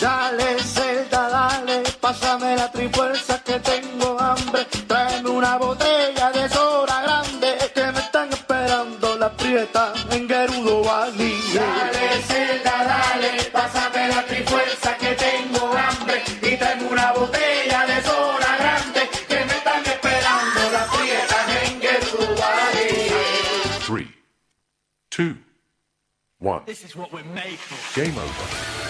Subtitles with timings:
[0.00, 4.64] Dale, Zelda, dale, pásame la trifuerza que tengo hambre.
[4.86, 6.01] Tráeme una botella
[26.82, 28.00] This is what we're made for.
[28.00, 28.82] Game over.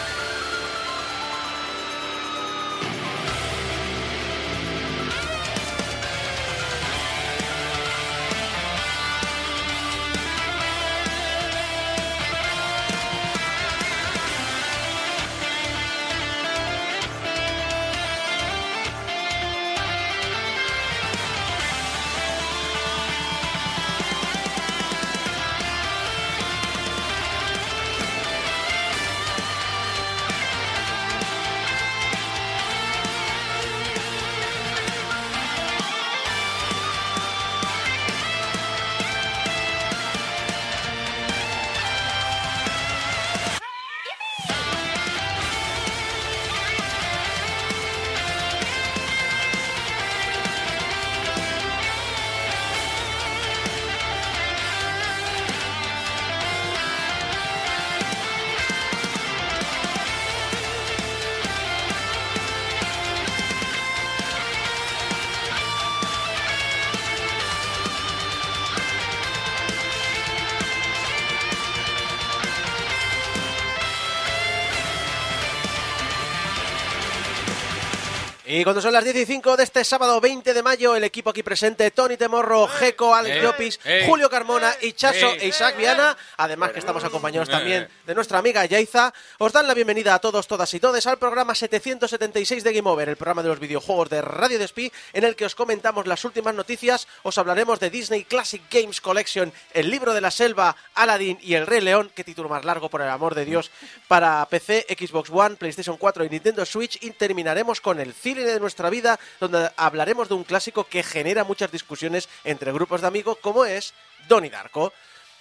[78.63, 81.31] Y cuando son las 10 y 5 de este sábado 20 de mayo, el equipo
[81.31, 86.79] aquí presente, Tony Temorro, Geco, Alex Llopis, Julio Carmona, Ichaso e Isaac Viana, además que
[86.79, 90.79] estamos acompañados también de nuestra amiga Yaiza, os dan la bienvenida a todos, todas y
[90.79, 94.93] todes al programa 776 de Game Over, el programa de los videojuegos de Radio Despí,
[95.13, 99.53] en el que os comentamos las últimas noticias, os hablaremos de Disney Classic Games Collection,
[99.75, 103.03] el libro de la selva, Aladdin y el Rey León, qué título más largo por
[103.03, 103.73] el amor de Dios,
[104.07, 108.61] para PC, Xbox One, PlayStation 4 y Nintendo Switch, y terminaremos con el cine de
[108.61, 113.39] nuestra vida, donde hablaremos de un clásico que genera muchas discusiones entre grupos de amigos,
[113.41, 113.95] como es
[114.29, 114.93] Donnie Darko.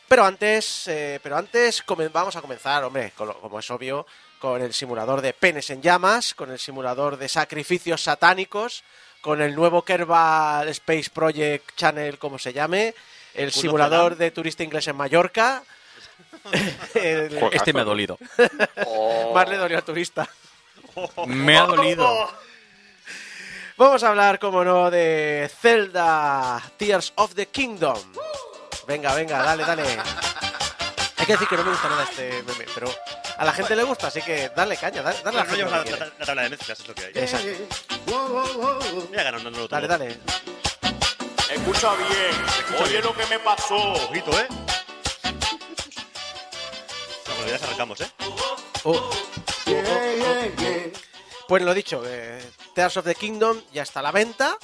[0.07, 4.05] Pero antes, eh, pero antes vamos a comenzar, hombre, con lo- como es obvio,
[4.39, 8.83] con el simulador de penes en llamas, con el simulador de sacrificios satánicos,
[9.21, 12.93] con el nuevo Kerbal Space Project Channel, como se llame,
[13.35, 15.63] el simulador de turista inglés en Mallorca.
[16.95, 18.17] El- Este me ha dolido.
[19.33, 20.27] Más le dolió al turista.
[21.27, 22.31] Me ha dolido.
[23.81, 27.97] Vamos a hablar, como no, de Zelda Tears of the Kingdom.
[28.85, 29.83] Venga, venga, dale, dale.
[31.17, 32.93] Hay que decir que no me gusta nada este meme, pero
[33.37, 35.65] a la gente le gusta, así que dale caña, dale, dale a la No gente
[35.65, 37.11] llevas lo la, la- la tabla de mezclas, es lo que hay.
[37.15, 37.47] Exacto.
[39.09, 39.67] Mira ganando todo.
[39.67, 40.19] Dale, dale.
[41.51, 43.93] Escucha bien, oye lo que me pasó.
[43.93, 44.47] Ojito, ¿eh?
[47.27, 48.11] No, pues ya se arrancamos, ¿eh?
[48.83, 49.09] Oh.
[51.51, 52.41] Pues lo dicho, eh,
[52.73, 54.57] Tears of the Kingdom ya está a la venta.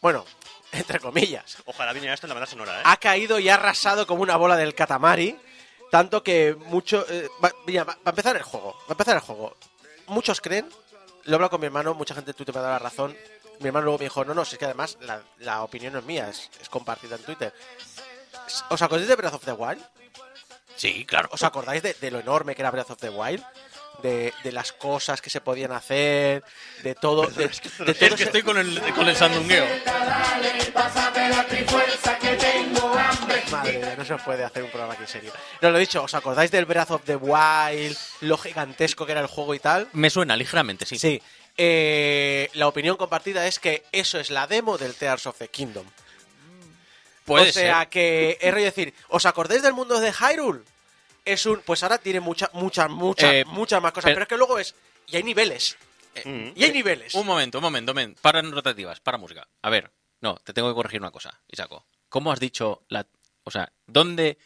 [0.00, 0.24] Bueno,
[0.72, 1.58] entre comillas.
[1.66, 2.82] Ojalá viniera esto en la banda sonora, ¿eh?
[2.82, 5.38] ha caído y ha arrasado como una bola del Katamari.
[5.90, 7.04] Tanto que mucho.
[7.10, 8.72] eh, va, mira, va- va a empezar el juego.
[8.72, 9.54] Va a empezar el juego.
[10.06, 10.66] Muchos creen.
[11.24, 13.14] Lo he hablado con mi hermano, mucha gente en Twitter me dado la razón.
[13.60, 15.98] Mi hermano luego me dijo: No, no, si es que además la, la opinión no
[15.98, 17.52] es mía, es, es compartida en Twitter.
[18.70, 19.84] ¿Os acordáis de Breath of the Wild?
[20.74, 21.28] Sí, claro.
[21.32, 23.44] ¿Os acordáis de, de lo enorme que era Breath of the Wild?
[24.02, 26.42] De, de las cosas que se podían hacer,
[26.82, 27.26] de todo.
[27.28, 27.50] De, de
[27.92, 29.66] Es todo que estoy con el, con el sandungueo.
[33.50, 35.32] Madre mía, no se puede hacer un programa aquí serio.
[35.60, 37.96] No, lo he dicho, ¿os acordáis del Breath of the Wild?
[38.20, 39.88] Lo gigantesco que era el juego y tal.
[39.92, 40.98] Me suena ligeramente, sí.
[40.98, 41.22] Sí.
[41.56, 45.86] Eh, la opinión compartida es que eso es la demo del Tears of the Kingdom.
[47.24, 47.88] Puede o sea ser.
[47.88, 50.60] que es decir, ¿os acordáis del mundo de Hyrule?
[51.24, 54.28] Es un, pues ahora tiene muchas, muchas, muchas, Eh, muchas más cosas, pero- pero es
[54.28, 54.74] que luego es,
[55.06, 55.76] y hay niveles,
[56.24, 56.48] Mm.
[56.54, 57.14] y hay niveles.
[57.14, 58.20] Un momento, un momento, un momento.
[58.22, 59.48] Para rotativas, para música.
[59.62, 59.90] A ver,
[60.20, 61.86] no, te tengo que corregir una cosa, Isaco.
[62.08, 63.06] ¿Cómo has dicho la...
[63.44, 64.38] O sea, ¿dónde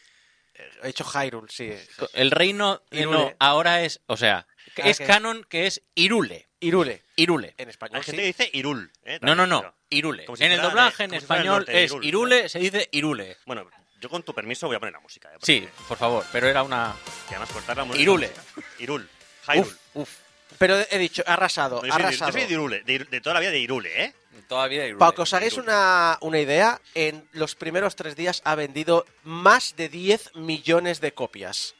[0.82, 1.72] He hecho Hyrule, sí.
[2.14, 3.16] el reino eh, Irule.
[3.18, 4.00] no, ahora es...
[4.06, 4.44] O sea,
[4.74, 6.48] que Ah, es que- canon que es Irule.
[6.58, 7.54] Irule, Irule.
[7.58, 7.98] en español.
[7.98, 8.22] Hay gente sí.
[8.22, 9.20] que dice Irul, ¿eh?
[9.22, 9.72] No, no, no.
[9.90, 10.26] Irule.
[10.36, 12.04] Si en el doblaje de- en si español norte es Irul.
[12.04, 13.36] Irule, se dice Irule.
[13.46, 13.70] Bueno,
[14.00, 15.38] yo con tu permiso voy a poner la música, ¿eh?
[15.42, 16.94] Sí, por favor, pero era una...
[17.28, 18.02] Y además cortar la música.
[18.02, 18.30] Irule.
[18.78, 19.08] Irul.
[19.46, 19.60] Hyrule.
[19.70, 20.10] Uf, uf.
[20.58, 22.30] Pero he dicho, ha arrasado, No, yo ha soy de- arrasado.
[22.30, 24.14] Yo soy de Irule, de, de toda la vida de Irule, ¿eh?
[24.48, 24.98] Todavía Irule.
[24.98, 29.76] Para que os hagáis una, una idea, en los primeros tres días ha vendido más
[29.76, 31.74] de 10 millones de copias.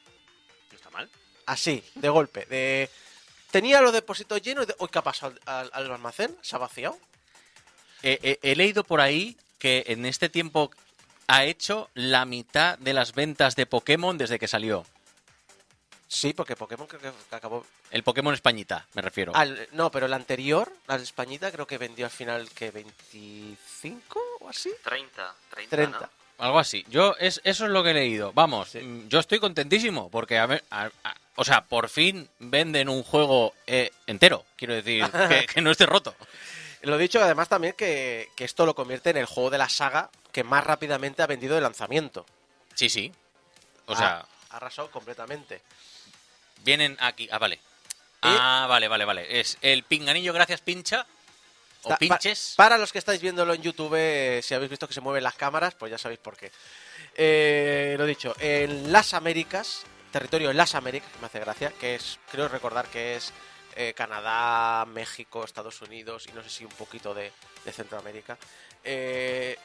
[0.71, 1.09] No está mal.
[1.45, 2.45] Así, de golpe.
[2.45, 2.89] De,
[3.51, 4.75] Tenía los depósitos llenos de...
[4.91, 6.37] ¿qué ha pasado al, al almacén?
[6.41, 6.97] ¿Se ha vaciado?
[8.03, 10.71] Eh, eh, he leído por ahí que en este tiempo
[11.29, 14.85] ha hecho la mitad de las ventas de Pokémon desde que salió.
[16.07, 17.63] Sí, porque Pokémon creo que acabó...
[17.91, 19.31] El Pokémon Españita, me refiero.
[19.35, 24.19] Al- no, pero el anterior, la de Españita, creo que vendió al final que 25
[24.41, 24.71] o así.
[24.83, 25.99] 30, 30, 30.
[25.99, 26.09] ¿no?
[26.45, 26.83] Algo así.
[26.89, 28.31] Yo es, eso es lo que he leído.
[28.33, 28.79] Vamos, Sí.
[28.79, 33.03] mm, yo estoy contentísimo porque, a ver, a- a- o sea, por fin venden un
[33.03, 34.45] juego eh, entero.
[34.55, 36.15] Quiero decir, que, que no esté roto.
[36.81, 40.09] Lo dicho, además también que, que esto lo convierte en el juego de la saga
[40.31, 42.25] que más rápidamente ha vendido de lanzamiento.
[42.75, 43.11] Sí, sí.
[43.87, 45.61] O Ha- sea, ha arrasado completamente.
[46.63, 47.27] vienen aquí.
[47.31, 47.59] Ah, vale.
[48.21, 49.39] Ah, vale, vale, vale.
[49.39, 51.05] Es el pinganillo, gracias, pincha.
[51.83, 52.53] O pa- pinches.
[52.57, 55.35] para los que estáis viéndolo en YouTube, eh, si habéis visto que se mueven las
[55.35, 56.51] cámaras, pues ya sabéis por qué.
[57.15, 61.95] Eh, lo dicho, en las Américas, territorio en las Américas, que me hace gracia, que
[61.95, 63.31] es, creo recordar que es
[63.75, 67.31] eh, Canadá, México, Estados Unidos y no sé si un poquito de,
[67.65, 68.37] de Centroamérica,
[68.83, 69.57] eh,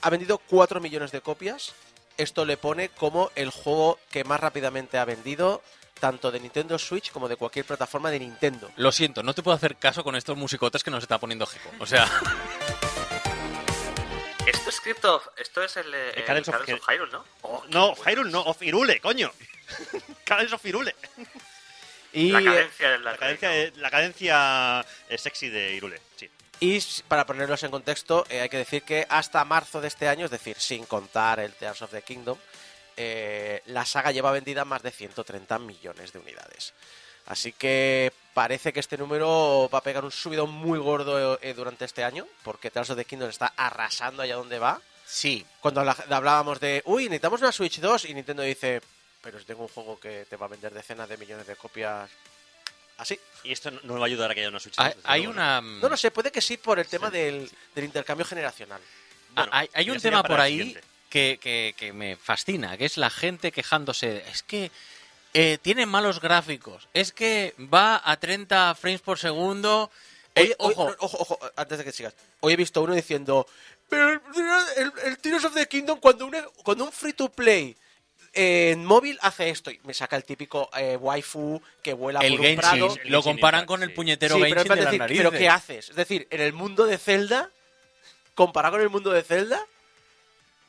[0.00, 1.74] ha vendido 4 millones de copias.
[2.18, 5.62] Esto le pone como el juego que más rápidamente ha vendido,
[5.98, 8.70] tanto de Nintendo Switch como de cualquier plataforma de Nintendo.
[8.76, 11.70] Lo siento, no te puedo hacer caso con estos musicotes que nos está poniendo Jeco.
[11.78, 12.06] O sea,
[14.46, 15.22] Esto es Crypto...
[15.36, 17.24] Esto es el, eh, el Cadence of Hyrule, ¿no?
[17.42, 19.30] Oh, No, Hyrule no, of Irule, coño.
[20.24, 20.94] Cadence of Irule.
[22.12, 26.28] Y, la cadencia de La cadencia, la cadencia eh, sexy de Irule, sí.
[26.62, 26.78] Y
[27.08, 30.30] para ponerlos en contexto, eh, hay que decir que hasta marzo de este año, es
[30.30, 32.38] decir, sin contar el Tears of the Kingdom,
[32.96, 36.72] eh, la saga lleva vendida más de 130 millones de unidades.
[37.26, 41.84] Así que parece que este número va a pegar un subidón muy gordo eh, durante
[41.84, 44.80] este año, porque Tears of the Kingdom está arrasando allá donde va.
[45.04, 45.44] sí.
[45.60, 48.82] Cuando hablábamos de, uy, necesitamos una Switch 2, y Nintendo dice,
[49.22, 52.10] pero si tengo un juego que te va a vender decenas de millones de copias
[52.98, 53.18] así.
[53.44, 54.76] Y esto no va a ayudar a que haya una Switch.
[55.04, 55.60] Hay, una.
[55.60, 58.80] No lo sé, puede que sí por el tema del, del intercambio generacional.
[58.82, 60.76] Ah, Bueno, hay, hay un tema por ahí
[61.08, 64.24] que, que- que me fascina, que es la gente quejándose.
[64.30, 64.70] Es que
[65.34, 66.88] eh, tiene malos gráficos.
[66.94, 69.90] Es que va a 30 frames por segundo.
[70.34, 72.14] Eh, ojo, no, ojo, ojo, antes de que sigas.
[72.40, 73.46] Hoy he visto uno diciendo,
[73.88, 74.20] pero el,
[74.76, 77.76] el, el Tears of the Kingdom cuando, una- cuando un free to play
[78.34, 82.40] en móvil hace esto y me saca el típico eh, waifu que vuela el por
[82.40, 82.96] un Genshin prado.
[83.04, 85.24] el lo comparan con el puñetero Sí, Genshin de las decir, narices.
[85.26, 85.90] ¿pero qué haces?
[85.90, 87.50] Es decir, en el mundo de Zelda,
[88.34, 89.60] comparado con el mundo de Zelda,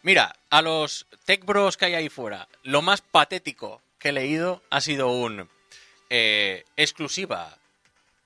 [0.05, 4.61] Mira, a los tech bros que hay ahí fuera, lo más patético que he leído
[4.69, 5.49] ha sido un
[6.09, 7.57] eh, exclusiva.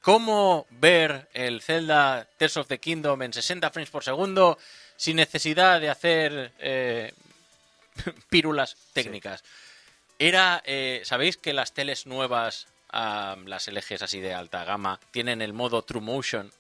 [0.02, 4.58] ¿Cómo ver el Zelda Tears of the Kingdom en 60 frames por segundo
[4.96, 7.14] sin necesidad de hacer eh,
[8.30, 9.44] pírulas técnicas?
[10.20, 15.54] Era, eh, ¿sabéis que las teles nuevas, las LGs así de alta gama, tienen el
[15.54, 16.52] modo True Motion?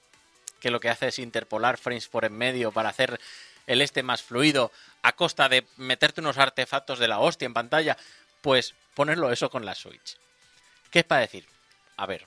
[0.60, 3.19] Que lo que hace es interpolar frames por en medio para hacer
[3.68, 7.98] el este más fluido a costa de meterte unos artefactos de la hostia en pantalla.
[8.42, 10.18] Pues ponerlo eso con la Switch.
[10.90, 11.45] ¿Qué es para decir?
[11.98, 12.25] A ver.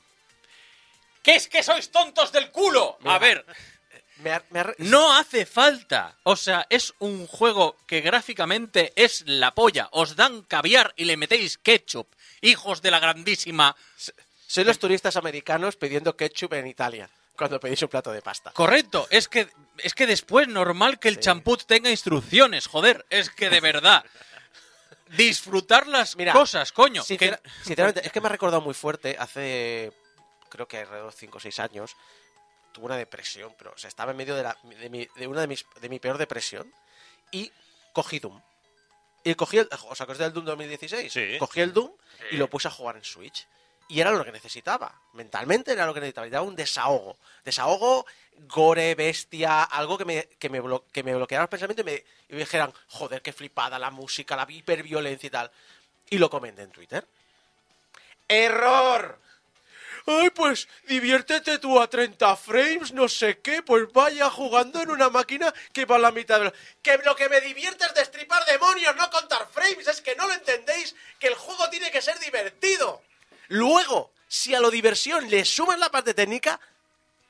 [1.23, 2.99] ¿Qué es que sois tontos del culo?
[3.01, 3.19] A Mira.
[3.19, 3.47] ver,
[4.23, 6.17] me ha- me ha re- no hace falta.
[6.25, 9.89] O sea, es un juego que gráficamente es la polla.
[9.93, 12.07] Os dan caviar y le metéis ketchup.
[12.43, 13.75] Hijos de la grandísima.
[14.47, 18.51] soy los turistas americanos pidiendo ketchup en Italia cuando pedís un plato de pasta.
[18.51, 21.21] Correcto, es que, es que después normal que el Sí.
[21.23, 23.07] champú tenga instrucciones, joder.
[23.11, 24.05] Es que de verdad.
[25.17, 27.03] Disfrutar las Mira, cosas, coño.
[27.05, 29.17] Que- Sinceramente, es que me ha recordado muy fuerte.
[29.19, 29.93] Hace,
[30.49, 31.97] creo que alrededor de 5 o 6 años,
[32.81, 35.43] tuve una depresión, pero o sea, estaba en medio de, la, de, mi, de una
[35.43, 36.73] de, mis, de mi peor depresión
[37.31, 37.53] y
[37.93, 38.41] cogí Doom.
[39.23, 41.13] Y cogí el, ¿Os acordáis del Doom 2016?
[41.13, 41.37] Sí.
[41.39, 41.93] Cogí el Doom
[42.31, 43.47] y lo puse a jugar en Switch.
[43.89, 44.95] Y era lo que necesitaba.
[45.13, 46.25] Mentalmente era lo que necesitaba.
[46.27, 47.17] Necesitaba un desahogo.
[47.45, 48.07] Desahogo,
[48.49, 51.95] gore, bestia, algo que me, que me, blo- que me bloqueara pensamientos y me,
[52.29, 55.51] y me dijeran, joder, qué flipada la música, la hiperviolencia y tal.
[56.09, 57.07] Y lo comenté en Twitter.
[58.29, 59.19] ¡Error!
[60.07, 65.11] Ay, pues diviértete tú a 30 frames, no sé qué, pues vaya jugando en una
[65.11, 66.53] máquina que va a la mitad de lo...
[66.83, 70.35] Que lo que me divierte es destripar demonios, no contar frames, es que no lo
[70.35, 73.03] entendéis, que el juego tiene que ser divertido.
[73.49, 76.61] Luego, si a lo diversión le suman la parte técnica,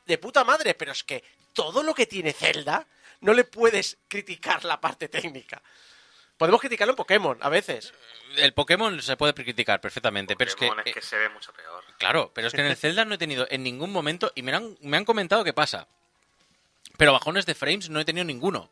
[0.07, 1.23] de puta madre, pero es que
[1.53, 2.87] todo lo que tiene Zelda,
[3.21, 5.63] no le puedes criticar la parte técnica.
[6.41, 7.93] Podemos criticarlo en Pokémon, a veces.
[8.39, 10.69] El Pokémon se puede criticar perfectamente, pero es que...
[10.69, 11.85] Pokémon es eh, que se ve mucho peor.
[11.99, 14.55] Claro, pero es que en el Zelda no he tenido en ningún momento, y me
[14.55, 15.87] han, me han comentado qué pasa,
[16.97, 18.71] pero bajones de frames no he tenido ninguno.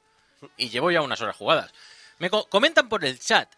[0.56, 1.70] Y llevo ya unas horas jugadas.
[2.18, 3.52] Me co- comentan por el chat,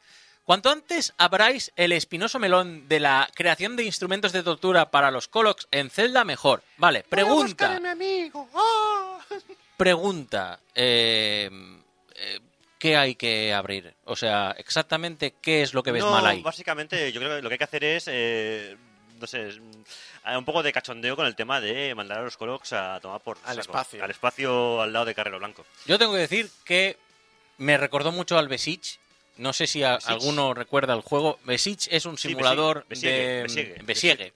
[0.44, 5.28] Cuanto antes abráis el espinoso melón de la creación de instrumentos de tortura para los
[5.28, 6.64] Colocs en Zelda, mejor.
[6.78, 7.78] Vale, pregunta.
[9.76, 10.58] Pregunta.
[10.74, 11.79] eh, eh,
[12.80, 13.94] ¿Qué hay que abrir?
[14.06, 16.40] O sea, exactamente qué es lo que ves No, mal ahí.
[16.42, 18.74] Básicamente, yo creo que lo que hay que hacer es, eh,
[19.20, 22.38] no sé, es, mm, un poco de cachondeo con el tema de mandar a los
[22.38, 23.60] Colocs a tomar por Al saco.
[23.60, 24.02] espacio.
[24.02, 25.66] Al espacio al lado de Carrero Blanco.
[25.84, 26.96] Yo tengo que decir que
[27.58, 28.98] me recordó mucho al Besiege.
[29.36, 31.38] No sé si a- alguno recuerda el juego.
[31.44, 34.32] Besiege es un Sí, simulador de Besiege, Besiegue.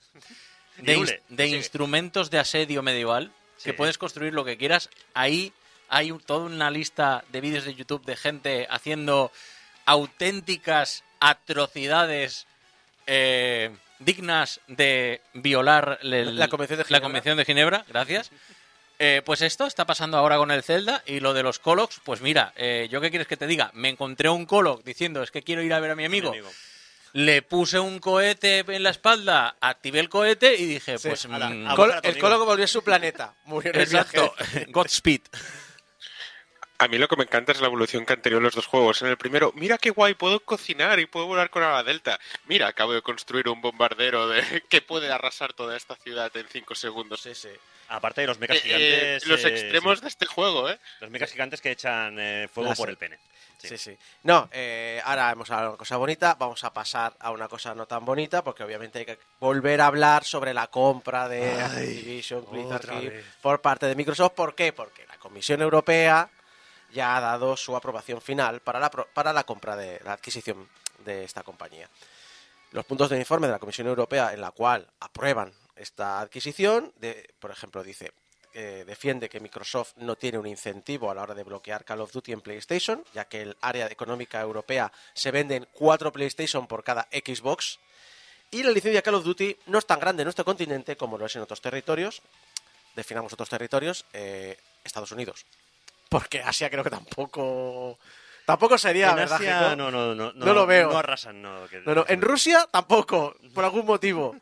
[0.77, 3.31] de, de instrumentos de asedio medieval
[3.63, 4.89] que puedes construir lo que quieras.
[5.15, 5.51] Ahí
[5.89, 9.31] hay un- toda una lista de vídeos de YouTube de gente haciendo
[9.85, 12.47] auténticas atrocidades
[13.07, 17.01] eh, dignas de violar el- La Convención de la Ginebra.
[17.05, 17.85] Convención de Ginebra.
[17.87, 18.31] Gracias.
[18.97, 22.21] Eh, pues esto está pasando ahora con el Zelda y lo de los Colocs, pues
[22.21, 25.43] mira, eh, yo qué quieres que te diga, me encontré un Coloc diciendo es que
[25.43, 26.51] quiero ir a ver a mi amigo, Mi amigo.
[27.13, 31.49] le puse un cohete en la espalda, activé el cohete y dije, Sí, pues ala,
[31.49, 32.19] mm, tu el amigo.
[32.21, 33.33] Colo volvió a su planeta.
[33.45, 34.65] Murió en el exacto, viaje.
[34.71, 35.21] Godspeed.
[36.77, 39.01] A mí lo que me encanta es la evolución que han tenido los dos juegos.
[39.01, 42.19] En el primero, mira qué guay, puedo cocinar y puedo volar con ala delta.
[42.47, 44.63] Mira, acabo de construir un bombardero de...
[44.69, 47.21] que puede arrasar toda esta ciudad en 5 segundos.
[47.21, 47.49] Sí, sí.
[47.87, 49.27] Aparte de los mechas Eh, eh, gigantes.
[49.27, 50.77] los eh, extremos sí, de este juego, ¿eh?
[50.99, 53.19] los mechas gigantes que echan eh, fuego por el pene.
[53.57, 53.69] Sí.
[53.69, 53.97] Sí, sí.
[54.23, 57.73] No, eh, ahora hemos hablado de una cosa bonita, vamos a pasar a una cosa
[57.73, 62.45] no tan bonita, porque obviamente hay que volver a hablar sobre la compra de Activision
[62.51, 64.33] Blizzard por parte de Microsoft.
[64.33, 64.73] ¿Por qué?
[64.73, 66.29] Porque la Comisión Europea
[66.95, 70.67] ya ha dado su aprobación final para la, para la compra de la adquisición
[71.03, 71.89] de esta compañía.
[72.71, 77.33] Los puntos del informe de la Comisión Europea en la cual aprueban esta adquisición, de,
[77.39, 78.13] por ejemplo, dice
[78.53, 82.13] eh, defiende que Microsoft no tiene un incentivo a la hora de bloquear Call of
[82.13, 87.09] Duty en PlayStation, ya que el área económica europea se venden cuatro PlayStation por cada
[87.11, 87.79] Xbox.
[88.51, 91.25] Y la licencia Call of Duty no es tan grande en nuestro continente como lo
[91.25, 92.21] es en otros territorios.
[92.95, 95.45] Definamos otros territorios, eh, Estados Unidos.
[96.15, 97.99] Porque Asia creo que tampoco.
[98.45, 99.35] Tampoco sería, En ¿verdad?
[99.35, 100.89] Asia, no, no, no, No lo veo.
[100.89, 101.67] No arrasan, no.
[101.67, 104.33] que- No, no, en Rusia tampoco, por algún motivo.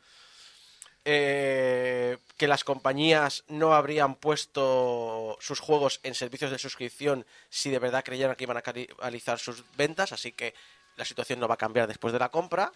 [1.05, 7.79] Eh, que las compañías no habrían puesto sus juegos en servicios de suscripción si de
[7.79, 10.53] verdad creyeran que iban a canibalizar sus ventas, así que
[10.95, 12.71] la situación no va a cambiar después de la compra.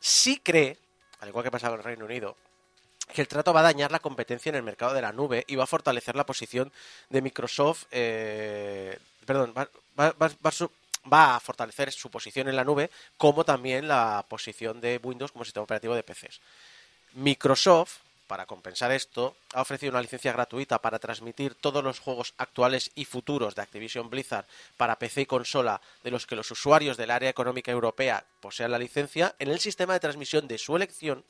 [0.00, 0.78] Sí cree,
[1.20, 2.36] al igual que pasaba en el Reino Unido,
[3.06, 5.56] que el trato va a dañar la competencia en el mercado de la nube y
[5.56, 6.72] va a fortalecer la posición
[7.10, 7.84] de Microsoft.
[7.90, 9.68] eh, perdón, va,
[9.98, 15.44] va- a fortalecer su posición en la nube, como también la posición de Windows como
[15.44, 16.40] sistema operativo de PCs.
[17.14, 22.90] Microsoft, para compensar esto, ha ofrecido una licencia gratuita para transmitir todos los juegos actuales
[22.94, 27.10] y futuros de Activision Blizzard para PC y consola de los que los usuarios del
[27.10, 31.24] área económica europea posean la licencia en el sistema de transmisión de su elección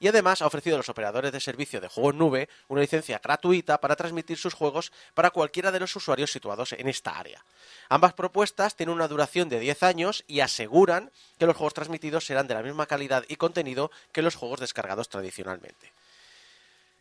[0.00, 3.20] y además ha ofrecido a los operadores de servicio de juego en nube una licencia
[3.22, 7.44] gratuita para transmitir sus juegos para cualquiera de los usuarios situados en esta área.
[7.88, 12.46] Ambas propuestas tienen una duración de 10 años y aseguran que los juegos transmitidos serán
[12.46, 15.92] de la misma calidad y contenido que los juegos descargados tradicionalmente.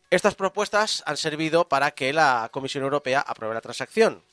[0.10, 4.24] Estas propuestas han servido para que la Comisión Europea apruebe la transacción.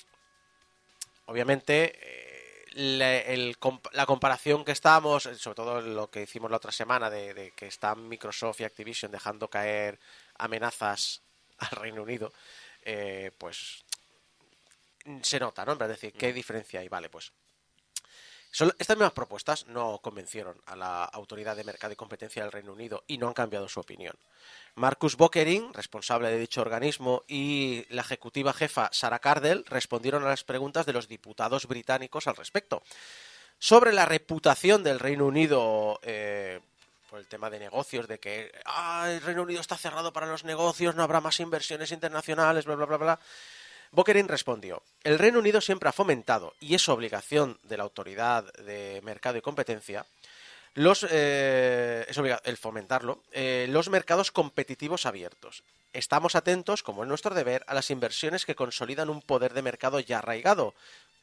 [1.26, 2.31] Obviamente,
[2.74, 3.56] le- el
[3.92, 7.50] la comparación que estábamos, eh, sobre todo lo que hicimos la otra semana, de, de
[7.52, 9.98] que están Microsoft y Activision dejando caer
[10.36, 11.22] amenazas
[11.58, 12.32] al Reino Unido,
[12.82, 13.84] eh, pues
[15.22, 15.72] se nota, ¿no?
[15.72, 16.88] Es decir, ¿qué diferencia hay?
[16.88, 17.32] Vale, pues
[18.50, 22.72] Son- estas mismas propuestas no convencieron a la Autoridad de Mercado y Competencia del Reino
[22.72, 24.16] Unido y no han cambiado su opinión.
[24.74, 30.44] Marcus Bockering, responsable de dicho organismo, y la ejecutiva jefa Sarah Cardell respondieron a las
[30.44, 32.82] preguntas de los diputados británicos al respecto.
[33.58, 36.60] Sobre la reputación del Reino Unido eh,
[37.10, 40.44] por el tema de negocios, de que "Ah, el Reino Unido está cerrado para los
[40.44, 43.20] negocios, no habrá más inversiones internacionales, bla, bla, bla, bla.
[43.90, 49.00] Bockering respondió, el Reino Unido siempre ha fomentado, y es obligación de la Autoridad de
[49.04, 50.06] Mercado y Competencia,
[50.74, 55.62] los, eh, es obliga- el fomentarlo, eh, los mercados competitivos abiertos.
[55.92, 60.00] Estamos atentos, como es nuestro deber, a las inversiones que consolidan un poder de mercado
[60.00, 60.74] ya arraigado.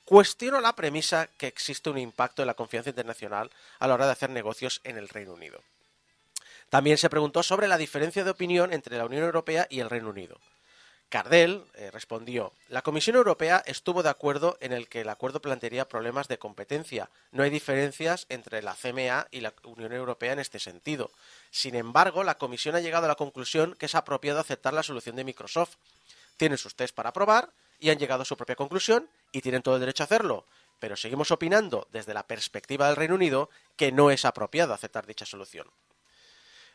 [0.05, 4.11] Cuestiono la premisa que existe un impacto en la confianza internacional a la hora de
[4.11, 5.61] hacer negocios en el Reino Unido.
[6.69, 10.09] También se preguntó sobre la diferencia de opinión entre la Unión Europea y el Reino
[10.09, 10.39] Unido.
[11.09, 15.89] Cardell eh, respondió, la Comisión Europea estuvo de acuerdo en el que el acuerdo plantearía
[15.89, 17.09] problemas de competencia.
[17.31, 21.09] No hay diferencias entre la CMA y la Unión Europea en este sentido.
[21.49, 25.15] Sin embargo, la Comisión ha llegado a la conclusión que es apropiado aceptar la solución
[25.15, 25.77] de Microsoft.
[26.37, 27.49] Tienen sus test para probar
[27.79, 30.45] y han llegado a su propia conclusión y tienen todo el derecho a hacerlo.
[30.79, 35.25] pero seguimos opinando desde la perspectiva del Reino Unido que no es apropiado aceptar dicha
[35.25, 35.67] solución.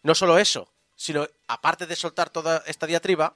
[0.02, 3.34] No solo eso, sino aparte de soltar toda esta diatriba,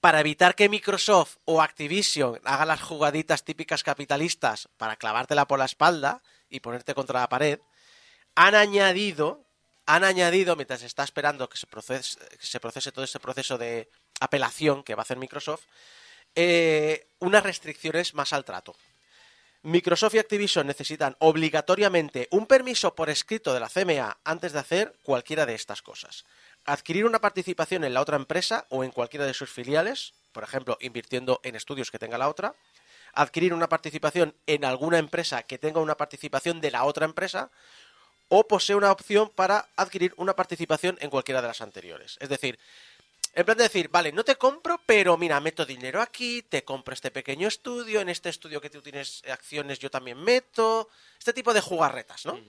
[0.00, 5.66] para evitar que Microsoft o Activision haga las jugaditas típicas capitalistas para clavártela por la
[5.66, 7.60] espalda y ponerte contra la pared,
[8.34, 9.44] han añadido,
[9.86, 13.90] han añadido, mientras está esperando que se procese, que se procese todo ese proceso de
[14.20, 15.64] apelación que va a hacer Microsoft,
[16.34, 18.74] eh, unas restricciones más al trato.
[19.62, 24.96] Microsoft y Activision necesitan obligatoriamente un permiso por escrito de la CMA antes de hacer
[25.02, 26.24] cualquiera de estas cosas.
[26.64, 30.76] Adquirir una participación en la otra empresa o en cualquiera de sus filiales, por ejemplo,
[30.80, 32.54] invirtiendo en estudios que tenga la otra.
[33.12, 37.50] Adquirir una participación en alguna empresa que tenga una participación de la otra empresa.
[38.28, 42.16] O posee una opción para adquirir una participación en cualquiera de las anteriores.
[42.20, 42.60] Es decir,
[43.32, 46.94] en plan de decir, vale, no te compro, pero mira, meto dinero aquí, te compro
[46.94, 50.88] este pequeño estudio, en este estudio que tú tienes acciones yo también meto,
[51.18, 52.40] este tipo de jugarretas, ¿no?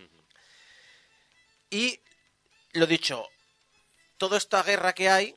[1.70, 2.00] Y
[2.74, 3.28] lo dicho,
[4.22, 5.36] toda esta guerra que hay,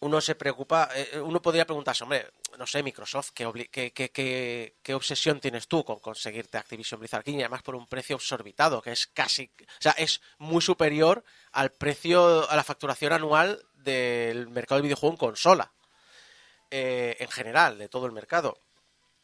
[0.00, 2.26] uno se preocupa, eh, uno podría preguntarse, hombre,
[2.58, 6.98] no sé, Microsoft, ¿qué, obli- qué, qué- qué- qué obsesión tienes tú con conseguirte Activision
[6.98, 7.38] Blizzard King?
[7.38, 11.22] Y además por un precio exorbitado, que es casi, o sea, es muy superior
[11.52, 15.72] al precio, a la facturación anual del mercado del videojuego en consola,
[16.72, 18.58] eh, en general, de todo el mercado.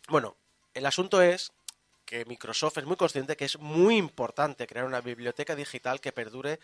[0.08, 0.36] Bueno,
[0.74, 1.50] el asunto es
[2.04, 6.58] que Microsoft es muy consciente que es muy importante crear una biblioteca digital que perdure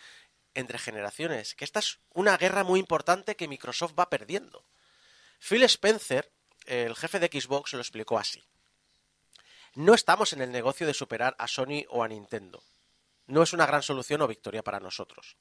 [0.57, 4.65] entre generaciones, que esta es una guerra muy importante que Microsoft va perdiendo.
[5.39, 6.33] Phil Spencer,
[6.65, 8.43] el jefe de Xbox, lo explicó así.
[9.75, 12.63] No estamos en el negocio de superar a Sony o a Nintendo.
[13.27, 15.37] No es una gran solución o victoria para nosotros.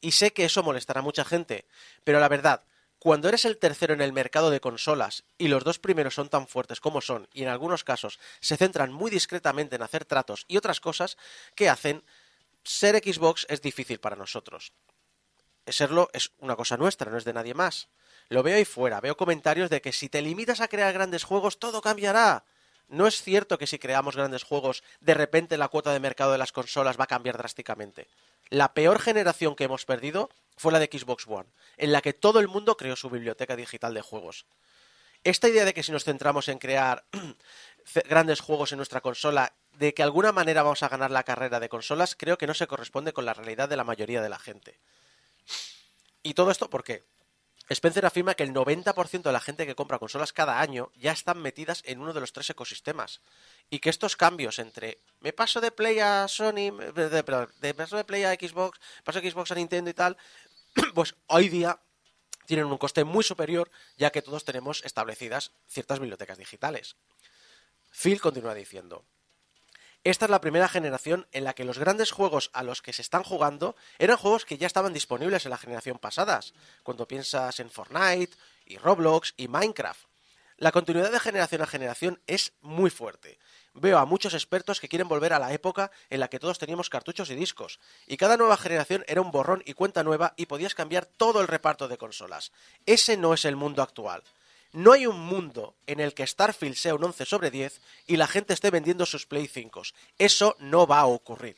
[0.00, 1.66] Y sé que eso molestará a mucha gente,
[2.02, 2.64] pero la verdad,
[2.98, 6.48] cuando eres el tercero en el mercado de consolas y los dos primeros son tan
[6.48, 10.56] fuertes como son y en algunos casos se centran muy discretamente en hacer tratos y
[10.56, 11.18] otras cosas
[11.54, 12.02] que hacen,
[12.64, 14.72] ser Xbox es difícil para nosotros.
[15.66, 17.88] Serlo es una cosa nuestra, no es de nadie más.
[18.28, 21.58] Lo veo ahí fuera, veo comentarios de que si te limitas a crear grandes juegos
[21.58, 22.44] todo cambiará.
[22.88, 26.38] No es cierto que si creamos grandes juegos, de repente la cuota de mercado de
[26.38, 28.08] las consolas va a cambiar drásticamente.
[28.50, 32.40] La peor generación que hemos perdido fue la de Xbox One, en la que todo
[32.40, 34.46] el mundo creó su biblioteca digital de juegos.
[35.24, 37.06] Esta idea de que si nos centramos en crear
[38.08, 41.68] grandes juegos en nuestra consola, de que alguna manera vamos a ganar la carrera de
[41.68, 44.78] consolas, creo que no se corresponde con la realidad de la mayoría de la gente.
[46.22, 47.04] Y todo esto porque
[47.68, 51.40] Spencer afirma que el 90% de la gente que compra consolas cada año ya están
[51.40, 53.20] metidas en uno de los tres ecosistemas.
[53.70, 58.24] Y que estos cambios entre me paso de Play a Sony, de paso de Play
[58.24, 60.16] a Xbox, paso de Xbox a Nintendo y tal,
[60.94, 61.80] pues hoy día
[62.46, 66.96] tienen un coste muy superior ya que todos tenemos establecidas ciertas bibliotecas digitales.
[67.90, 69.06] Phil continúa diciendo,
[70.04, 73.00] esta es la primera generación en la que los grandes juegos a los que se
[73.00, 77.70] están jugando eran juegos que ya estaban disponibles en la generación pasadas, cuando piensas en
[77.70, 78.36] Fortnite
[78.66, 80.04] y Roblox y Minecraft.
[80.58, 83.38] La continuidad de generación a generación es muy fuerte.
[83.72, 86.90] Veo a muchos expertos que quieren volver a la época en la que todos teníamos
[86.90, 90.74] cartuchos y discos, y cada nueva generación era un borrón y cuenta nueva y podías
[90.74, 92.52] cambiar todo el reparto de consolas.
[92.86, 94.22] Ese no es el mundo actual.
[94.74, 98.26] No hay un mundo en el que Starfield sea un 11 sobre 10 y la
[98.26, 99.82] gente esté vendiendo sus Play 5.
[100.18, 101.54] Eso no va a ocurrir.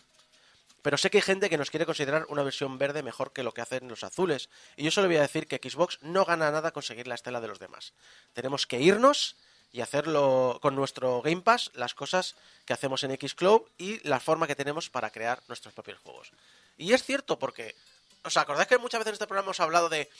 [0.83, 3.55] Pero sé que hay gente que nos quiere considerar una versión verde mejor que lo
[3.55, 4.51] que hacen los azules.
[4.77, 7.49] Y yo solo voy a decir que Xbox no gana nada conseguir la estela de
[7.49, 7.95] los demás.
[8.35, 9.37] Tenemos que irnos
[9.73, 14.47] y hacerlo con nuestro Game Pass, las cosas que hacemos en Xcloud y la forma
[14.47, 16.33] que tenemos para crear nuestros propios juegos.
[16.77, 17.75] Y es cierto porque,
[18.25, 20.11] ¿os acordáis que muchas veces en este programa hemos hablado de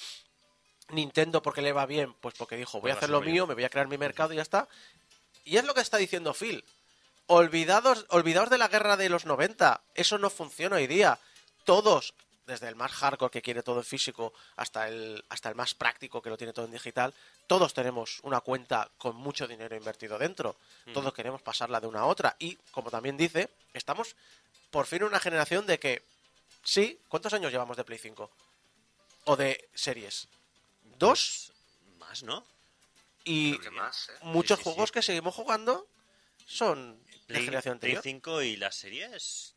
[0.91, 2.15] Nintendo porque le va bien?
[2.15, 3.47] Pues porque dijo, voy a hacer lo mío.
[3.47, 4.69] me voy a crear mi mercado y ya está.
[5.45, 6.65] Y es lo que está diciendo Phil.
[7.29, 9.81] Olvidados, olvidaos de la guerra de los 90.
[9.95, 11.19] Eso no funciona hoy día.
[11.65, 12.15] Todos,
[12.47, 16.23] desde el más hardcore que quiere todo en físico hasta el, hasta el más práctico
[16.23, 17.13] que lo tiene todo en digital,
[17.49, 20.57] todos tenemos una cuenta con mucho dinero invertido dentro.
[20.93, 22.37] Todos queremos pasarla de una a otra.
[22.39, 24.15] Y, como también dice, estamos
[24.71, 26.03] por fin en una generación de que,
[26.63, 28.31] sí, ¿cuántos años llevamos de Play 5?
[29.25, 30.29] O de series.
[30.99, 31.53] ¿Dos?
[31.99, 32.47] Más, ¿no?
[33.25, 34.13] Y que más, ¿eh?
[34.23, 34.93] muchos Sí, sí, juegos sí.
[34.95, 35.89] que seguimos jugando
[36.47, 38.03] son de Play, generación Play anterior.
[38.03, 39.55] 5 y las series,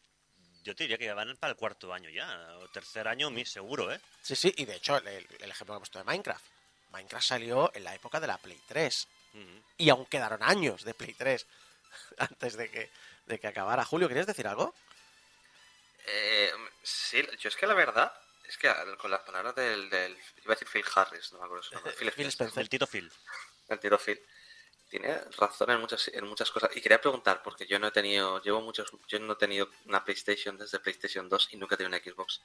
[0.63, 3.93] yo te diría que van para el cuarto año ya, o tercer año, mi seguro,
[3.93, 4.02] ¿eh?
[4.23, 6.45] Sí, sí, y de hecho, el, el ejemplo que he puesto de Minecraft.
[6.91, 9.08] Minecraft salió en la época de la Play 3.
[9.36, 9.63] Ujú.
[9.78, 11.45] Y aún quedaron años de Play 3
[12.17, 12.89] antes de que,
[13.28, 13.86] de que acabara.
[13.86, 14.73] Julio, ¿querías decir algo?
[16.08, 18.12] Eh, sí, yo es que la verdad
[18.49, 21.63] es que con las palabras del, del- Iba a decir Phil Harris, no me acuerdo
[21.63, 21.93] su nombre.
[21.93, 22.62] Phil Phil Spencer, Spencer.
[22.62, 23.12] El Tito Phil.
[23.69, 24.19] el tiro Phil.
[24.89, 26.75] tiene razón en muchas, en muchas cosas.
[26.75, 30.03] Y quería preguntar, porque yo no he tenido, llevo muchos, yo no he tenido una
[30.03, 32.41] PlayStation desde PlayStation 2 y nunca he tenido una Xbox.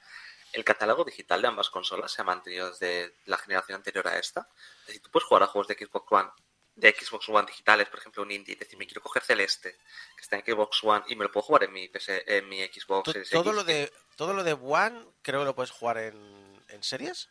[0.52, 4.46] ¿El catálogo digital de ambas consolas se ha mantenido desde la generación anterior a esta?
[4.82, 6.30] Es decir, tú puedes jugar a juegos de Xbox One,
[6.76, 9.76] de Xbox One digitales, por ejemplo, un indie, decir, me quiero coger Celeste,
[10.16, 12.62] que está en Xbox One, y me lo puedo jugar en mi PC, en mi
[12.64, 13.54] Xbox Series todo X.
[13.54, 17.28] lo de todo lo de One creo que lo puedes jugar en, en series.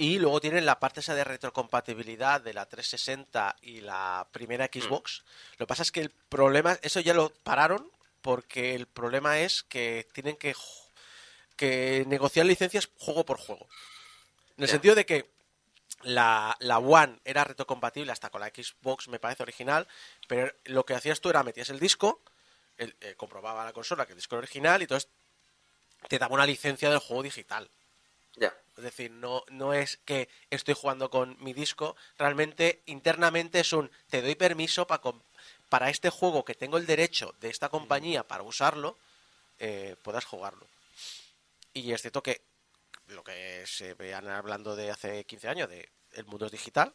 [0.00, 5.24] Y luego tienen la parte esa de retrocompatibilidad de la 360 y la primera Xbox.
[5.56, 7.90] Lo que pasa es que el problema eso ya lo pararon
[8.22, 10.54] porque el problema es que tienen que
[11.56, 13.66] que negociar licencias juego por juego.
[14.56, 15.28] En el sentido de que
[16.02, 19.86] la, la One era retrocompatible hasta con la Xbox, me parece original,
[20.26, 22.20] pero lo que hacías tú era metías el disco,
[22.76, 25.10] el- eh, comprobaba la consola que el disco era original y entonces
[26.08, 27.68] te daba una licencia del juego digital.
[28.36, 28.54] Ya.
[28.76, 33.90] Es decir, no, no es que estoy jugando con mi disco, realmente internamente es un
[34.08, 35.02] te doy permiso para,
[35.68, 38.96] para este juego que tengo el derecho de esta compañía para usarlo,
[39.58, 40.68] eh, puedas jugarlo.
[41.72, 42.40] Y es cierto que
[43.08, 46.94] lo que se vean hablando de hace 15 años, de el mundo es digital,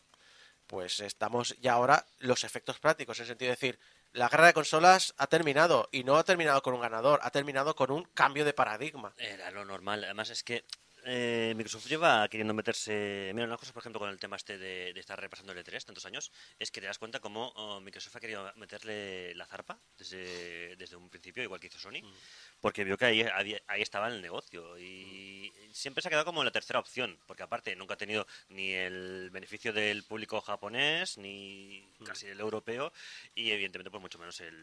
[0.68, 3.80] pues estamos ya ahora los efectos prácticos, en el sentido de decir,
[4.12, 7.76] la guerra de consolas ha terminado y no ha terminado con un ganador, ha terminado
[7.76, 9.14] con un cambio de paradigma.
[9.18, 10.04] Era lo normal.
[10.04, 10.66] Además, es que
[11.06, 13.32] eh, Microsoft lleva queriendo meterse.
[13.34, 15.86] Mira, una cosa, por ejemplo, con el tema este de, de estar repasando el E3
[15.86, 19.80] tantos años, es que te das cuenta cómo oh, Microsoft ha querido meterle la zarpa
[19.98, 22.02] desde, desde un principio, igual que hizo Sony,
[22.62, 24.78] porque vio que ahí, había- ahí estaba el negocio.
[24.80, 28.72] Y siempre se ha quedado como la tercera opción, porque aparte nunca ha tenido ni
[28.74, 32.92] el beneficio del público japonés, ni casi el europeo,
[33.36, 34.56] y evidentemente, pues mucho menos el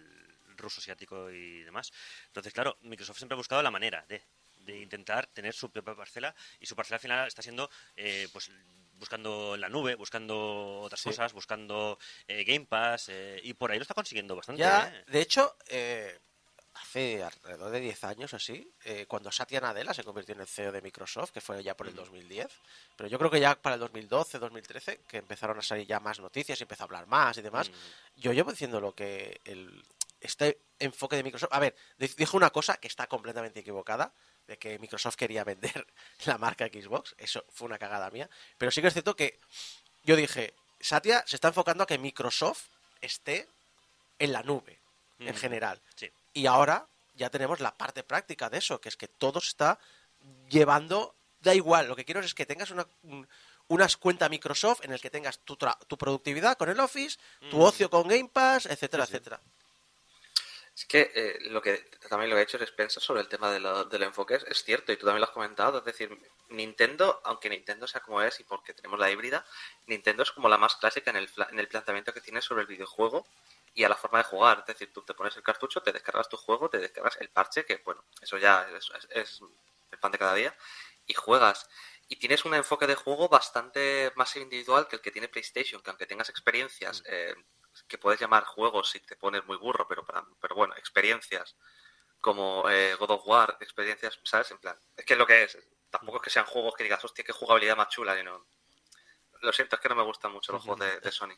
[0.57, 1.93] ruso, asiático y demás.
[2.27, 4.23] Entonces, claro, Microsoft siempre ha buscado la manera de,
[4.61, 8.51] de intentar tener su propia parcela y su parcela al final está siendo pues pues
[8.95, 11.09] buscando la nube, buscando otras Sí.
[11.09, 14.61] cosas, buscando eh, Game Pass eh, y por ahí lo está consiguiendo bastante.
[14.61, 15.05] Ya, ¿eh?
[15.11, 16.19] de hecho, eh,
[16.75, 20.71] hace alrededor de 10 años así, eh, cuando Satya Nadella se convirtió en el CEO
[20.71, 22.49] de Microsoft, que fue ya por el 2010,
[22.97, 26.21] pero yo creo que ya para el 2012, 2013, que empezaron a salir ya más
[26.21, 28.21] noticias y empezó a hablar más y demás, Mm.
[28.21, 29.83] yo llevo diciendo lo que el,
[30.21, 31.53] este enfoque de Microsoft...
[31.53, 34.13] A ver, di- dijo una cosa que está completamente equivocada,
[34.51, 35.87] de que Microsoft quería vender
[36.27, 39.39] la marca Xbox, eso fue una cagada mía, pero sí que es cierto que
[40.05, 42.65] yo dije, Satya se está enfocando a que Microsoft
[43.01, 43.47] esté
[44.19, 44.79] en la nube,
[45.21, 45.81] en general.
[45.95, 46.11] Sí.
[46.35, 49.79] Y ahora ya tenemos la parte práctica de eso, que es que todo se está
[50.49, 53.29] llevando, da igual, lo que quiero es que tengas una, un-
[53.69, 57.19] unas cuenta Microsoft en el que tengas tu, tra- tu productividad con el Office,
[57.51, 57.63] tu Mm.
[57.63, 59.17] ocio con Game Pass, etcétera, Sí, sí.
[59.17, 59.41] etcétera.
[60.81, 61.77] Es que eh, lo que
[62.09, 64.37] también lo que he hecho es pensar sobre el tema de lo- del enfoque.
[64.37, 65.79] Es, es cierto, y tú también lo has comentado.
[65.79, 66.09] Es decir,
[66.49, 69.45] Nintendo, aunque Nintendo sea como es y porque tenemos la híbrida,
[69.87, 72.67] Nintendo es como la más clásica en el, en el planteamiento que tiene sobre el
[72.67, 73.27] videojuego
[73.75, 74.61] y a la forma de jugar.
[74.61, 77.67] Es decir, tú te pones el cartucho, te descargas tu juego, te descargas el parche,
[77.67, 79.41] que bueno, eso ya es, es- es
[79.93, 80.57] el pan de cada día,
[81.07, 81.69] y juegas.
[82.09, 85.91] Y tienes un enfoque de juego bastante más individual que el que tiene PlayStation, que
[85.91, 87.35] aunque tengas experiencias eh,
[87.91, 91.57] que puedes llamar juegos si te pones muy burro, pero, para- pero bueno, experiencias
[92.21, 94.51] como eh, God of War, experiencias, ¿sabes?
[94.53, 95.59] En plan, es que es lo que es.
[95.91, 98.19] Tampoco es que sean juegos que digas, hostia, qué jugabilidad más chula.
[98.19, 98.47] y no-
[99.43, 101.35] Lo siento, es que no me gustan mucho los juegos de, de Sony.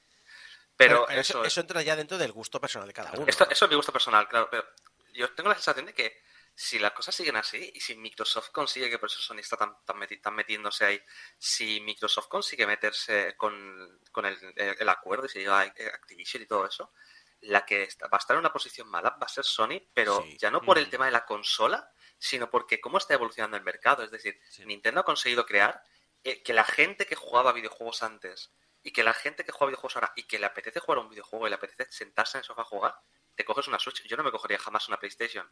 [0.76, 3.24] Pero, Pero eso, eso, eso entra ya dentro del gusto personal de cada uno.
[3.26, 3.50] esto, ¿no?
[3.52, 4.66] eso es mi gusto personal, claro, pero
[5.12, 6.22] yo tengo la sensación de que
[6.54, 9.74] si las cosas siguen así y si Microsoft consigue, que por eso Sony está tan,
[9.84, 11.02] tan, meti- tan metiéndose ahí,
[11.38, 16.46] si Microsoft consigue meterse con, con el, el- el acuerdo y se lleva Activision y
[16.46, 16.92] todo eso,
[17.40, 20.22] la que está- va a estar en una posición mala va a ser Sony, pero
[20.22, 20.36] Sí.
[20.38, 20.90] ya no por el Mm.
[20.90, 24.04] tema de la consola, sino porque cómo está evolucionando el mercado.
[24.04, 24.64] Es decir, Sí.
[24.64, 25.82] Nintendo ha conseguido crear
[26.24, 28.52] eh, que la gente que jugaba videojuegos antes
[28.84, 31.08] y que la gente que juega videojuegos ahora y que le apetece jugar a un
[31.08, 32.94] videojuego y le apetece sentarse en el sofá a jugar,
[33.34, 34.04] te coges una Switch.
[34.06, 35.50] Yo no me cogería jamás una PlayStation.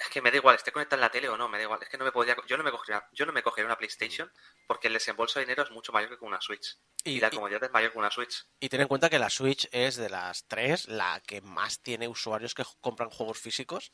[0.00, 1.78] Es que me da igual, esté conectada en la tele o no, me da igual.
[1.82, 4.32] Es que no me podría, yo no me cogería, yo no me cogería una PlayStation
[4.66, 6.78] porque el desembolso de dinero es mucho mayor que con una Switch.
[7.04, 8.46] Y, Y- la y- comodidad es mayor que una Switch.
[8.60, 12.08] Y ten en cuenta que la Switch es de las tres la que más tiene
[12.08, 13.92] usuarios que compran juegos físicos.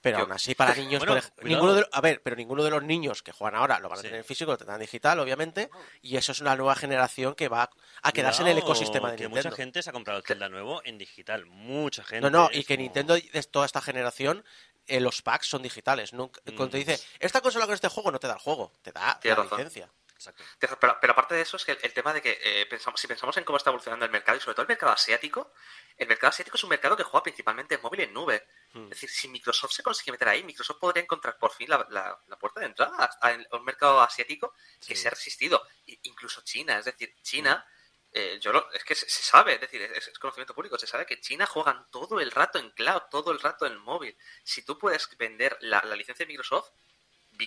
[0.00, 2.70] Pero Yo- aún así, para niños, Bueno, por ninguno de, a ver, pero ninguno de
[2.70, 4.06] los niños que juegan ahora lo van a Sí.
[4.06, 5.68] tener en físico, lo tendrán digital, obviamente,
[6.00, 7.68] y eso es una nueva generación que va
[8.02, 9.48] a quedarse en el ecosistema de que Nintendo.
[9.48, 11.46] mucha gente se ha comprado el Zelda nuevo en digital.
[11.46, 12.20] Mucha gente.
[12.20, 14.44] No, no, y que como- Nintendo de toda esta generación,
[14.86, 16.12] eh, los packs son digitales.
[16.12, 16.86] Nunca, Cuando te Mm.
[16.86, 19.42] dice, esta consola con este juego no te da el juego, te da Tienes la
[19.44, 19.58] razón.
[19.58, 19.90] licencia.
[20.14, 20.42] Exacto.
[20.58, 23.06] Pero, pero aparte de eso, es que el, el tema de que eh, pensamos, si
[23.06, 25.52] pensamos en cómo está evolucionando el mercado y sobre todo el mercado asiático,
[25.98, 28.48] el mercado asiático es un mercado que juega principalmente en móvil y en nube.
[28.72, 28.84] Hmm.
[28.84, 32.18] Es decir, si Microsoft se consigue meter ahí, Microsoft podría encontrar por fin la, la-
[32.28, 35.02] la puerta de entrada a, a un mercado asiático que Sí.
[35.02, 35.62] se ha resistido.
[36.04, 37.66] Incluso China, es decir, China
[38.12, 40.86] eh, yo lo- es que se, se sabe, es decir, es, es conocimiento público, se
[40.86, 44.16] sabe que China juegan todo el rato en cloud, todo el rato en móvil.
[44.42, 46.70] Si tú puedes vender la, la licencia de Microsoft,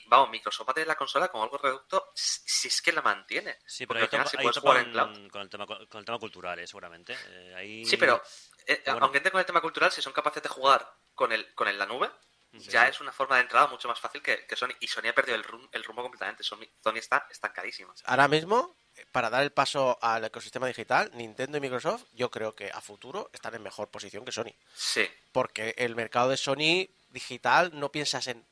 [0.08, 3.02] vamos, Microsoft va a tener la consola como algo reducto si, si es que la
[3.02, 3.58] mantiene.
[3.66, 5.32] Sí, Porque pero ahí final, si puedes jugar en cloud.
[5.32, 7.18] con, el tema, con el tema cultural, eh, seguramente.
[7.28, 8.22] Eh, ahí- Sí, pero
[8.68, 9.06] eh, Pero bueno.
[9.06, 11.78] aunque entre con el tema cultural, si son capaces de jugar con el con el,
[11.80, 12.10] la nube,
[12.52, 12.90] Sí, ya sí.
[12.92, 14.70] es una forma de entrada mucho más fácil que, que Sony.
[14.80, 16.44] Y Sony ha perdido el, rum- el rumbo completamente.
[16.44, 17.94] Sony, Sony está estancadísima.
[18.06, 18.76] Ahora mismo,
[19.12, 23.30] para dar el paso al ecosistema digital, Nintendo y Microsoft, yo creo que a futuro
[23.34, 24.54] están en mejor posición que Sony.
[24.76, 25.08] Sí.
[25.32, 28.46] Porque el mercado de Sony digital no piensas en.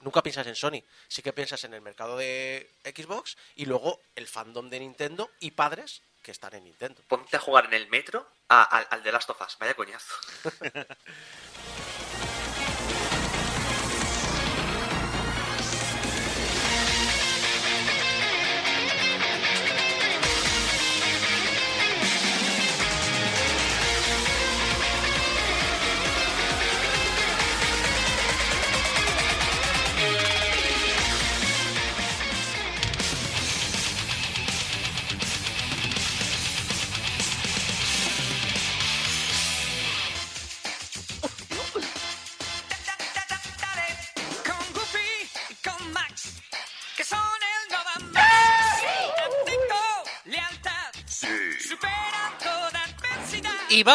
[0.00, 0.82] Nunca piensas en Sony.
[1.08, 5.52] Sí que piensas en el mercado de Xbox y luego el fandom de Nintendo y
[5.52, 7.02] padres que están en Nintendo.
[7.08, 9.56] Ponte a jugar en el metro a- al, al de Last of Us.
[9.58, 10.14] Vaya coñazo.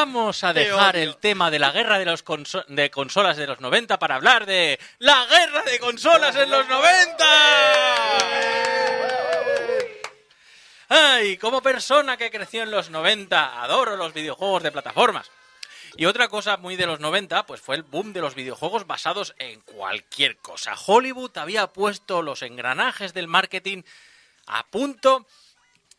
[0.01, 3.60] vamos a dejar el tema de la guerra de, los conso- de consolas de los
[3.60, 7.25] 90 para hablar de la guerra de consolas en los 90.
[10.89, 15.31] Ay, como persona que creció en los 90, adoro los videojuegos de plataformas.
[15.97, 19.33] Y otra cosa muy de los 90, pues fue el boom de los videojuegos basados
[19.39, 20.75] en cualquier cosa.
[20.86, 23.81] Hollywood había puesto los engranajes del marketing
[24.45, 25.25] a punto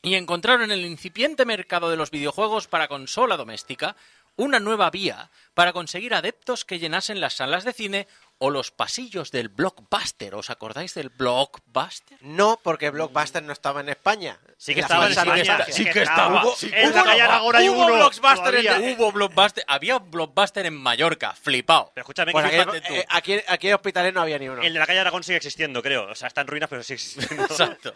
[0.03, 3.97] y encontraron en el incipiente mercado de los videojuegos para consola doméstica
[4.37, 8.07] una nueva vía para conseguir adeptos que llenasen las salas de cine
[8.39, 10.35] o los pasillos del blockbuster.
[10.37, 12.19] ¿Os acordáis del blockbuster?
[12.23, 14.39] No, porque Blockbuster no estaba en España.
[14.61, 16.43] Sí que estaba en España, sí que estaba.
[16.43, 18.97] Hubo- Sí, hubo- en la calle Aragón hay hubo uno, Blockbuster en-.
[18.99, 21.93] Hubo blockbuster, había un blockbuster en Mallorca, flipado.
[21.95, 22.95] Pero escúchame, Pues que aquí, fíjate tú.
[22.95, 24.61] eh, aquí, aquí en Hospitalet no había ni uno.
[24.61, 26.09] el de la calle Aragón sigue existiendo, creo.
[26.11, 27.45] O sea, está en ruinas, pero sigue existiendo.
[27.49, 27.95] Exacto.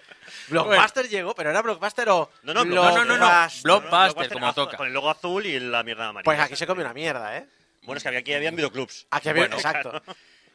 [0.48, 2.30] Blockbuster llegó, pero era Blockbuster o.
[2.44, 3.26] No, no, No, no, no, no.
[3.26, 3.62] Blockbuster.
[3.64, 4.76] Blockbuster, como azul- toca.
[4.76, 6.24] Con el logo azul y la mierda amarilla.
[6.24, 7.46] Pues aquí se come una mierda, ¿eh?
[7.82, 9.08] Bueno, es que había, aquí habían videoclubs.
[9.10, 9.42] Aquí había.
[9.42, 10.00] Bueno, exacto.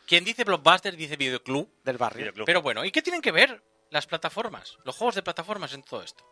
[0.08, 1.70] Quien dice blockbuster dice videoclub.
[1.84, 2.20] Del barrio.
[2.22, 2.46] Videoclub.
[2.46, 6.02] Pero bueno, ¿y qué tienen que ver las plataformas, los juegos de plataformas en todo
[6.04, 6.24] esto?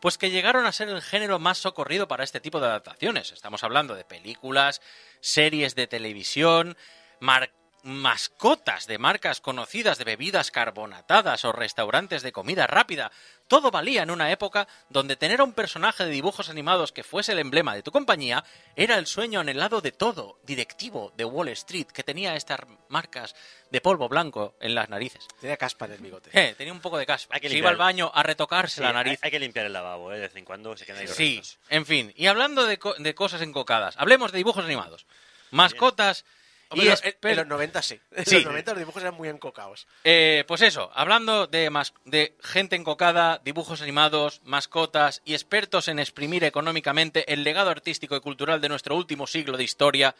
[0.00, 3.32] Pues que llegaron a ser el género más socorrido para este tipo de adaptaciones.
[3.32, 4.82] Estamos hablando de películas,
[5.20, 6.76] series de televisión,
[7.20, 13.10] mar- mascotas de marcas conocidas de bebidas carbonatadas o restaurantes de comida rápida.
[13.48, 17.32] Todo valía en una época donde tener a un personaje de dibujos animados que fuese
[17.32, 18.44] el emblema de tu compañía
[18.76, 23.34] era el sueño anhelado de todo directivo de Wall Street que tenía estas marcas
[23.70, 25.26] de polvo blanco en las narices.
[25.40, 26.30] Tenía caspa en el bigote.
[26.32, 27.34] Eh, tenía un poco de caspa.
[27.34, 29.18] Hay que Se limpiar iba al baño a retocarse Sí, la nariz.
[29.22, 30.16] hay que limpiar el lavabo, ¿eh?
[30.16, 31.58] De vez en cuando se quedan ahí los Sí, restos.
[31.68, 32.12] en fin.
[32.16, 35.06] Y hablando de, co- de cosas encocadas, hablemos de dibujos animados.
[35.50, 36.24] Mascotas
[36.72, 38.00] Hombre, y en- los 90 sí.
[38.12, 38.34] En Sí.
[38.36, 39.86] los 90 los dibujos eran muy encocados.
[40.04, 45.98] Eh, pues eso, hablando de, mas- de gente encocada, dibujos animados, mascotas y expertos en
[45.98, 50.14] exprimir económicamente el legado artístico y cultural de nuestro último siglo de historia,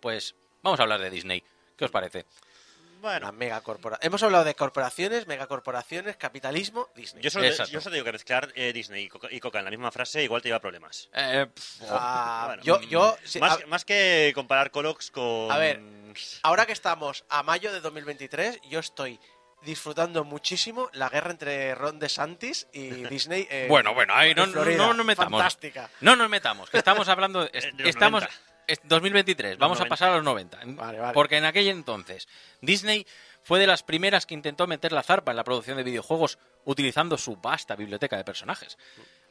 [0.00, 1.42] pues vamos a hablar de Disney.
[1.76, 2.24] ¿Qué os parece?
[3.00, 7.22] Una megacorpora- Hemos hablado de corporaciones, megacorporaciones, capitalismo, Disney.
[7.22, 7.72] Yo solo, Exacto.
[7.72, 10.22] yo solo digo que mezclar eh, Disney y Coca, y Coca en la misma frase
[10.24, 11.08] igual te lleva a problemas.
[11.14, 11.46] Eh,
[11.88, 15.50] Ah, Bueno, yo, yo, sí, más, a, más que comparar Colox con...
[15.52, 15.80] A ver,
[16.42, 19.20] ahora que estamos a mayo de 2023, yo estoy
[19.62, 23.46] disfrutando muchísimo la guerra entre Ron DeSantis y Disney.
[23.50, 24.76] en- Bueno, bueno, ahí no, Florida.
[24.78, 25.38] no nos metamos.
[25.40, 25.90] Fantástica.
[26.00, 27.40] No nos metamos, que estamos hablando.
[27.44, 28.22] de- Eh, estamos.
[28.22, 28.40] 90.
[28.68, 29.88] Es 2023, vamos a 90.
[29.88, 30.58] pasar a los 90.
[30.66, 31.14] Vale, vale.
[31.14, 32.28] Porque en aquel entonces,
[32.60, 33.06] Disney
[33.42, 37.16] fue de las primeras que intentó meter la zarpa en la producción de videojuegos utilizando
[37.16, 38.76] su vasta biblioteca de personajes.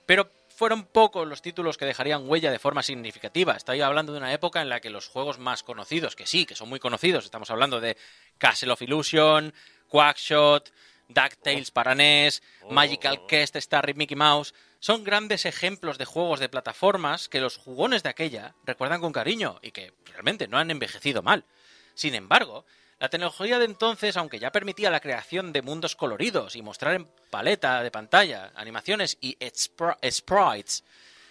[0.07, 3.53] Pero fueron pocos los títulos que dejarían huella de forma significativa.
[3.53, 6.55] Estoy hablando de una época en la que los juegos más conocidos, que sí, que
[6.55, 7.95] son muy conocidos, estamos hablando de
[8.39, 9.53] Castle of Illusion,
[9.87, 10.71] Quackshot,
[11.09, 17.29] DuckTales para NES, Magical Quest, Starry Mickey Mouse, son grandes ejemplos de juegos de plataformas
[17.29, 21.45] que los jugones de aquella recuerdan con cariño y que realmente no han envejecido mal.
[21.93, 22.65] Sin embargo,
[22.99, 27.07] la tecnología de entonces, aunque ya permitía la creación de mundos coloridos y mostrar en
[27.29, 30.83] paleta de pantalla animaciones y spr- sprites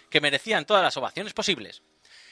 [0.09, 1.83] que merecían todas las ovaciones posibles,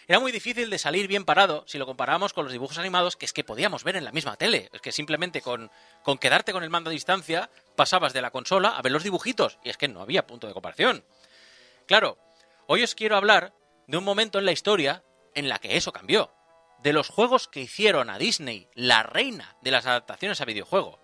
[0.07, 3.25] era muy difícil de salir bien parado si lo comparábamos con los dibujos animados que
[3.25, 4.69] es que podíamos ver en la misma tele.
[4.73, 5.71] Es que simplemente con,
[6.03, 9.57] con quedarte con el mando a distancia pasabas de la consola a ver los dibujitos
[9.63, 11.03] y es que no había punto de comparación.
[11.87, 12.17] Claro,
[12.67, 13.53] Hoy os quiero hablar
[13.85, 15.03] de un momento en la historia
[15.35, 16.33] en la que eso cambió.
[16.79, 20.99] De los juegos que hicieron a Disney la reina de las adaptaciones a videojuego.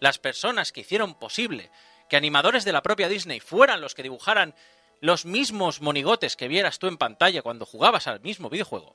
[0.00, 1.70] Las personas que hicieron posible
[2.08, 4.56] que animadores de la propia Disney fueran los que dibujaran
[5.00, 8.94] los mismos monigotes que vieras tú en pantalla cuando jugabas al mismo videojuego.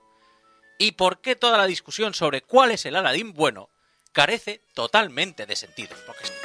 [0.78, 3.70] Y por qué toda la discusión sobre cuál es el Aladdin bueno
[4.12, 5.96] carece totalmente de sentido.
[6.06, 6.39] Porque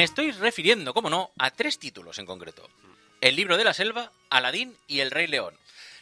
[0.00, 2.66] Me estoy refiriendo, como no, a tres títulos en concreto.
[3.20, 5.54] El libro de la selva, Aladdin y El Rey León.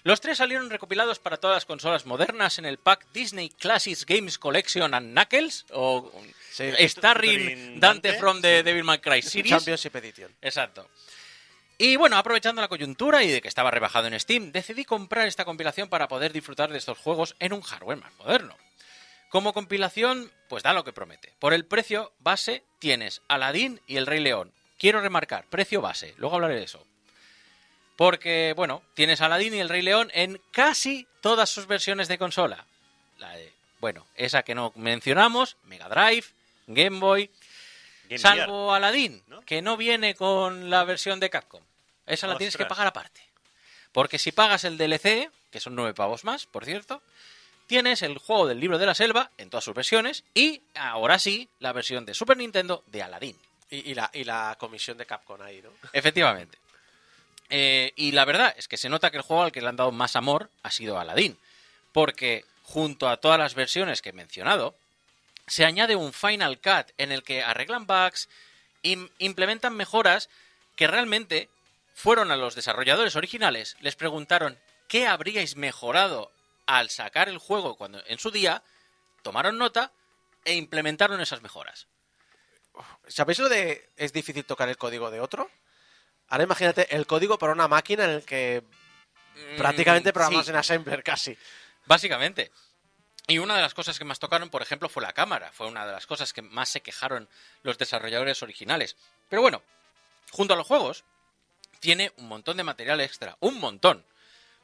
[0.04, 4.38] Los tres salieron recopilados para todas las consolas modernas en el pack Disney Classics Games
[4.38, 6.12] Collection and Knuckles, o
[6.52, 6.70] Sí.
[6.88, 9.50] Starring Dante, from the Devil May Cry series.
[9.50, 10.32] Championship Edition.
[10.42, 10.88] Exacto.
[11.76, 15.44] Y bueno, aprovechando la coyuntura y de que estaba rebajado en Steam, decidí comprar esta
[15.44, 18.54] compilación para poder disfrutar de estos juegos en un hardware más moderno.
[19.28, 21.34] Como compilación, pues da lo que promete.
[21.38, 24.52] Por el precio base tienes Aladdin y El Rey León.
[24.78, 26.86] Quiero remarcar, precio base, luego hablaré de eso.
[27.96, 32.64] Porque, bueno, tienes Aladdin y El Rey León en casi todas sus versiones de consola.
[33.18, 36.26] La de, bueno, esa que no mencionamos, Mega Drive,
[36.68, 37.30] Game Boy,
[38.08, 39.40] Game salvo Aladdin, ¿no?
[39.42, 41.62] que no viene con la versión de Capcom.
[42.06, 43.20] Esa la tienes que pagar aparte.
[43.92, 47.02] Porque si pagas el DLC, que son nueve pavos más, por cierto,
[47.68, 51.48] tienes el juego del libro de la selva en todas sus versiones y ahora sí
[51.60, 53.38] la versión de Super Nintendo de Aladdin.
[53.70, 55.70] Y, y la, y la comisión de Capcom ahí, ¿no?
[55.92, 56.58] Efectivamente.
[57.50, 59.76] Eh, y la verdad es que se nota que el juego al que le han
[59.76, 61.38] dado más amor ha sido Aladdin.
[61.92, 64.74] Porque junto a todas las versiones que he mencionado,
[65.46, 68.28] se añade un Final Cut en el que arreglan bugs,
[68.82, 70.28] im- implementan mejoras
[70.76, 71.48] que realmente
[71.94, 76.30] fueron a los desarrolladores originales, les preguntaron qué habríais mejorado
[76.68, 78.62] al sacar el juego cuando en su día,
[79.22, 79.90] tomaron nota
[80.44, 81.88] e implementaron esas mejoras.
[83.06, 85.50] ¿Sabéis lo de es difícil tocar el código de otro?
[86.28, 88.62] Ahora imagínate el código para una máquina en el que
[89.56, 90.50] prácticamente Mm, programas sí.
[90.50, 91.38] en assembler casi.
[91.86, 92.52] Básicamente.
[93.26, 95.50] Y una de las cosas que más tocaron, por ejemplo, fue la cámara.
[95.52, 97.30] Fue una de las cosas que más se quejaron
[97.62, 98.94] los desarrolladores originales.
[99.30, 99.62] Pero bueno,
[100.32, 101.04] junto a los juegos,
[101.80, 103.38] tiene un montón de material extra.
[103.40, 104.04] Un montón.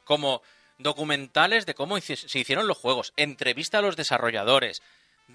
[0.03, 0.43] Como
[0.77, 4.81] documentales de cómo se hicieron los juegos, entrevista a los desarrolladores,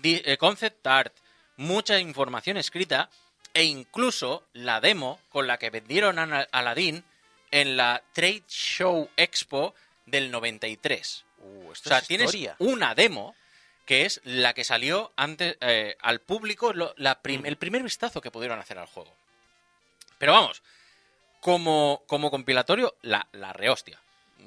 [0.03, 1.15] eh, concept art,
[1.57, 3.11] mucha información escrita
[3.55, 7.05] e incluso la demo con la que vendieron a Aladdin
[7.51, 9.75] en la Trade Show Expo
[10.07, 11.25] del 93.
[11.39, 12.55] Uh, O sea, es tienes historia.
[12.59, 13.35] una demo
[13.87, 18.21] que es la que salió antes eh, al público, lo- la prim- el primer vistazo
[18.21, 19.13] que pudieron hacer al juego.
[20.19, 20.63] Pero vamos,
[21.41, 23.99] como, como compilatorio, la, la rehostia.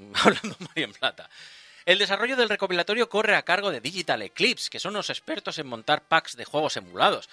[0.16, 1.30] Hablando y en plata.
[1.86, 5.68] El desarrollo del recopilatorio corre a cargo de Digital Eclipse, que son los expertos en
[5.68, 7.30] montar packs de juegos emulados.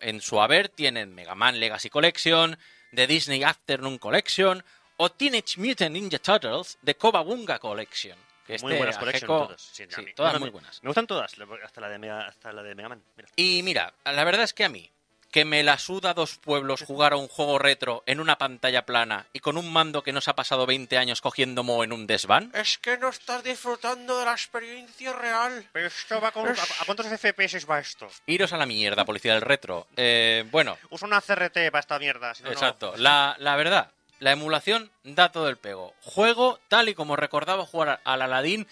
[0.00, 2.56] En su haber tienen Mega Man Legacy Collection,
[2.94, 4.62] The Disney Afternoon Collection
[4.98, 8.16] o Teenage Mutant Ninja Turtles The Cobabunga Collection.
[8.46, 9.60] Que Muy este buenas a collection Gecko- todas.
[9.62, 10.82] Sí, sí, muy me- buenas.
[10.82, 11.32] Me gustan todas,
[11.64, 13.02] hasta la de Mega, hasta la de Mega Man.
[13.16, 13.28] Mira.
[13.36, 14.90] Y mira, la verdad es que a mí,
[15.30, 19.26] que me la suda dos pueblos jugar a un juego retro en una pantalla plana
[19.32, 22.50] y con un mando que nos ha pasado 20 años cogiendo mo en un desván,
[22.54, 25.68] Es que no estás disfrutando de la experiencia real.
[25.72, 26.48] Pero esto va con...
[26.48, 28.08] ¿A, a cuántos FPS va esto?
[28.26, 29.86] iros a la mierda, policía del retro.
[29.96, 32.34] Eh, bueno, Usa una CRT para esta mierda.
[32.34, 32.52] si no, no.
[32.52, 32.94] exacto.
[32.96, 35.94] La, la verdad, la emulación da todo el pego.
[36.02, 38.66] Juego tal y como recordaba jugar al Aladdin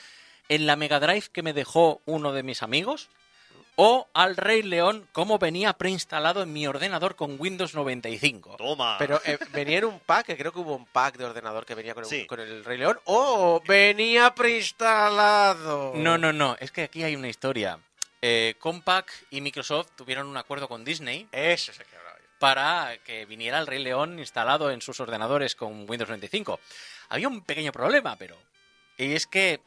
[0.49, 3.09] en la Mega Drive que me dejó uno de mis amigos.
[3.81, 8.57] O al Rey León como venía preinstalado en mi ordenador con Windows 95.
[8.57, 8.97] Toma.
[8.99, 11.77] Pero eh, venía en un pack, que creo que hubo un pack de ordenador que
[11.77, 12.27] venía con el, Sí.
[12.27, 12.99] con el Rey León.
[13.05, 13.63] ¡Oh!
[13.69, 15.93] Venía preinstalado.
[15.95, 16.57] No, no, no.
[16.61, 17.79] Es que aquí hay una historia.
[18.21, 22.25] Eh, Compaq y Microsoft tuvieron un acuerdo con Disney Eso es el que hablaba yo.
[22.41, 26.59] para que viniera el Rey León instalado en sus ordenadores con Windows 95.
[27.11, 28.37] Había un pequeño problema, pero...
[28.97, 29.61] Y es que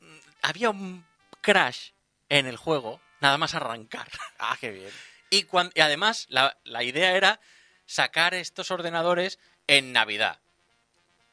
[0.00, 1.04] mm, había un
[1.40, 1.90] crash
[2.28, 4.08] en el juego, nada más arrancar.
[4.38, 4.90] Ah, qué bien.
[5.30, 7.40] Y, cuan- y además, la, la idea era
[7.86, 10.38] sacar estos ordenadores en Navidad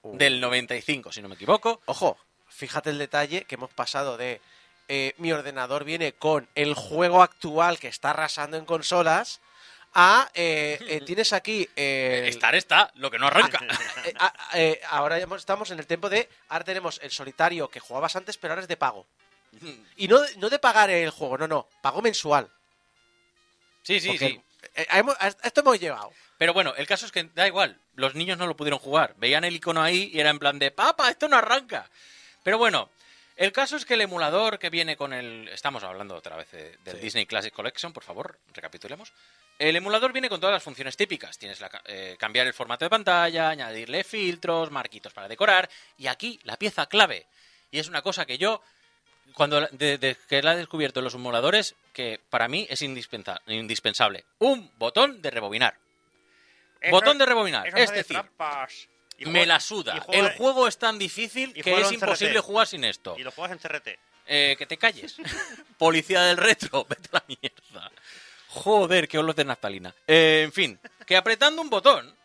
[0.02, 0.18] Uh.
[0.18, 1.82] del 95, si no me equivoco.
[1.86, 2.18] Ojo,
[2.48, 4.40] fíjate el detalle que hemos pasado de
[4.88, 9.40] eh, mi ordenador viene con el juego actual que está arrasando en consolas
[9.96, 13.60] a eh, eh, tienes aquí el- Estar está, lo que no arranca.
[14.06, 18.16] eh, a- eh, ahora estamos en el tiempo de ahora tenemos el solitario que jugabas
[18.16, 19.08] antes pero ahora es de pago
[19.98, 22.50] y no, no de pagar el juego no no pago mensual
[23.84, 24.42] Sí, sí, Porque sí.
[24.76, 26.12] Eh, hemos- a esto hemos llegado.
[26.40, 29.14] Pero bueno, el caso es que da igual, los niños no lo pudieron jugar.
[29.18, 31.90] Veían el icono ahí y era en plan de, papa, esto no arranca.
[32.44, 32.90] Pero bueno,
[33.38, 35.48] el caso es que el emulador que viene con el...
[35.50, 37.02] Estamos hablando otra vez de- del Sí.
[37.04, 39.14] Disney Classic Collection, por favor, recapitulemos.
[39.60, 41.38] El emulador viene con todas las funciones típicas.
[41.38, 45.70] Tienes la eh, cambiar el formato de pantalla, añadirle filtros, marquitos para decorar.
[45.98, 47.28] Y aquí la pieza clave.
[47.72, 48.62] Y es una cosa que yo,
[49.34, 53.42] cuando de- de que la he descubierto en los emuladores, que para mí es indispensa-
[53.48, 54.26] indispensable.
[54.40, 55.78] Un botón de rebobinar.
[56.92, 57.68] Botón de rebobinar.
[57.78, 58.22] Es decir,
[59.18, 60.00] Y me la suda.
[60.02, 61.94] juega- El juego es tan difícil que es CRT.
[61.96, 63.16] imposible jugar sin esto.
[63.18, 64.00] Y lo juegas en CRT.
[64.28, 65.16] Eh, que te calles.
[65.78, 67.92] Policía del retro, vete a la mierda.
[68.50, 69.94] Joder, qué olor de naftalina.
[70.08, 72.16] Eh, en fin, que apretando un botón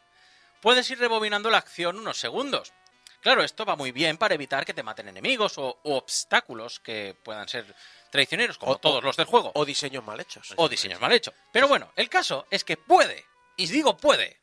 [0.61, 2.73] puedes ir rebobinando la acción unos segundos.
[3.21, 7.15] Claro, esto va muy bien para evitar que te maten enemigos o, o obstáculos que
[7.23, 7.75] puedan ser
[8.11, 10.53] traicioneros, como O- todos los del juego, O diseños mal hechos.
[10.57, 11.35] o diseños mal hechos.
[11.53, 13.25] Pero bueno, el caso es que puede,
[13.57, 14.39] y digo puede,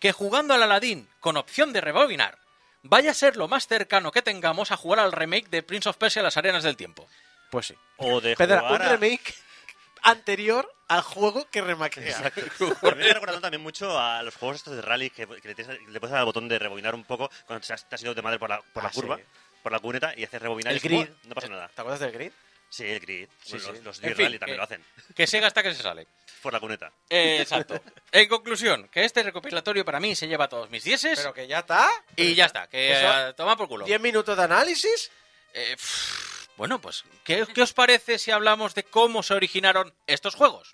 [0.00, 2.38] que jugando al Aladdin con opción de rebobinar,
[2.82, 5.96] vaya a ser lo más cercano que tengamos a jugar al remake de Prince of
[5.96, 7.08] Persia Las Arenas del Tiempo.
[7.50, 7.74] Pues sí.
[7.96, 9.34] O de jugar un remake
[10.02, 12.18] anterior al juego que remakea.
[12.18, 15.48] A mí me ha recordado también mucho a los juegos estos de rally que, que
[15.48, 17.94] le, tienes- le puedes dar al botón de rebobinar un poco cuando te has, te
[17.94, 19.22] has ido de madre por la, por la Ah, curva, sí.
[19.62, 21.08] por la cuneta y haces rebobinar El y grid.
[21.24, 21.68] no pasa nada.
[21.68, 22.32] ¿Te acuerdas del grid?
[22.70, 23.28] Sí, el grid.
[23.42, 23.80] Sí, Bueno, sí.
[23.82, 24.84] Los, de fin, rally también que- lo hacen.
[25.14, 26.06] Que se gasta que se sale.
[26.42, 26.92] Por la cuneta.
[27.10, 27.80] Eh, exacto.
[28.12, 31.60] En conclusión, que este recopilatorio para mí se lleva todos mis dieces Pero que ya
[31.60, 31.90] está.
[32.14, 33.84] y ya está, que Eso- a tomar por culo.
[33.84, 35.10] 10 minutos de análisis.
[35.54, 36.17] Eh, pff,
[36.58, 40.72] bueno, pues, ¿qué, os parece si hablamos de cómo se originaron estos juegos?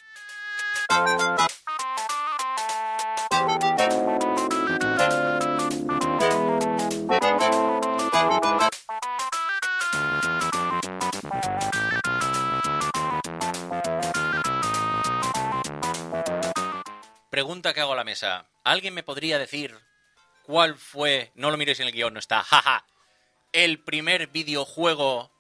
[17.28, 18.47] Pregunta que hago a la mesa.
[18.64, 19.78] ¿Alguien me podría decir
[20.45, 22.87] cuál fue, no lo miréis en el guion, no está, jaja,
[23.53, 25.34] el primer videojuego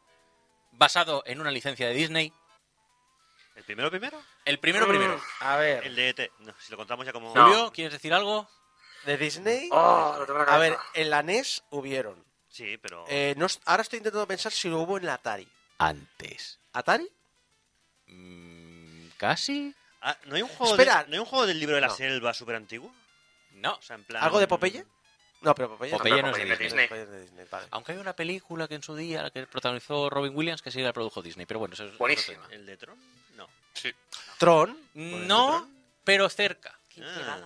[0.76, 2.32] basado en una licencia de Disney?
[3.54, 4.20] ¿El primero primero?
[4.44, 5.20] El primero primero.
[5.40, 6.30] A ver, El de ET.
[6.40, 7.32] No, si lo contamos ya como...
[7.34, 7.44] No.
[7.46, 8.48] Julio, ¿quieres decir algo?
[9.04, 9.68] de Disney.
[9.70, 10.90] Oh, lo tengo en la A ver, cabeza.
[10.94, 12.24] en la NES hubieron.
[12.48, 13.04] Sí, pero...
[13.08, 15.46] Eh, no ahora estoy intentando pensar si lo hubo en la Atari.
[15.76, 16.58] Antes.
[16.72, 17.06] ¿Atari?
[18.06, 19.74] Mm, ¿Casi?
[20.00, 21.02] Ah, ¿no, hay un juego Espera.
[21.04, 21.94] de- ¿No hay un juego del libro de la No.
[21.94, 22.94] selva súper antiguo?
[23.52, 23.74] No.
[23.74, 24.22] O sea, en plan...
[24.24, 24.84] ¿Algo de Popeye?
[25.44, 26.88] No, pero Popeye, Popeye no es de Disney.
[26.88, 27.66] Popeye es de Disney, vale.
[27.70, 30.92] Aunque hay una película que en su día que protagonizó Robin Williams que sí la
[30.92, 32.42] produjo Disney, pero bueno, eso es otro Buenísima.
[32.48, 32.54] tema.
[32.54, 32.98] ¿El de Tron?
[33.36, 33.48] No.
[34.38, 34.78] Tron.
[34.94, 35.68] No,
[36.04, 36.78] pero cerca.
[37.02, 37.40] Ah.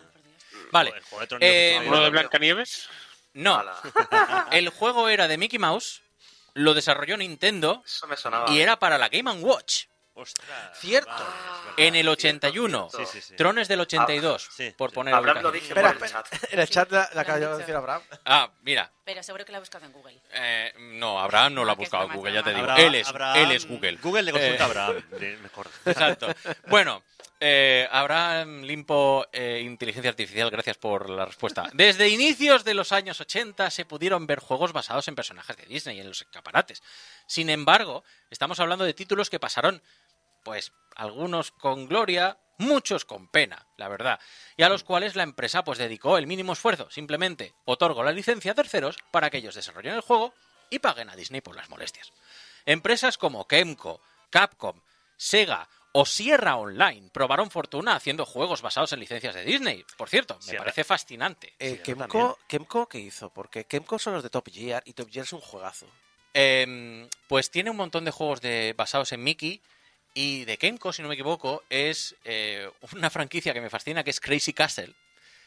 [0.71, 0.91] Vale.
[0.97, 2.11] El juego de Tron Eh, no ¿Uno de.
[2.11, 2.89] Blancanieves?
[3.35, 3.63] No,
[4.53, 6.03] el juego era de Mickey Mouse,
[6.55, 8.51] lo desarrolló Nintendo Eso me sonaba.
[8.51, 9.85] y era para la Game Watch.
[10.21, 10.79] Ostras.
[10.79, 11.11] Cierto.
[11.77, 12.89] En el cierto, 81.
[12.91, 13.07] cierto.
[13.13, 13.37] Sí, sí, sí.
[13.37, 14.95] Tron es del 82, Ah, sí, por sí.
[14.95, 16.27] poner Abraham lo dice Espera, por el chat.
[16.53, 18.03] En el chat la, la han de decir Abraham.
[18.25, 18.91] Ah, mira.
[19.05, 20.21] Pero seguro que lo ha buscado en Google.
[20.33, 22.63] eh, no, Abraham no lo ha Ah, que es buscado en Google, ya te digo.
[22.63, 23.97] Abraham- él, es, Abraham- él es Google.
[24.03, 25.03] Google le consulta Eh, a Abraham.
[25.19, 25.71] de- Mejor.
[25.87, 26.27] Exacto.
[26.67, 27.03] Bueno,
[27.41, 31.71] eh, Abraham Limpo, eh, inteligencia artificial, gracias por la respuesta.
[31.73, 36.01] Desde inicios de los años 80 se pudieron ver juegos basados en personajes de Disney
[36.01, 36.83] en los escaparates.
[37.27, 39.81] Sin embargo, estamos hablando de títulos que pasaron,
[40.43, 44.21] pues, algunos con gloria, muchos con pena, la verdad,
[44.57, 46.91] y a los cuales la empresa pues dedicó el mínimo esfuerzo.
[46.91, 50.35] Simplemente otorgó la licencia a terceros para que ellos desarrollen el juego
[50.71, 52.13] y paguen a Disney por las molestias.
[52.67, 54.81] Empresas como Kemco, Capcom,
[55.17, 59.85] Sega o Sierra Online probaron fortuna haciendo juegos basados en licencias de Disney.
[59.97, 60.65] Por cierto, me Sierra.
[60.65, 61.55] parece fascinante.
[61.59, 61.81] Eh.
[61.83, 63.31] Kemco, Kemco, ¿qué hizo?
[63.31, 65.87] Porque Kemco son los de Top Gear y Top Gear es un juegazo.
[66.35, 69.63] Em, pues tiene un montón de juegos de, basados en Mickey
[70.15, 74.11] y de Kemco, si no me equivoco, es eh, una franquicia que me fascina que
[74.11, 74.93] es Crazy Castle.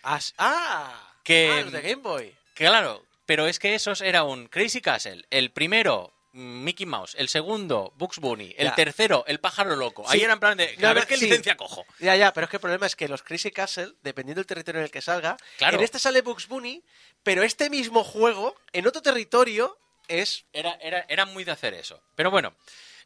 [0.04, 1.14] Ah, ¡Ah!
[1.24, 2.36] Que- Ah, los de Game Boy.
[2.54, 7.94] Claro, pero es que esos era un Crazy Castle, el primero Mickey Mouse, el segundo
[7.98, 8.76] Bugs Bunny, el Ya.
[8.76, 10.06] tercero el pájaro loco.
[10.10, 11.26] Ahí era en plan de, No, a ver qué sí.
[11.26, 11.86] licencia cojo.
[12.00, 14.80] Ya, ya, pero es que el problema es que los Crazy Castle, dependiendo del territorio
[14.80, 15.78] en el que salga, Claro.
[15.78, 16.82] en este sale Bugs Bunny,
[17.24, 20.46] pero este mismo juego, en otro territorio, es...
[20.54, 22.02] Era, era, era muy de hacer eso.
[22.16, 22.56] Pero bueno,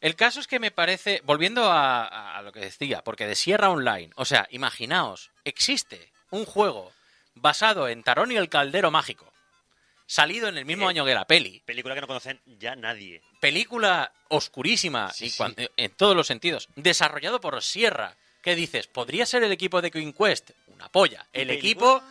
[0.05, 4.11] el caso es que me parece, volviendo a, lo que decía, porque de Sierra Online,
[4.15, 6.91] o sea, imaginaos, existe un juego
[7.33, 9.33] basado en Tarón y el Caldero Mágico,
[10.05, 10.89] salido en el mismo Eh.
[10.91, 13.23] año que la peli, Película que no conocen ya nadie.
[13.41, 15.37] película oscurísima Sí, y sí.
[15.37, 18.15] cuan- en todos los sentidos, desarrollado por Sierra.
[18.43, 18.85] ¿Qué dices?
[18.85, 20.51] ¿Podría ser el equipo de Queen Quest?
[20.67, 21.25] Una polla.
[21.33, 21.55] El película?
[21.57, 22.03] equipo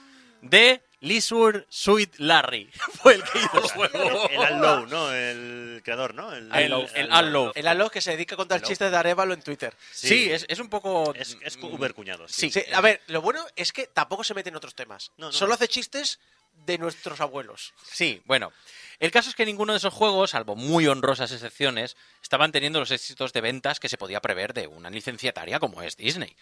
[0.42, 2.70] de Leisure Suite Larry
[3.02, 4.28] fue el que hizo el juego.
[4.30, 5.12] El Allow, ¿no?
[5.12, 6.32] El creador, ¿no?
[6.34, 7.52] El, El- el Allow.
[7.54, 9.74] El Alo que se dedica a contar chistes de Arevalo en Twitter.
[9.92, 11.12] Sí, es, es un poco...
[11.14, 12.26] Es, es uber cuñado.
[12.28, 12.50] Sí.
[12.50, 15.12] Sí, a ver, lo bueno es que tampoco se mete en otros temas.
[15.18, 15.32] No, no.
[15.32, 16.18] Solo hace chistes
[16.66, 17.74] de nuestros abuelos.
[17.90, 18.52] Sí, bueno.
[19.00, 22.90] El caso es que ninguno de esos juegos, salvo muy honrosas excepciones, estaban teniendo los
[22.92, 26.34] éxitos de ventas que se podía prever de una licenciataria como es Disney.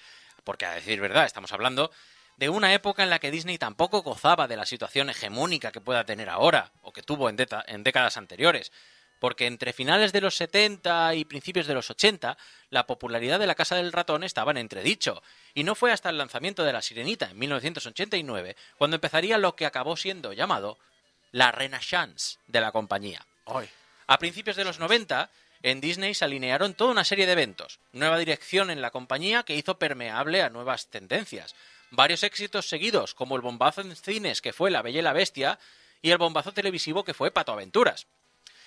[0.44, 1.90] Porque, a decir verdad, estamos hablando
[2.36, 6.04] de una época en la que Disney tampoco gozaba de la situación hegemónica que pueda
[6.04, 8.72] tener ahora, o que tuvo en, décadas anteriores.
[9.20, 12.36] Porque entre finales de los 70 y principios de los 80,
[12.70, 15.22] la popularidad de la Casa del Ratón estaba en entredicho.
[15.54, 19.66] Y no fue hasta el lanzamiento de La Sirenita en 1989 cuando empezaría lo que
[19.66, 20.78] acabó siendo llamado
[21.30, 23.24] la renaissance de la compañía.
[24.08, 25.30] A principios de los 90,
[25.62, 29.54] en Disney se alinearon toda una serie de eventos, nueva dirección en la compañía que
[29.54, 31.54] hizo permeable a nuevas tendencias,
[31.92, 35.58] varios éxitos seguidos, como el bombazo en cines que fue La Bella y la Bestia,
[36.00, 38.06] y el bombazo televisivo que fue Pato Aventuras.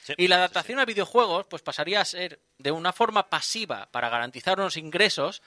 [0.04, 3.90] Sí, Y la sí, adaptación a videojuegos pues pasaría a ser de una forma pasiva
[3.92, 5.42] para garantizar unos ingresos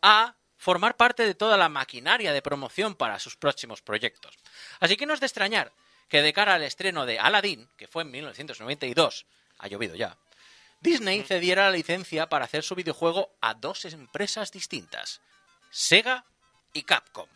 [0.00, 4.34] a formar parte de toda la maquinaria de promoción para sus próximos proyectos.
[4.80, 5.72] Así que no es de extrañar
[6.08, 9.26] que de cara al estreno de Aladdin, que fue en 1992,
[9.58, 10.16] ha llovido ya,
[10.80, 15.20] Disney cediera la licencia para hacer su videojuego a dos empresas distintas,
[15.70, 16.24] Sega
[16.72, 17.28] y Capcom.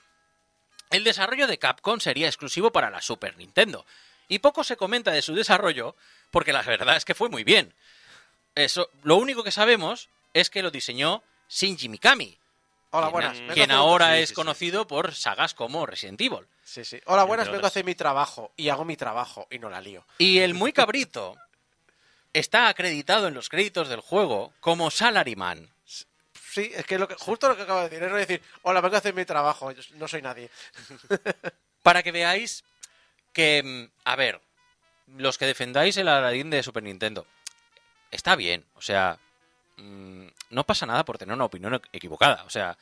[0.90, 3.86] El desarrollo de Capcom sería exclusivo para la Super Nintendo,
[4.28, 5.96] y poco se comenta de su desarrollo
[6.30, 7.74] porque la verdad es que fue muy bien.
[8.54, 12.38] Eso, lo único que sabemos es que lo diseñó Shinji Mikami,
[12.90, 13.38] Hola, quien, buenas.
[13.38, 14.34] vengo quien hacer- ahora es sí, sí.
[14.34, 16.46] conocido por sagas como Resident Evil.
[16.62, 17.00] Sí, sí.
[17.06, 18.52] Hola, buenas, vengo a hacer mi trabajo.
[18.56, 20.06] Y hago mi trabajo y no la lío.
[20.18, 21.36] Y el muy cabrito
[22.34, 25.70] está acreditado en los créditos del juego como Salaryman.
[26.52, 28.02] Sí, es que, lo que justo lo que acabo de decir.
[28.04, 29.70] Es no decir, hola, vengo a hacer mi trabajo.
[29.72, 30.50] yo no soy nadie.
[31.82, 32.64] Para que veáis
[33.32, 34.40] que, mm, a ver,
[35.16, 37.26] los que defendáis el Aladdin de Super Nintendo,
[38.10, 39.18] está bien, o sea,
[39.78, 42.76] mm, no pasa nada por tener una opinión equ- equivocada, o sea,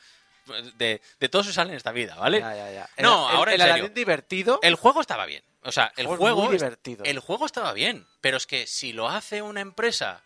[0.77, 2.39] de, de todo se sale en esta vida, ¿vale?
[2.39, 2.89] Ya, ya, ya.
[3.01, 3.73] No, El- ahora el, en serio.
[3.75, 4.59] Aladdin divertido.
[4.61, 7.05] El juego estaba bien, o sea, el juego, muy divertido.
[7.05, 10.21] el juego estaba bien, pero es que si lo hace una empresa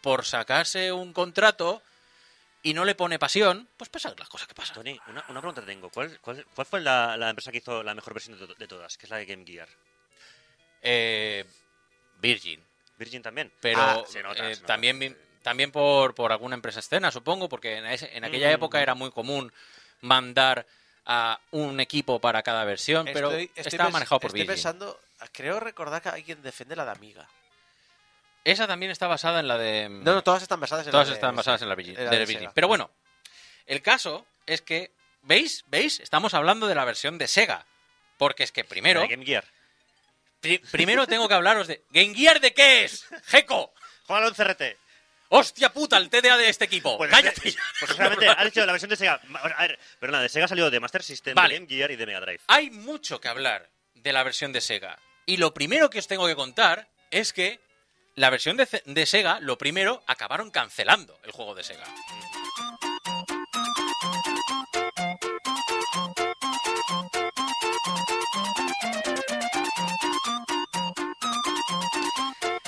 [0.00, 1.80] por sacarse un contrato
[2.62, 4.74] y no le pone pasión, pues pasan las cosas que pasan.
[4.74, 5.90] Tony, una, una pregunta tengo.
[5.90, 8.68] ¿Cuál, cuál, cuál fue la, la empresa que hizo la mejor versión de, to- de
[8.68, 8.96] todas?
[8.96, 9.68] Que es la de Game Gear.
[10.82, 11.44] Eh,
[12.20, 12.62] Virgin.
[12.98, 13.52] Virgin también.
[13.60, 14.66] pero Ah, se nota, eh, se nota.
[14.74, 18.54] también también por, por alguna empresa escena supongo porque en, ese- en aquella Mm.
[18.54, 19.52] época era muy común
[20.00, 20.64] mandar
[21.04, 25.00] a un equipo para cada versión pero Estoy- estoy estaba manejado por Estoy Virgin pensando,
[25.32, 27.28] creo recordar que alguien defiende la de Amiga.
[28.44, 31.12] Esa también está basada en la de No, no, todas están basadas en todas la
[31.12, 32.90] de- están basadas en la en la de de pero bueno
[33.66, 34.90] el caso es que
[35.22, 37.64] veis veis estamos hablando de la versión de Sega
[38.18, 39.44] porque es que primero La de Game Gear.
[40.40, 43.72] pri- primero tengo que hablaros de Game Gear de qué es Geco
[44.06, 44.76] Juega al CRT.
[45.28, 48.72] hostia puta el TDA de este equipo Pues, cállate este- pues solamente ha dicho la
[48.72, 49.20] versión de Sega.
[49.56, 51.54] A ver, perdona, de Sega salió de Master System, Vale.
[51.54, 52.40] de Game Gear y de Mega Drive.
[52.48, 54.98] hay mucho que hablar de la versión de Sega.
[55.24, 57.60] Y lo primero que os tengo que contar es que
[58.14, 61.84] la versión de, Sega, lo primero, acabaron cancelando el juego de Sega.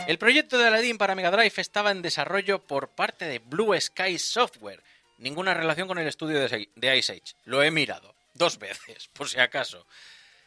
[0.07, 4.19] El proyecto de Aladdin para Mega Drive estaba en desarrollo por parte de Blue Sky
[4.19, 4.83] Software.
[5.19, 7.35] Ninguna relación con el estudio de Ice Age.
[7.45, 9.87] Lo he mirado dos veces, por si acaso.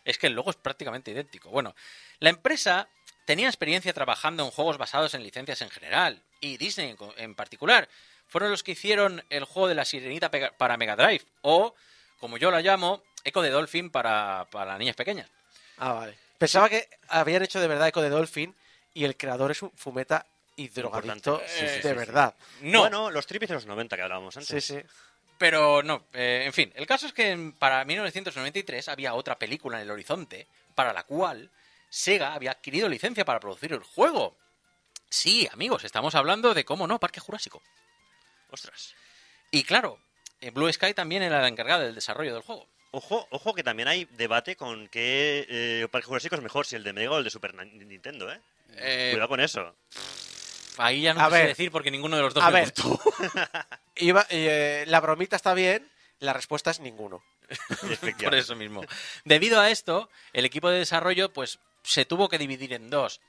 [0.05, 1.49] Es que el logo es prácticamente idéntico.
[1.49, 1.75] Bueno,
[2.19, 2.87] la empresa
[3.27, 7.89] tenía experiencia trabajando en juegos basados en licencias en general, y Disney en particular.
[8.29, 11.75] Fueron los que hicieron el juego de la sirenita para Mega Drive, o,
[12.19, 15.29] como yo la llamo, Echo de Dolphin para, para niñas pequeñas.
[15.77, 16.17] Ah, vale.
[16.37, 18.55] Pensaba que habían hecho de verdad Eco de Dolphin
[18.93, 20.25] y el creador es un fumeta
[20.55, 21.41] y drogadicto.
[21.45, 21.93] Sí, sí, de sí, sí.
[21.93, 22.33] verdad.
[22.61, 24.63] No, Bueno, los tripes de los 90 que hablábamos antes.
[24.63, 24.81] Sí, sí.
[25.37, 29.83] Pero no, eh, en fin, el caso es que para 1993 había otra película en
[29.83, 31.51] el horizonte para la cual
[31.89, 34.37] Sega había adquirido licencia para producir el juego.
[35.09, 37.61] Sí, amigos, estamos hablando de, cómo no, Parque Jurásico.
[38.49, 38.93] Ostras.
[39.51, 39.99] Y claro,
[40.41, 42.67] eh, Blue Sky también era la encargada del desarrollo del juego.
[42.91, 46.83] Ojo, ojo que también hay debate con qué eh, Parque Jurásico es mejor, si el
[46.83, 48.41] de Mega o el de Super Nintendo, ¿eh?
[48.75, 49.75] Eh, Cuidado con eso.
[50.77, 51.47] ahí ya no A te sé ver.
[51.49, 52.73] decir porque ninguno de los dos A me ver.
[52.75, 52.99] gustó.
[53.95, 57.23] Iba- eh, la bromita está bien, la respuesta es ninguno.
[58.23, 58.81] Por eso mismo.
[59.23, 63.21] Debido a esto, el equipo de desarrollo pues se tuvo que dividir en dos.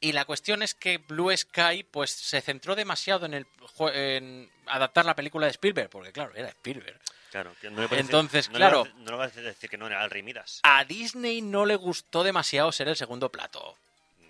[0.00, 3.46] Y la cuestión es que Blue Sky pues se centró demasiado en el
[3.92, 6.98] en adaptar la película de Spielberg, porque claro, era Spielberg.
[7.30, 8.88] Claro, que no le Entonces, decir- no le claro.
[8.96, 10.60] no le vas a decir que no era el Rey Midas.
[10.62, 13.76] A Disney no le gustó demasiado ser el segundo plato.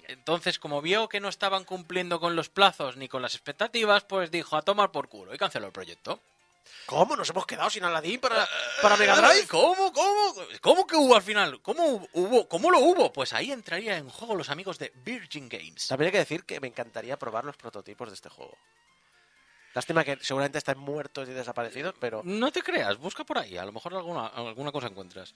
[0.09, 4.31] Entonces, como vio que no estaban cumpliendo con los plazos ni con las expectativas, pues
[4.33, 6.21] dijo a tomar por culo y canceló el proyecto.
[6.87, 7.17] ¿Cómo?
[7.17, 8.49] ¿Nos hemos quedado sin Aladdin para,
[8.83, 9.47] para Mega Drive?
[9.47, 9.93] ¿Cómo?
[9.93, 10.35] ¿Cómo?
[10.61, 11.61] ¿Cómo que hubo al final?
[11.63, 12.49] ¿Cómo hubo?
[12.49, 13.13] ¿Cómo lo hubo?
[13.13, 15.89] Pues ahí entraría en juego los amigos de Virgin Games.
[15.89, 18.57] También hay que decir que me encantaría probar los prototipos de este juego.
[19.75, 23.65] Lástima que seguramente están muertos y desaparecidos, pero No te creas, busca por ahí, a
[23.65, 25.33] lo mejor alguna, alguna cosa encuentras.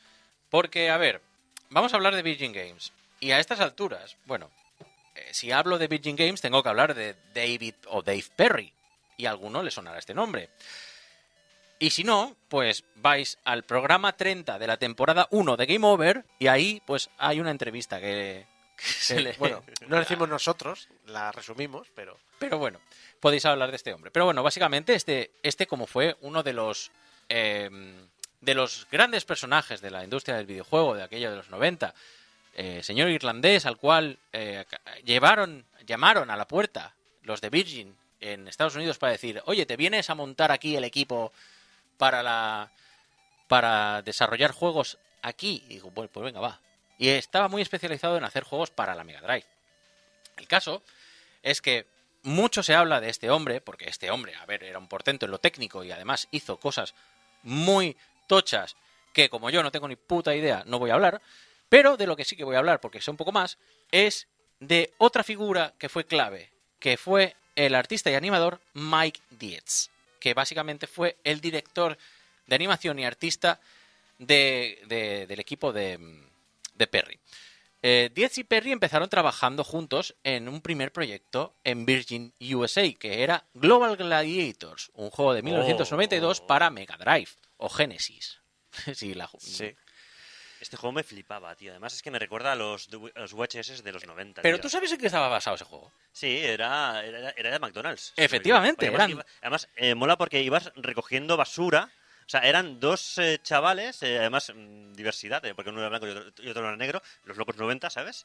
[0.51, 1.23] Porque, a ver,
[1.71, 2.93] vamos a hablar de Virgin Games.
[3.21, 4.51] Y a estas alturas, bueno,
[5.15, 8.73] eh, si hablo de Virgin Games tengo que hablar de David o Dave Perry.
[9.17, 10.51] Y a alguno le sonará este nombre.
[11.79, 16.25] Y si no, pues vais al programa 30 de la temporada 1 de Game Over
[16.39, 18.47] y ahí pues hay una entrevista que,
[18.77, 19.33] que se le...
[19.39, 22.81] bueno, no decimos nosotros, la resumimos, pero Pero bueno,
[23.21, 24.11] podéis hablar de este hombre.
[24.11, 26.93] Pero bueno, básicamente este, este como fue uno de los
[27.29, 27.69] eh,
[28.45, 31.95] de los grandes personajes de la industria del videojuego de aquello de los 90,
[32.57, 34.65] eh, señor irlandés al cual eh,
[35.05, 39.77] llevaron, llamaron a la puerta los de Virgin en Estados Unidos para decir, oye, ¿te
[39.77, 41.33] vienes a montar aquí el equipo
[41.99, 42.71] para la
[43.49, 45.65] para desarrollar juegos aquí?
[45.69, 46.61] Y bueno, pues venga, va.
[46.99, 49.47] Y estaba muy especializado en hacer juegos para la Mega Drive.
[50.37, 50.83] El caso
[51.43, 51.87] es que
[52.23, 55.31] mucho se habla de este hombre, porque este hombre, a ver, era un portento en
[55.31, 56.95] lo técnico y además hizo cosas
[57.43, 58.77] muy tochas
[59.13, 61.23] que como yo no tengo ni puta idea, no voy a hablar,
[61.69, 63.59] pero de lo que sí que voy a hablar, porque sé un poco más,
[63.93, 64.27] es
[64.59, 69.91] de otra figura que fue clave, que fue el artista y animador Mike Dietz,
[70.25, 71.99] que básicamente fue el director
[72.47, 73.61] de animación y artista
[74.17, 75.99] de- de- del equipo de,
[76.75, 77.21] de Perry.
[77.83, 83.23] Eh, Dietz y Perry empezaron trabajando juntos en un primer proyecto en Virgin USA, que
[83.23, 88.41] era Global Gladiators, un juego de 1992 para Mega Drive o Genesis.
[88.95, 89.75] sí, la, sí.
[90.65, 91.73] Este juego me flipaba, tío.
[91.73, 94.41] Además es que me recuerda a los, a los VHS de los 90.
[94.41, 94.63] Pero tío.
[94.63, 95.93] tú sabes en qué estaba basado ese juego.
[96.11, 98.15] Sí, era, era, era de McDonald's.
[98.17, 101.91] Efectivamente, eran- iba- además eh, mola porque ibas recogiendo basura.
[102.27, 106.07] O sea, eran dos eh, chavales, eh, además mm, diversidad, eh, porque uno era blanco
[106.07, 108.25] y otro, y otro era negro, los locos 90, ¿sabes?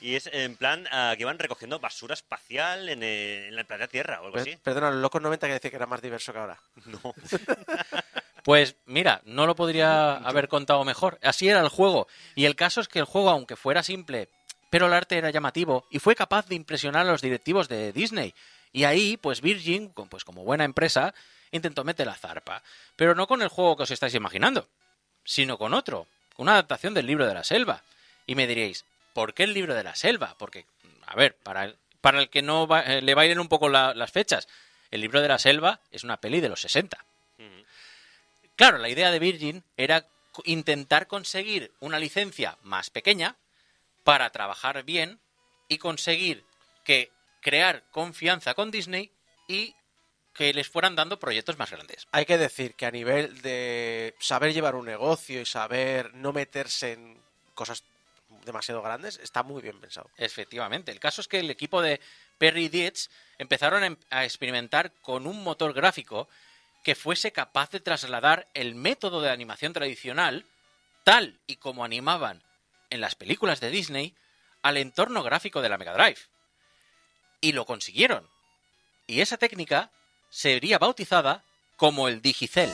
[0.00, 3.86] Y es en plan ah, que iban recogiendo basura espacial en, eh, en la planeta
[3.88, 4.56] Tierra o algo así.
[4.64, 6.58] Perdona, los locos 90 que decía que era más diverso que ahora.
[6.86, 7.14] No.
[8.46, 11.18] Pues mira, no lo podría haber contado mejor.
[11.24, 12.06] Así era el juego.
[12.36, 14.28] Y el caso es que el juego, aunque fuera simple,
[14.70, 18.34] pero el arte era llamativo y fue capaz de impresionar a los directivos de Disney.
[18.72, 21.12] Y ahí, pues Virgin, pues como buena empresa,
[21.50, 22.62] intentó meter la zarpa.
[22.94, 24.68] Pero no con el juego que os estáis imaginando,
[25.24, 27.82] sino con otro, con una adaptación del libro de la selva.
[28.28, 30.36] Y me diréis, ¿por qué el libro de la selva?
[30.38, 30.66] Porque,
[31.08, 33.92] a ver, para el, para el que no va- eh, le bailen un poco la-
[33.92, 34.46] las fechas,
[34.92, 37.04] el libro de la selva es una peli de los 60.
[38.56, 40.06] Claro, la idea de Virgin era
[40.44, 43.36] intentar conseguir una licencia más pequeña
[44.02, 45.20] para trabajar bien
[45.68, 46.44] y conseguir
[46.84, 49.10] que crear confianza con Disney
[49.46, 49.74] y
[50.32, 52.06] que les fueran dando proyectos más grandes.
[52.12, 56.92] Hay que decir que a nivel de saber llevar un negocio y saber no meterse
[56.92, 57.20] en
[57.54, 57.84] cosas
[58.44, 60.10] demasiado grandes, está muy bien pensado.
[60.16, 60.92] Efectivamente.
[60.92, 62.00] El caso es que el equipo de
[62.38, 66.28] Perry Dietz empezaron em- a experimentar con un motor gráfico
[66.86, 70.46] que fuese capaz de trasladar el método de animación tradicional,
[71.02, 72.44] tal y como animaban
[72.90, 74.14] en las películas de Disney,
[74.62, 76.20] al entorno gráfico de la Mega Drive.
[77.40, 78.30] Y lo consiguieron.
[79.08, 79.90] Y esa técnica
[80.30, 81.42] sería bautizada
[81.74, 82.70] como el Digicel.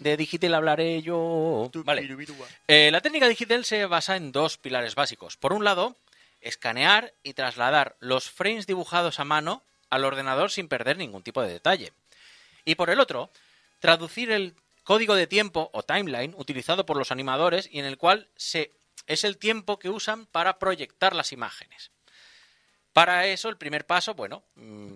[0.00, 1.70] De Digital hablaré yo.
[1.84, 2.08] Vale.
[2.66, 5.36] Eh, la técnica digital se basa en dos pilares básicos.
[5.36, 5.96] Por un lado,
[6.40, 11.52] escanear y trasladar los frames dibujados a mano al ordenador sin perder ningún tipo de
[11.52, 11.92] detalle.
[12.64, 13.30] Y por el otro,
[13.78, 18.28] traducir el código de tiempo o timeline utilizado por los animadores y en el cual
[18.36, 18.72] se,
[19.06, 21.90] es el tiempo que usan para proyectar las imágenes.
[22.94, 24.94] Para eso, el primer paso, bueno, mm,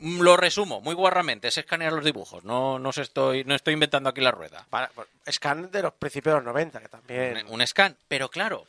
[0.00, 2.44] lo resumo muy guarramente, es escanear los dibujos.
[2.44, 4.66] No, no, os estoy, no estoy inventando aquí la rueda.
[4.70, 4.90] Para,
[5.30, 7.46] scan de los principios de los 90, que también...
[7.46, 7.96] Un, un scan.
[8.08, 8.66] Pero claro,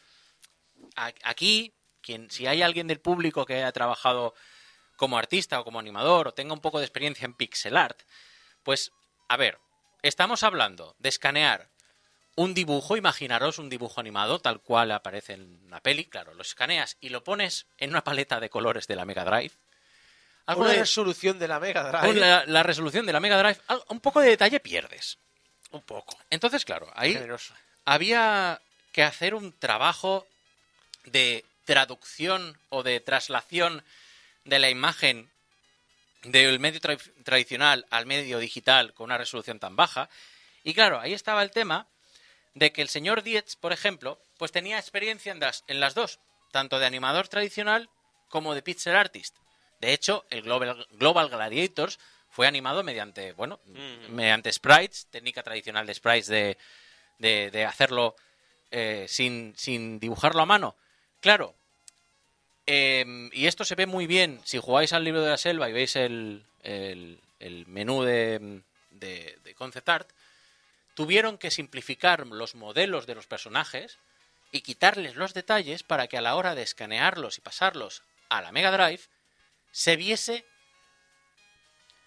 [1.24, 4.34] aquí, quien, si hay alguien del público que haya trabajado
[4.96, 8.00] como artista o como animador o tenga un poco de experiencia en pixel art,
[8.64, 8.92] pues,
[9.28, 9.60] a ver,
[10.02, 11.70] estamos hablando de escanear
[12.36, 16.98] un dibujo, imaginaros un dibujo animado tal cual aparece en la peli, claro, lo escaneas
[17.02, 19.52] y lo pones en una paleta de colores de la Mega Drive.
[20.50, 22.20] Algo Una de- resolución de la Mega Drive.
[22.20, 25.18] la, la resolución de la Mega Drive, un poco de detalle pierdes.
[25.72, 26.18] Un poco.
[26.32, 27.54] Entonces, claro, ahí Generoso.
[27.86, 28.60] había
[28.92, 30.28] que hacer un trabajo
[31.06, 33.84] de traducción o de traslación
[34.46, 35.30] de la imagen
[36.24, 40.10] del medio tra- tradicional al medio digital con una resolución tan baja.
[40.64, 41.86] Y claro, ahí estaba el tema
[42.56, 46.20] de que el señor Dietz, por ejemplo, pues tenía experiencia en las, en las dos,
[46.52, 47.88] tanto de animador tradicional
[48.30, 49.36] como de pixel artist.
[49.80, 52.00] De hecho, el Global, Global Gladiators
[52.30, 53.60] fue animado mediante, bueno,
[54.10, 56.58] mediante sprites, técnica tradicional de sprites de,
[57.18, 58.16] de, de hacerlo
[58.72, 60.76] eh, sin, sin dibujarlo a mano.
[61.22, 61.56] Claro,
[62.68, 65.74] eh, y esto se ve muy bien si jugáis al libro de la selva y
[65.74, 68.62] veis el, el- el menú de,
[68.92, 70.10] de, de concept art.
[70.94, 73.98] Tuvieron que simplificar los modelos de los personajes
[74.52, 78.52] y quitarles los detalles para que a la hora de escanearlos y pasarlos a la
[78.52, 79.04] Mega Drive
[79.72, 80.46] se viese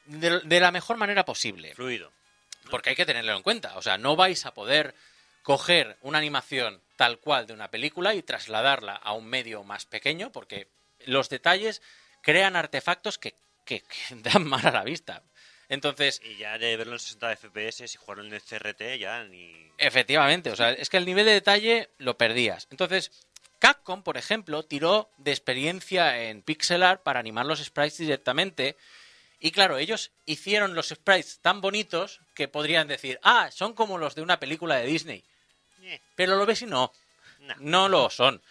[0.06, 1.74] de, de la mejor manera posible.
[1.74, 2.12] Fluido.
[2.70, 3.76] Porque hay que tenerlo en cuenta.
[3.76, 4.94] O sea, no vais a poder
[5.42, 10.30] coger una animación tal cual de una película y trasladarla a un medio más pequeño,
[10.30, 10.68] porque
[11.06, 11.82] los detalles
[12.22, 13.34] crean artefactos que,
[13.64, 15.22] que- que dan mal a la vista.
[15.68, 19.70] Entonces, Y ya de verlo en 60 FPS, si jugaron en el CRT, ya ni.
[19.78, 22.68] Efectivamente, o sea, es que el nivel de detalle lo perdías.
[22.70, 23.10] Entonces,
[23.62, 28.76] Capcom, por ejemplo, tiró de experiencia en pixel art para animar los sprites directamente.
[29.38, 34.16] Y claro, ellos hicieron los sprites tan bonitos que podrían decir, ah, son como los
[34.16, 35.22] de una película de Disney.
[35.80, 36.92] Eh, Pero lo ves y no,
[37.38, 37.54] no.
[37.60, 38.42] no lo son.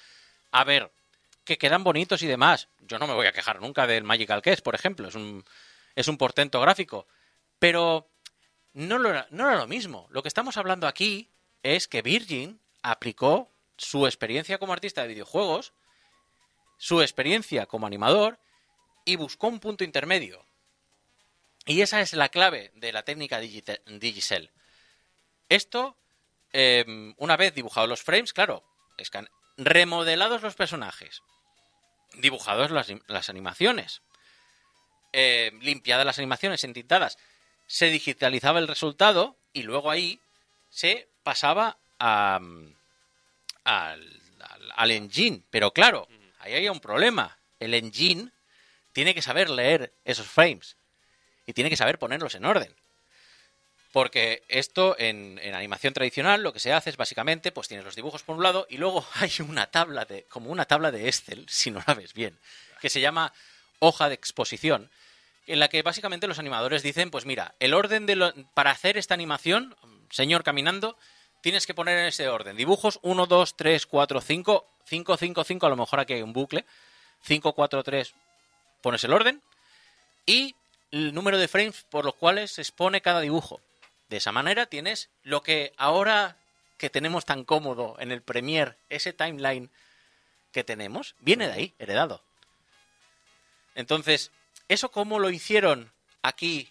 [0.52, 0.90] A ver,
[1.44, 2.70] que quedan bonitos y demás.
[2.80, 5.10] Yo no me voy a quejar nunca del Magical Quest, por ejemplo.
[5.10, 5.44] Es un,
[5.94, 7.06] es un portento gráfico.
[7.60, 8.08] Pero
[8.72, 10.08] no, lo no era lo mismo.
[10.12, 11.28] Lo que estamos hablando aquí
[11.64, 13.51] es que Virgin aplicó
[13.82, 15.74] su experiencia como artista de videojuegos,
[16.78, 18.40] su experiencia como animador
[19.06, 20.46] y buscó un punto intermedio.
[21.66, 24.52] Y esa es la clave de la técnica Digicel.
[25.50, 25.98] Esto,
[26.54, 28.64] eh, una vez dibujados los frames, claro,
[29.58, 31.22] remodelados los personajes,
[32.14, 34.02] dibujados las, animaciones,
[35.12, 37.18] eh, limpiadas las animaciones, entintadas,
[37.66, 40.20] se digitalizaba el resultado y luego ahí
[40.70, 42.40] se pasaba a,
[43.64, 45.44] al, al- al engine.
[45.50, 46.08] Pero claro,
[46.40, 47.38] ahí hay un problema.
[47.60, 48.30] El engine
[48.94, 50.78] tiene que saber leer esos frames
[51.46, 52.74] y tiene que saber ponerlos en orden.
[53.92, 57.96] Porque esto en, en animación tradicional lo que se hace es básicamente, pues tienes los
[57.96, 61.46] dibujos por un lado y luego hay una tabla de, como una tabla de Excel,
[61.50, 62.38] si no la ves bien,
[62.80, 63.34] que se llama
[63.80, 64.90] hoja de exposición,
[65.48, 68.98] en la que básicamente los animadores dicen, pues mira, el orden de lo- para hacer
[68.98, 69.76] esta animación,
[70.10, 70.98] señor caminando,
[71.42, 72.56] tienes que poner en ese orden.
[72.56, 76.34] Dibujos 1, 2, 3, 4, 5, 5, 5, 5, a lo mejor aquí hay un
[76.34, 76.66] bucle,
[77.24, 78.14] 5, 4, 3,
[78.82, 79.42] pones el orden,
[80.26, 80.56] y
[80.92, 83.60] el número de frames por los cuales se expone cada dibujo.
[84.10, 86.38] De esa manera tienes lo que ahora
[86.78, 89.70] que tenemos tan cómodo en el Premiere, ese timeline
[90.52, 92.22] que tenemos, viene de ahí, heredado.
[93.76, 94.32] Entonces,
[94.68, 96.70] ¿eso cómo lo hicieron aquí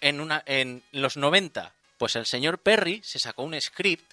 [0.00, 1.72] en, una, en los 90?
[2.02, 4.12] Pues el señor Perry se sacó un script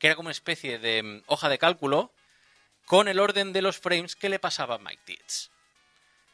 [0.00, 2.12] que era como una especie de mm, hoja de cálculo
[2.84, 5.50] con el orden de los frames que le pasaba a Mike Dietz.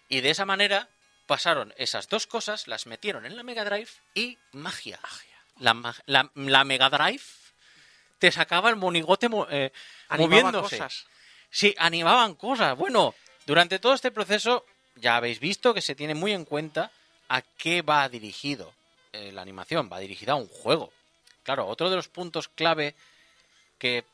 [0.08, 0.88] Y de esa manera
[1.26, 4.98] pasaron esas dos cosas, las metieron en la Mega Drive y magia.
[5.58, 7.22] La, ma- la- la Mega Drive
[8.18, 9.74] te sacaba el monigote mo- eh,
[10.52, 10.78] moviéndose.
[10.78, 11.04] cosas.
[11.50, 12.74] Sí, animaban cosas.
[12.78, 16.90] Bueno, durante todo este proceso ya habéis visto que se tiene muy en cuenta
[17.28, 18.72] a qué va dirigido
[19.16, 19.88] eh, la animación.
[19.92, 20.92] Va dirigida a un juego.
[21.42, 22.94] Claro, otro de los puntos clave
[23.78, 24.04] que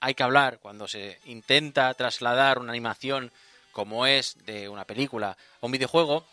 [0.00, 3.32] hay que hablar cuando se intenta trasladar una animación
[3.72, 6.24] como es de una película a un videojuego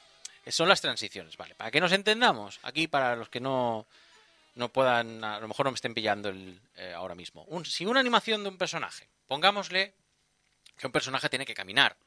[0.45, 1.55] eh, son las transiciones, ¿vale?
[1.55, 3.86] Para que nos entendamos, aquí para los que no,
[4.55, 7.45] no puedan, a lo mejor no me estén pillando el, eh, ahora mismo.
[7.65, 9.93] Si una animación de un personaje, pongámosle
[10.78, 11.97] que un personaje tiene que caminar,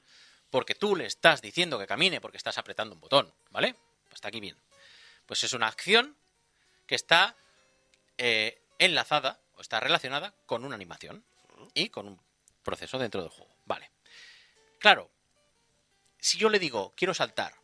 [0.51, 3.77] porque tú le estás diciendo que camine porque estás apretando un botón, ¿vale?
[4.13, 4.57] Está aquí bien.
[5.31, 6.17] Pues es una acción
[6.89, 7.37] que está
[8.19, 11.25] eh, enlazada o está relacionada con una animación
[11.73, 12.21] y con un
[12.65, 13.55] proceso dentro del juego.
[13.65, 13.93] Vale.
[14.81, 15.09] Claro,
[16.19, 17.55] si yo le digo quiero saltar,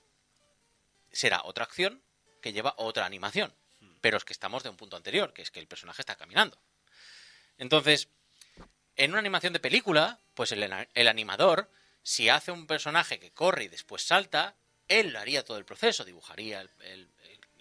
[1.10, 2.04] será otra acción
[2.40, 3.52] que lleva otra animación.
[4.00, 6.60] Pero es que estamos de un punto anterior, que es que el personaje está caminando.
[7.58, 8.10] Entonces,
[8.94, 10.62] en una animación de película, pues el,
[10.94, 11.68] el animador,
[12.04, 14.54] si hace un personaje que corre y después salta,
[14.86, 17.15] él haría todo el proceso, dibujaría el, el-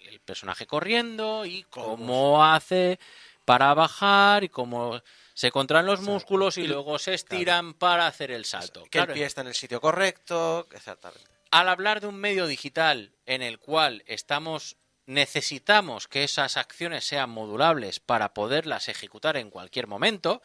[0.08, 2.98] el- personaje corriendo y cómo hace
[3.44, 5.00] para bajar y cómo
[5.34, 8.82] se contraen los músculos y luego se estiran para hacer el salto.
[8.84, 11.22] Que Claro, el pie está en el sitio correcto, exactamente.
[11.50, 14.76] al hablar de un medio digital en el cual estamos
[15.06, 20.42] necesitamos que esas acciones sean modulables para poderlas ejecutar en cualquier momento,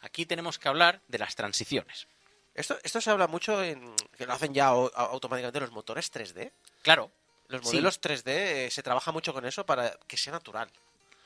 [0.00, 2.06] aquí tenemos que hablar de las transiciones.
[2.54, 6.50] Esto, esto se habla mucho en que lo hacen ya au- automáticamente los motores 3D.
[6.82, 7.10] Claro,
[7.48, 7.66] Los Sí.
[7.68, 10.68] modelos 3D eh, se trabaja mucho con eso para que sea natural.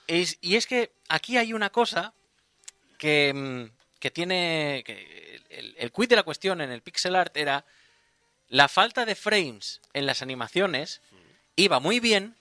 [0.07, 2.15] Es- y es que aquí hay una cosa
[2.99, 4.83] que, mm, que tiene.
[4.87, 7.65] que el, el quid de la cuestión en el pixel art era
[8.49, 11.01] la falta de frames en las animaciones
[11.57, 12.37] iba muy bien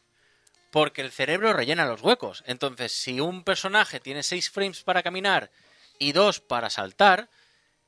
[0.71, 2.43] porque el cerebro rellena los huecos.
[2.47, 5.51] Entonces, si un personaje tiene 6 frames para caminar
[5.99, 7.29] y 2 para saltar,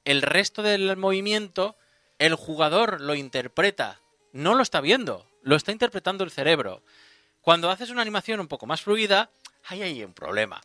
[0.06, 1.78] el resto del movimiento
[2.20, 4.00] el jugador lo interpreta.
[4.34, 6.84] No lo está viendo, lo está interpretando el cerebro.
[7.42, 9.30] Cuando haces una animación un poco más fluida,
[9.66, 10.62] ahí hay un problema.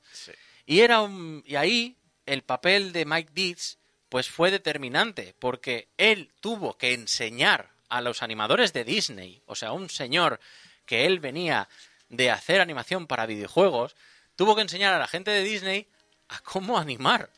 [0.64, 6.31] Y era un, y ahí el papel de Mike Dietz pues fue determinante porque él
[6.41, 10.41] tuvo que enseñar a los animadores de Disney, o sea, un señor
[10.87, 11.68] que él venía
[12.09, 13.97] de hacer animación para videojuegos,
[14.37, 15.89] tuvo que enseñar a la gente de Disney
[16.29, 17.31] a cómo animar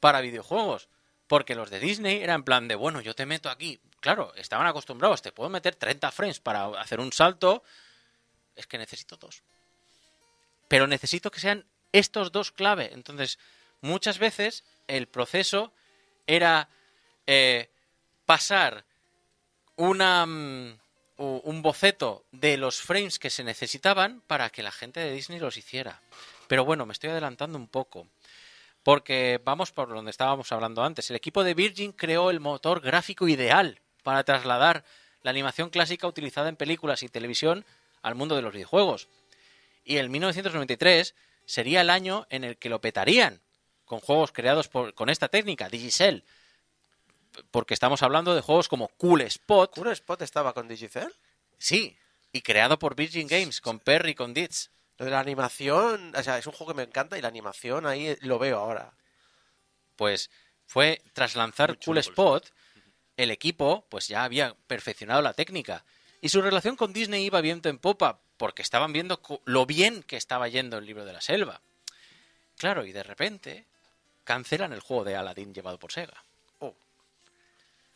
[0.00, 0.88] para videojuegos.
[1.30, 3.78] Porque los de Disney eran en plan de, bueno, yo te meto aquí.
[4.00, 7.62] Claro, estaban acostumbrados, te puedo meter 30 frames para hacer un salto.
[8.56, 9.44] Es que necesito dos.
[10.66, 12.90] Pero necesito que sean estos dos clave.
[12.94, 13.38] Entonces,
[13.80, 15.72] muchas veces el proceso
[16.26, 16.68] era
[17.28, 17.70] eh,
[18.26, 18.84] pasar
[19.76, 20.80] una, mm,
[21.16, 25.56] un boceto de los frames que se necesitaban para que la gente de Disney los
[25.56, 26.00] hiciera.
[26.48, 28.08] Pero bueno, me estoy adelantando un poco.
[28.82, 31.10] Porque vamos por donde estábamos hablando antes.
[31.10, 34.84] El equipo de Virgin creó el motor gráfico ideal para trasladar
[35.22, 37.64] la animación clásica utilizada en películas y televisión
[38.02, 39.08] al mundo de los videojuegos.
[39.84, 41.14] Y el 1993
[41.44, 43.40] sería el año en el que lo petarían
[43.84, 46.24] con juegos creados por- con esta técnica, Digicel.
[47.50, 49.70] Porque estamos hablando de juegos como Cool Spot.
[49.74, 51.12] ¿Cool Spot estaba con Digicel?
[51.58, 51.96] Sí,
[52.32, 54.70] y creado por Virgin Games, con Perry y con Ditz.
[55.00, 58.38] La animación, o sea, es un juego que me encanta y la animación ahí lo
[58.38, 58.92] veo ahora.
[59.96, 60.30] Pues
[60.66, 62.52] fue tras lanzar Cool Spot,
[63.16, 65.86] el equipo pues ya había perfeccionado la técnica.
[66.20, 70.18] Y su relación con Disney iba viento en popa, porque estaban viendo lo bien que
[70.18, 71.62] estaba yendo el libro de la selva.
[72.58, 73.66] Claro, y de repente
[74.24, 76.24] cancelan el juego de Aladdin llevado por Sega.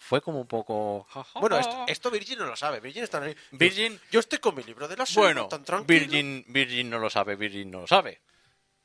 [0.07, 1.07] Fue como un poco...
[1.40, 2.78] Bueno, esto, esto Virgin no lo sabe.
[2.80, 3.34] Virgin está ahí.
[3.52, 5.98] Virgin- Yo estoy con mi libro de la selva, Bueno, tan tranquilo.
[6.00, 8.20] Virgin, Virgin no lo sabe, Virgin no lo sabe.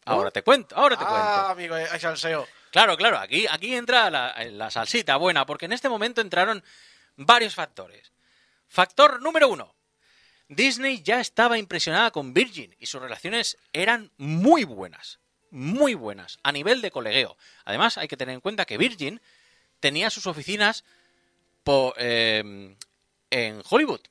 [0.06, 1.22] Ahora te cuento, ahora te cuento.
[1.22, 2.48] Ah, amigo, hay salseo.
[2.72, 6.64] Claro, claro, aquí, aquí entra la, la salsita buena, porque en este momento entraron
[7.18, 8.12] varios factores.
[8.70, 9.76] Factor número uno.
[10.48, 15.20] Disney ya estaba impresionada con Virgin y sus relaciones eran muy buenas,
[15.52, 17.36] muy buenas, a nivel de colegueo.
[17.66, 19.22] Además, hay que tener en cuenta que Virgin
[19.80, 20.86] tenía sus oficinas
[21.98, 22.76] eh,
[23.30, 24.02] en Hollywood.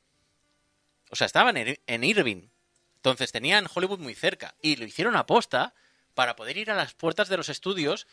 [1.11, 2.48] O sea, estaban en, en Irving.
[2.96, 4.54] Entonces tenían Hollywood muy cerca.
[4.61, 5.74] Y lo hicieron aposta
[6.14, 8.06] para poder ir a las puertas de los estudios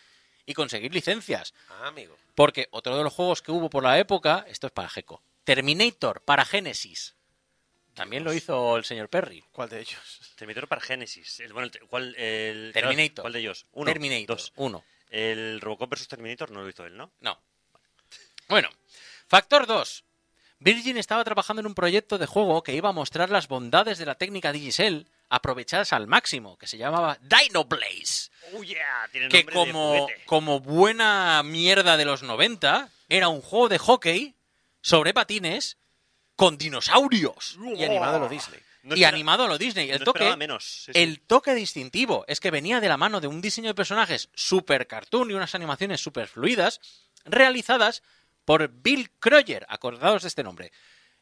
[0.46, 1.54] y conseguir licencias.
[1.70, 2.18] Ah, amigo.
[2.36, 6.22] Porque otro de los juegos que hubo por la época, esto es para Geco, Terminator
[6.22, 7.16] para Genesis.
[7.96, 9.44] También lo hizo el señor Perry.
[9.52, 10.34] ¿Cuál de ellos?
[10.36, 11.40] Terminator para Genesis.
[11.40, 13.24] El, bueno, el- ¿cuál, el, Terminator.
[13.24, 13.66] ¿Cuál de ellos?
[13.72, 13.86] Uno.
[13.92, 14.54] Terminator, Dos.
[14.58, 14.84] uno.
[15.10, 17.12] El Robocop vs Terminator no lo hizo él, ¿no?
[17.22, 17.40] No.
[18.50, 18.70] Bueno,
[19.28, 20.04] factor 2.
[20.60, 24.06] Virgin estaba trabajando en un proyecto de juego que iba a mostrar las bondades de
[24.06, 28.32] la técnica Digicel aprovechadas al máximo, que se llamaba Dino Blaze.
[28.54, 29.08] ¡Oh, yeah!
[29.12, 33.80] Tiene que nombre de como, como buena mierda de los 90, era un juego de
[33.80, 34.36] hockey
[34.82, 35.78] sobre patines
[36.36, 37.58] con dinosaurios.
[37.76, 38.60] Y animado a lo Disney.
[38.84, 39.90] No y animado a lo Disney.
[39.90, 40.64] El no toque, esperaba menos.
[40.64, 41.02] sí, sí.
[41.02, 44.86] el toque distintivo es que venía de la mano de un diseño de personajes super
[44.86, 46.80] cartoon y unas animaciones super fluidas
[47.26, 48.04] realizadas
[48.46, 50.72] por Bill Kroger, acordados de este nombre,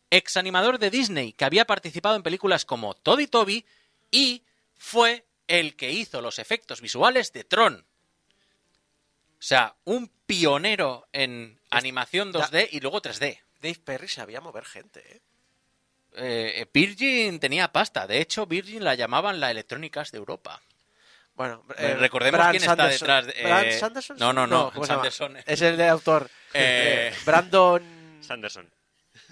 [0.10, 3.66] ex animador de Disney que había participado en películas como Todd y Toby
[4.12, 4.44] y
[4.78, 7.86] fue el que hizo los efectos visuales de Tron.
[9.40, 13.42] O sea, un pionero en animación 2D y luego 3D.
[13.62, 15.22] Dave Perry sabía mover gente, ¿eh?
[16.16, 18.06] Eh, Virgin tenía pasta.
[18.06, 20.62] De hecho, Virgin la llamaban la Electronic Arts de Europa.
[21.36, 23.08] Bueno, Eh, recordemos Brand quién está Sanderson.
[23.08, 24.18] detrás de- eh, ¿Brand Sanderson?
[24.20, 24.72] no, no, no.
[24.86, 25.38] Sanderson.
[25.46, 26.30] Es el de autor.
[26.54, 28.20] Eh, Brandon...
[28.22, 28.72] Sanderson.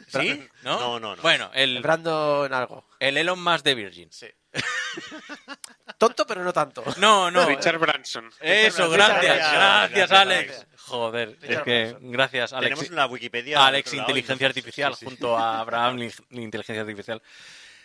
[0.08, 0.48] ¿Sí?
[0.64, 0.80] ¿No?
[0.80, 1.22] No, no, no.
[1.22, 2.86] Bueno, el, Brandon algo.
[3.00, 4.12] el Elon Musk de Virgin.
[4.12, 4.28] Sí.
[5.98, 6.84] Tonto, pero no tanto.
[6.98, 7.46] No, no.
[7.46, 8.30] Richard Branson.
[8.40, 9.54] Eso, Richard gracias, Branson.
[9.54, 10.48] gracias, Gracias, Alex.
[10.48, 10.82] gracias.
[10.82, 12.12] Joder, es que Branson.
[12.12, 12.70] gracias, Alex.
[12.76, 13.66] Tenemos una Wikipedia.
[13.66, 15.06] Alex, inteligencia artificial, sí, sí.
[15.06, 17.22] junto a Abraham, li- inteligencia artificial.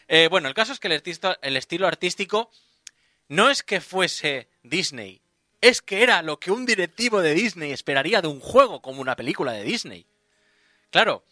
[0.09, 2.51] Eh, bueno, el caso es que el, artista- el estilo artístico
[3.29, 5.21] no es que fuese Disney,
[5.61, 9.17] es que era lo que un directivo de Disney esperaría de un juego como una
[9.17, 10.07] película de Disney.
[10.91, 11.25] Claro,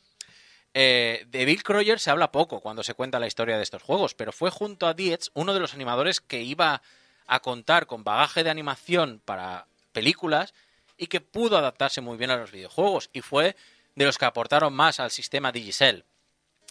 [0.77, 4.15] Eh, de Bill Croyer se habla poco cuando se cuenta la historia de estos juegos,
[4.15, 6.83] pero fue junto a Dietz uno de los animadores que iba
[7.29, 10.53] a contar con bagaje de animación para películas
[10.99, 13.55] y que pudo adaptarse muy bien a los videojuegos y fue
[13.95, 16.05] de los que aportaron más al sistema Digicel.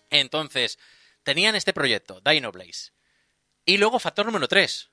[0.10, 0.80] Entonces,
[1.24, 2.92] tenían este proyecto, Dino Blaze.
[3.66, 4.90] Y luego, factor número 3.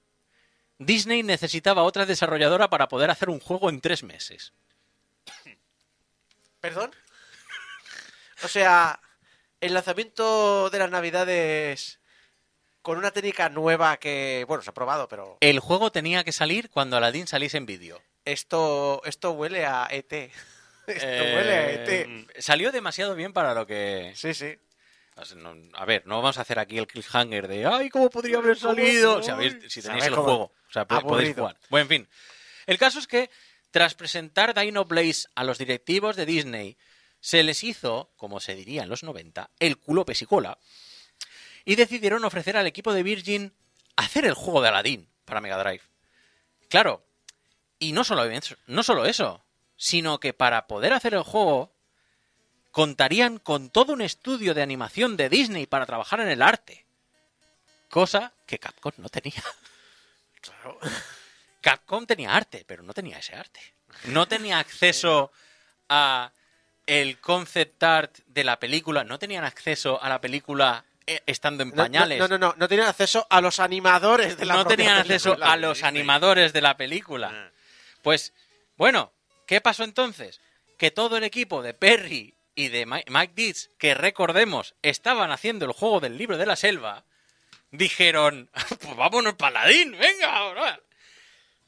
[0.81, 4.55] Disney necesitaba otra desarrolladora para poder hacer un juego en tres meses.
[6.61, 6.91] ¿Perdón?
[8.43, 8.99] O sea,
[9.61, 12.01] el lanzamiento de las navidades
[12.81, 16.70] con una técnica nueva que, bueno, se ha probado, pero El juego tenía que salir
[16.70, 18.01] cuando Aladdin saliese en vídeo.
[18.24, 20.11] esto, esto huele a ET.
[20.87, 22.43] Esto huele a E Eh, ET.
[22.43, 24.12] Salió demasiado bien para lo que...
[24.16, 24.57] Sí, sí.
[25.36, 28.56] No- a ver, no vamos a hacer aquí el cliffhanger de ¡ay, cómo podría haber
[28.58, 29.22] salido!
[29.68, 31.34] Si, tenéis el cómo- juego, o sea, po- podéis Aburrido.
[31.34, 31.56] jugar.
[31.68, 32.08] Bueno, en fin.
[32.66, 33.30] El caso es que,
[33.70, 36.76] tras presentar Dino Blaze a los directivos de Disney,
[37.20, 40.58] se les hizo, como se diría en los 90, el culo pesicola,
[41.64, 43.52] y decidieron ofrecer al equipo de Virgin
[43.96, 45.82] hacer el juego de Aladdin para Mega Drive.
[46.68, 47.04] Claro,
[47.78, 49.44] y no solo eso, no solo eso,
[49.76, 51.72] sino que para poder hacer el juego
[52.70, 56.84] contarían con todo un estudio de animación de Disney para trabajar en el arte.
[57.88, 59.42] Cosa que Capcom no tenía.
[61.60, 63.60] Capcom tenía arte, pero no tenía ese arte.
[64.04, 65.32] No tenía acceso
[65.88, 66.32] a
[66.86, 71.70] el concept art de la película, no tenían acceso a la película eh, estando en
[71.70, 72.18] No, pañales.
[72.18, 75.52] No, no, no, no tenían acceso a los animadores de la no tenían acceso película.
[75.52, 77.30] a los animadores de la película.
[77.32, 77.50] Ah.
[78.02, 78.32] Pues,
[78.76, 79.12] bueno,
[79.46, 80.40] ¿qué pasó entonces?
[80.78, 85.64] Que todo el equipo de Perry y de Mi- Mike Deeds, que recordemos, estaban haciendo
[85.66, 87.05] el juego del libro de la selva,
[87.70, 90.80] dijeron, pues vámonos paladín, venga, ahora.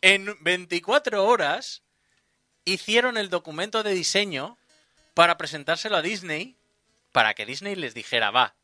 [0.01, 1.83] En 24 horas
[2.65, 4.59] hicieron el documento de diseño
[5.15, 6.57] para presentárselo a Disney,
[7.13, 8.55] para que Disney les dijera, va,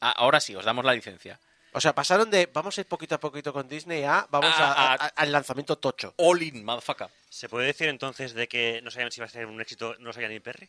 [0.00, 1.40] ahora sí, os damos la licencia.
[1.72, 4.72] O sea, pasaron de vamos a ir poquito a poquito con Disney a vamos A-
[4.72, 6.14] a- a- a- al lanzamiento tocho.
[6.16, 7.08] All in, motherfucker.
[7.28, 10.06] ¿Se puede decir entonces de que no sabían si iba a ser un éxito, no
[10.06, 10.68] lo sabía ni Perry?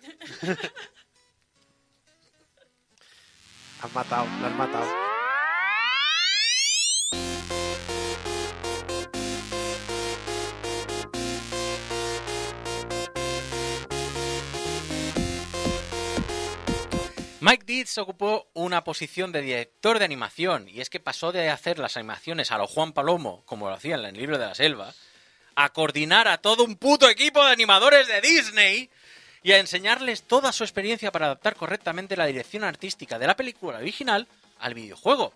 [3.82, 5.10] Han matado, lo han matado.
[17.42, 21.78] Mike Deeds ocupó una posición de director de animación y es que pasó de hacer
[21.78, 24.92] las animaciones a lo Juan Palomo, como lo hacía en el libro de la selva,
[25.54, 28.90] a coordinar a todo un puto equipo de animadores de Disney
[29.42, 33.78] y a enseñarles toda su experiencia para adaptar correctamente la dirección artística de la película
[33.78, 34.26] original
[34.58, 35.32] al videojuego.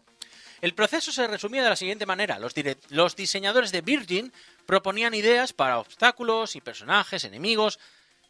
[0.61, 2.39] El proceso se resumía de la siguiente manera.
[2.39, 4.33] Los, diseñadores de Virgin
[4.67, 7.79] proponían ideas para obstáculos y personajes, enemigos,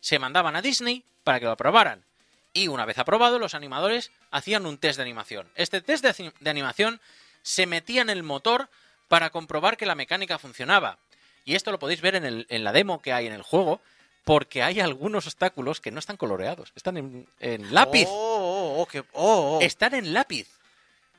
[0.01, 2.05] se mandaban a Disney para que lo aprobaran.
[2.53, 5.49] Y una vez aprobado, los animadores hacían un test de animación.
[5.55, 7.01] Este test de, aci- de animación
[7.43, 8.69] se metía en el motor
[9.09, 10.99] para comprobar que la mecánica funcionaba.
[11.45, 13.81] Y esto lo podéis ver en la demo que hay en el juego,
[14.25, 18.07] porque hay algunos obstáculos que no están coloreados, están en, en lápiz.
[18.09, 19.61] Oh, oh, oh, que- oh, oh.
[19.61, 20.49] Están en lápiz.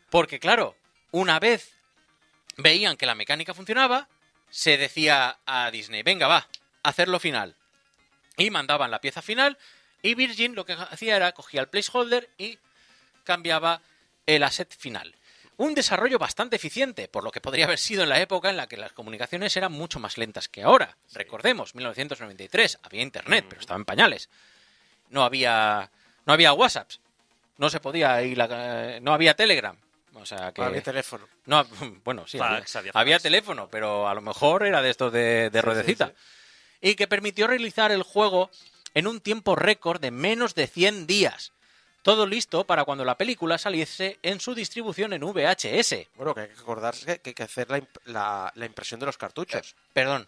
[0.09, 0.75] Porque, claro,
[1.11, 1.71] una vez
[2.57, 4.07] veían que la mecánica funcionaba,
[4.49, 6.47] se decía a Disney, venga, va,
[6.83, 7.55] hacerlo final.
[8.37, 9.57] Y mandaban la pieza final
[10.01, 12.57] y Virgin lo que hacía era cogía el placeholder y
[13.23, 13.81] cambiaba
[14.25, 15.15] el asset final.
[15.57, 18.67] Un desarrollo bastante eficiente, por lo que podría haber sido en la época en la
[18.67, 20.97] que las comunicaciones eran mucho más lentas que ahora.
[21.13, 24.29] Recordemos, 1993, había internet, pero estaba en pañales.
[25.09, 25.89] No había,
[26.25, 26.99] no había WhatsApps,
[27.57, 29.77] no se podía ir, la- no había Telegram.
[30.17, 31.27] O sea que Había teléfono.
[31.45, 31.65] no,
[32.05, 33.23] bueno, sí, Fax, había, había había fax.
[33.23, 36.13] teléfono, pero a lo mejor era de estos de, de ruedecita.
[36.81, 38.49] Y que permitió realizar el juego
[38.93, 41.51] en un tiempo récord de menos de 100 días.
[42.05, 46.07] Todo listo para cuando la película saliese en su distribución en VHS.
[46.15, 49.07] Bueno, que hay que acordarse que, hay que hacer la, imp- la- la impresión de
[49.07, 49.75] los cartuchos.
[49.91, 50.27] Perdón,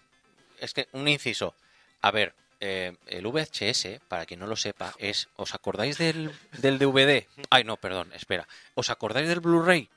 [0.59, 1.53] es que un inciso.
[2.01, 5.29] A ver, eh, el VHS, para quien no lo sepa, es.
[5.35, 7.27] ¿Os acordáis del, del DVD?
[7.51, 8.47] Ay, no, perdón, espera.
[8.73, 9.87] ¿Os acordáis del Blu-ray?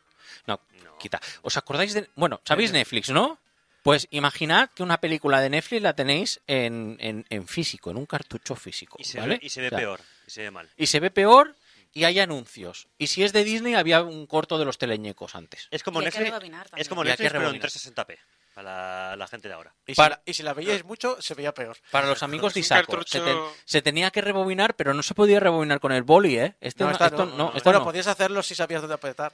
[0.46, 0.60] No,
[0.98, 1.18] quita.
[1.40, 2.10] ¿Os acordáis de.?
[2.14, 3.38] Bueno, ¿sabéis Netflix, no?
[3.82, 8.04] Pues imaginad que una película de Netflix la tenéis en, en- en físico, en un
[8.04, 8.98] cartucho físico.
[9.00, 9.36] Y se, ¿vale?
[9.36, 10.68] ve, y se ve O sea, peor, y se ve mal.
[10.76, 11.56] Y se ve peor
[11.92, 12.88] y hay anuncios.
[12.98, 15.68] Y si es de Disney, había un corto de los teleñecos antes.
[15.70, 16.82] Es como Y hay que Netflix, rebobinar también.
[16.82, 17.70] es como Y hay que Netflix pero en rebobinar.
[17.70, 18.18] 360p,
[18.54, 19.74] para la, la gente de ahora.
[19.86, 21.76] Y, si Para- la, y si la veíais mucho, se veía peor.
[21.90, 23.24] Para los amigos de Un Isaco, se, cartucho-
[23.54, 26.56] te- se tenía que rebobinar, pero no se podía rebobinar con el boli, ¿eh?
[26.60, 27.26] Este No, esto no.
[27.36, 27.84] no, esto bueno, no.
[27.84, 29.32] podías hacerlo si sabías dónde apretar.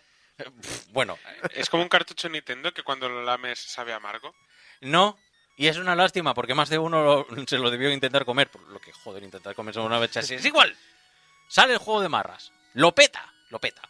[0.91, 1.19] Bueno,
[1.55, 4.35] Es como un cartucho Nintendo que cuando lo lames sabe amargo.
[4.81, 5.19] no.
[5.59, 8.51] Y es una lástima, porque más de uno lo- se lo debió intentar comer.
[8.51, 10.77] Por lo que, joder, intentar comerse una vez así es igual.
[11.49, 12.53] Sale el juego de marras.
[12.75, 13.83] Lo peta, lo peta.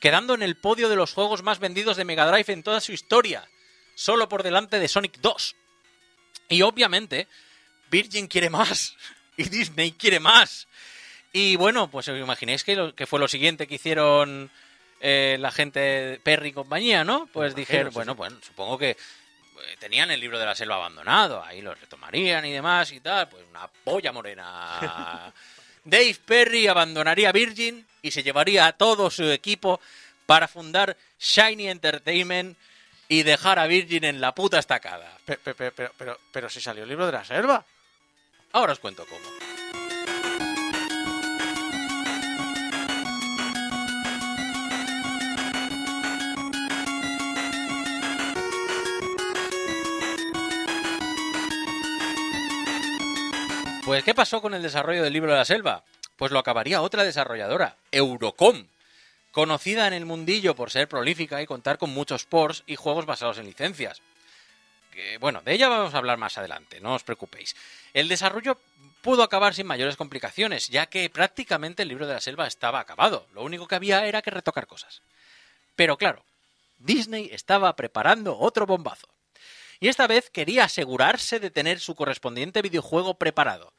[0.00, 2.92] Quedando en el podio de los juegos más vendidos de Mega Drive en toda su
[2.92, 3.48] historia.
[3.94, 5.56] Solo por delante de Sonic 2.
[6.50, 7.26] Y obviamente,
[7.90, 8.94] Virgin quiere más.
[9.40, 10.66] Y Disney quiere más.
[11.32, 14.50] Y bueno, pues os imagináis que, lo- que fue lo siguiente que hicieron
[14.98, 17.28] eh, la gente Perry y compañía, ¿no?
[17.32, 18.96] Pues dijeron, bueno, bueno, supongo que eh,
[19.78, 23.44] tenían el libro de la selva abandonado, ahí lo retomarían y demás y tal, pues
[23.48, 25.32] una polla morena.
[25.88, 29.80] Dave Perry abandonaría Virgin y se llevaría a todo su equipo
[30.26, 32.56] para fundar Shiny Entertainment
[33.08, 35.16] y dejar a Virgin en la puta estacada.
[35.24, 37.64] Pe- pe- pe- Pero, pero, pero, si salió el libro de la selva.
[38.52, 39.47] Ahora os cuento cómo.
[53.88, 55.82] Pues, ¿qué pasó con el desarrollo del libro de la selva?
[56.18, 58.66] Pues lo acabaría otra desarrolladora, Eurocom,
[59.32, 63.38] conocida en el mundillo por ser prolífica y contar con muchos ports y juegos basados
[63.38, 64.02] en licencias.
[64.92, 67.56] Que, bueno, de ella vamos a hablar más adelante, no os preocupéis.
[67.94, 68.58] El desarrollo
[69.00, 73.26] pudo acabar sin mayores complicaciones, ya que prácticamente el libro de la selva estaba acabado.
[73.32, 75.00] Lo único que había era que retocar cosas.
[75.76, 76.22] Pero claro,
[76.78, 79.08] Disney estaba preparando otro bombazo.
[79.80, 83.72] Y esta vez quería asegurarse de tener su correspondiente videojuego preparado.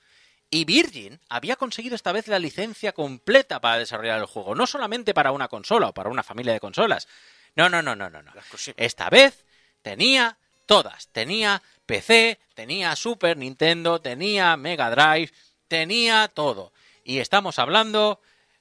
[0.51, 5.13] Y Virgin había conseguido esta vez la licencia completa para desarrollar el juego, no solamente
[5.13, 7.07] para una consola o para una familia de consolas.
[7.55, 8.31] No, no, no, no, no, no.
[8.77, 9.45] Esta vez
[9.81, 11.07] tenía todas.
[11.09, 15.31] Tenía PC, tenía Super Nintendo, tenía Mega Drive,
[15.67, 16.73] tenía todo.
[17.03, 18.19] Y estamos hablando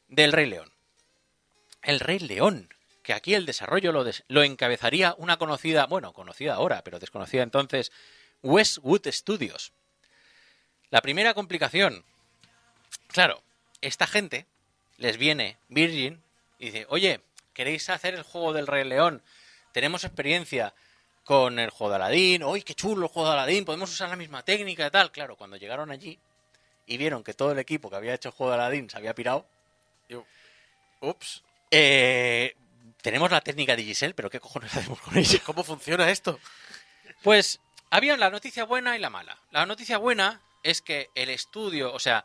[0.09, 0.71] del Rey León.
[1.83, 2.69] El Rey León,
[3.03, 7.43] que aquí el desarrollo lo, des- lo encabezaría una conocida, bueno, conocida ahora, pero desconocida
[7.43, 7.93] entonces,
[8.43, 9.73] Westwood Studios.
[10.91, 12.05] La primera complicación.
[13.09, 13.43] Claro,
[13.81, 14.47] esta gente
[14.97, 16.23] les viene Virgin
[16.59, 17.21] y dice, oye,
[17.53, 19.23] ¿queréis hacer el juego del Rey León?
[19.73, 20.75] Tenemos experiencia
[21.25, 22.43] con el juego de Aladdin.
[22.43, 23.65] ¡Uy, qué chulo el juego de Aladdin!
[23.65, 25.13] Podemos usar la misma técnica y tal.
[25.13, 26.19] Claro, cuando llegaron allí
[26.87, 29.15] y vieron que todo el equipo que había hecho el juego de Aladdin se había
[29.15, 29.47] pirado.
[31.01, 31.45] Ups.
[31.71, 32.57] eh,
[33.03, 35.39] tenemos la técnica de Giselle, pero ¿qué cojones hacemos con ella?
[35.45, 36.41] ¿Cómo funciona esto?
[37.23, 37.61] Pues
[37.91, 39.39] había la noticia buena y la mala.
[39.51, 42.25] La noticia buena es que el estudio, o sea,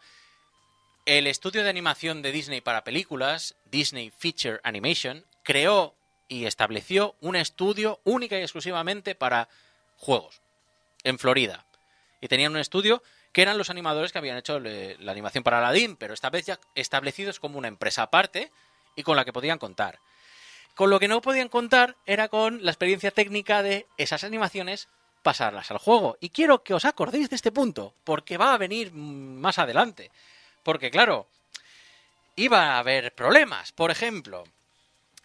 [1.06, 5.96] el estudio de animación de Disney para películas, Disney Feature Animation, creó
[6.28, 9.50] y estableció un estudio única y exclusivamente para
[9.98, 10.42] juegos
[11.04, 11.66] en Florida.
[12.22, 13.04] Y tenían un estudio
[13.34, 16.46] que eran los animadores que habían hecho le- la animación para Aladdin, pero esta vez
[16.46, 18.52] ya establecidos como una empresa aparte
[18.96, 20.00] y con la que podían contar.
[20.76, 24.88] Con lo que no podían contar era con la experiencia técnica de esas animaciones
[25.24, 26.18] pasarlas al juego.
[26.20, 30.12] Y quiero que os acordéis de este punto, porque va a venir más adelante.
[30.62, 31.28] Porque claro,
[32.36, 33.72] iba a haber problemas.
[33.72, 34.44] Por ejemplo,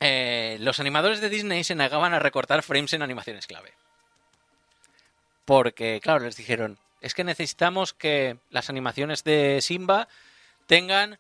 [0.01, 3.75] eh, los animadores de Disney se negaban a recortar frames en animaciones clave.
[5.45, 10.09] Porque, claro, les dijeron, es que necesitamos que las animaciones de Simba
[10.67, 11.19] tengan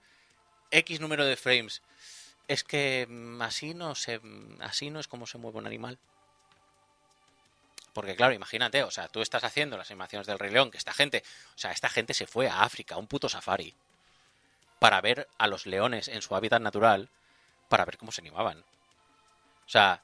[0.70, 1.82] X número de frames.
[2.46, 5.98] Es que mm, así no se, mm, así no es como se mueve un animal.
[7.92, 10.92] Porque claro, imagínate, o sea, tú estás haciendo las animaciones del Rey León, que esta
[10.92, 11.22] gente,
[11.54, 13.74] o sea, esta gente se fue a África, un puto safari,
[14.78, 17.08] para ver a los leones en su hábitat natural,
[17.68, 18.58] para ver cómo se animaban.
[18.58, 20.02] O sea,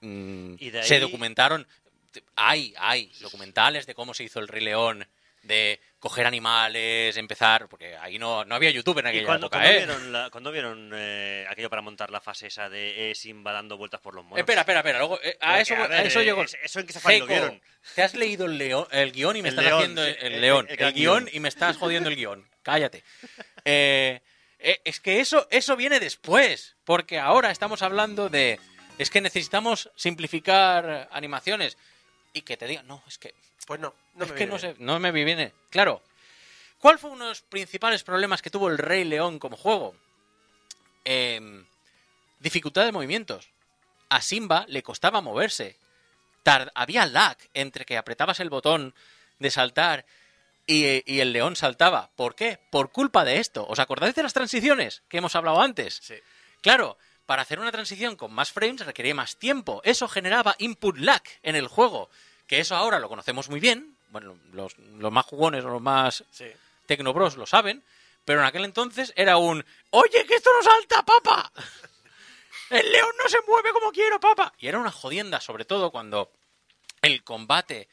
[0.00, 1.66] mm, Y se documentaron,
[2.36, 5.06] hay, hay documentales de cómo se hizo el Rey León,
[5.42, 9.58] de coger animales, empezar, porque ahí no, no había YouTube en ¿Y aquella cuando, época,
[9.60, 9.76] cuando ¿eh?
[9.86, 13.76] vieron, la- cuando vieron eh, aquello para montar la fase esa de eh, Simba dando
[13.76, 14.40] vueltas por los monos?
[14.40, 14.98] Espera, espera, espera.
[14.98, 17.62] Luego, eh, a, eso, a a ver, eso en qué safari lo vieron.
[17.94, 20.40] Te has leído el, leo- el guion y me El estás león, haciendo el, el
[20.40, 20.66] león.
[20.68, 22.48] el El, guion y me estás jodiendo el guion.
[22.64, 23.04] Cállate.
[23.64, 26.74] Es que eso, eso viene después.
[26.84, 28.58] Porque ahora estamos hablando de.
[28.98, 31.78] Es que necesitamos simplificar animaciones.
[32.32, 33.34] Y que te digan, no, es que.
[33.66, 35.52] Pues no, no es me que viene no sé, no me viene.
[35.70, 36.02] Claro.
[36.78, 39.94] ¿Cuál fue uno de los principales problemas que tuvo el Rey León como juego?
[41.04, 41.64] Em,
[42.40, 43.48] dificultad de movimientos.
[44.08, 45.76] A Simba le costaba moverse.
[46.74, 48.94] Había lag entre que apretabas el botón
[49.38, 50.04] de saltar
[50.66, 52.10] y, y el león saltaba.
[52.16, 52.58] ¿Por qué?
[52.70, 53.64] Por culpa de esto.
[53.68, 56.00] ¿Os acordáis de las transiciones que hemos hablado antes?
[56.02, 56.16] Sí.
[56.62, 59.80] Claro, para hacer una transición con más frames requería más tiempo.
[59.84, 62.10] Eso generaba input lag en el juego.
[62.46, 63.96] Que eso ahora lo conocemos muy bien.
[64.10, 66.46] Bueno, los, los más jugones o los más Sí.
[66.86, 67.82] Tecnobros lo saben.
[68.24, 71.52] Pero en aquel entonces era un ¡Oye, que esto no salta, papa!
[72.70, 74.52] ¡El león no se mueve como quiero, papa!
[74.58, 76.30] Y era una jodienda, sobre todo cuando
[77.02, 77.88] el combate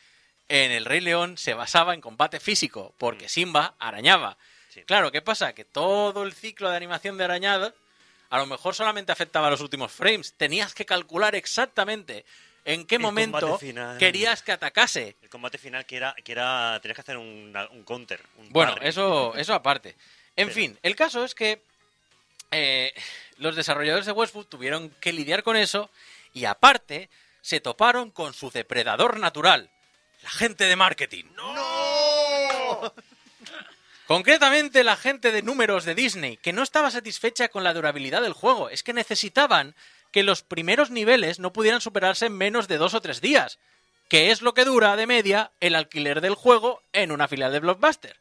[0.48, 4.38] en el Rey León se basaba en combate físico, porque Simba arañaba.
[4.70, 4.84] Sí.
[4.84, 5.54] Claro, ¿qué pasa?
[5.54, 7.74] Que todo el ciclo de animación de arañada
[8.30, 10.34] a lo mejor solamente afectaba a los últimos frames.
[10.34, 12.26] Tenías que calcular exactamente
[12.66, 13.98] en qué El momento final.
[13.98, 15.16] querías que atacase.
[15.22, 18.22] El combate final que era, que era tenías que hacer un, un counter.
[18.38, 19.96] Un Bueno, eso, eso aparte.
[20.36, 21.62] En Pero- fin, el caso es que
[22.52, 22.94] eh,
[23.38, 25.90] los desarrolladores de Westwood tuvieron que lidiar con eso
[26.34, 27.10] y aparte
[27.42, 29.70] se toparon con su depredador natural,
[30.24, 31.26] la gente de marketing.
[34.08, 38.34] Concretamente la gente de números de Disney, que no estaba satisfecha con la durabilidad del
[38.34, 38.70] juego.
[38.70, 39.76] Es que necesitaban
[40.12, 43.60] que los primeros niveles no pudieran superarse en menos de dos o tres días,
[44.08, 47.60] que es lo que dura de media el alquiler del juego en una filial de
[47.60, 48.20] Blockbuster.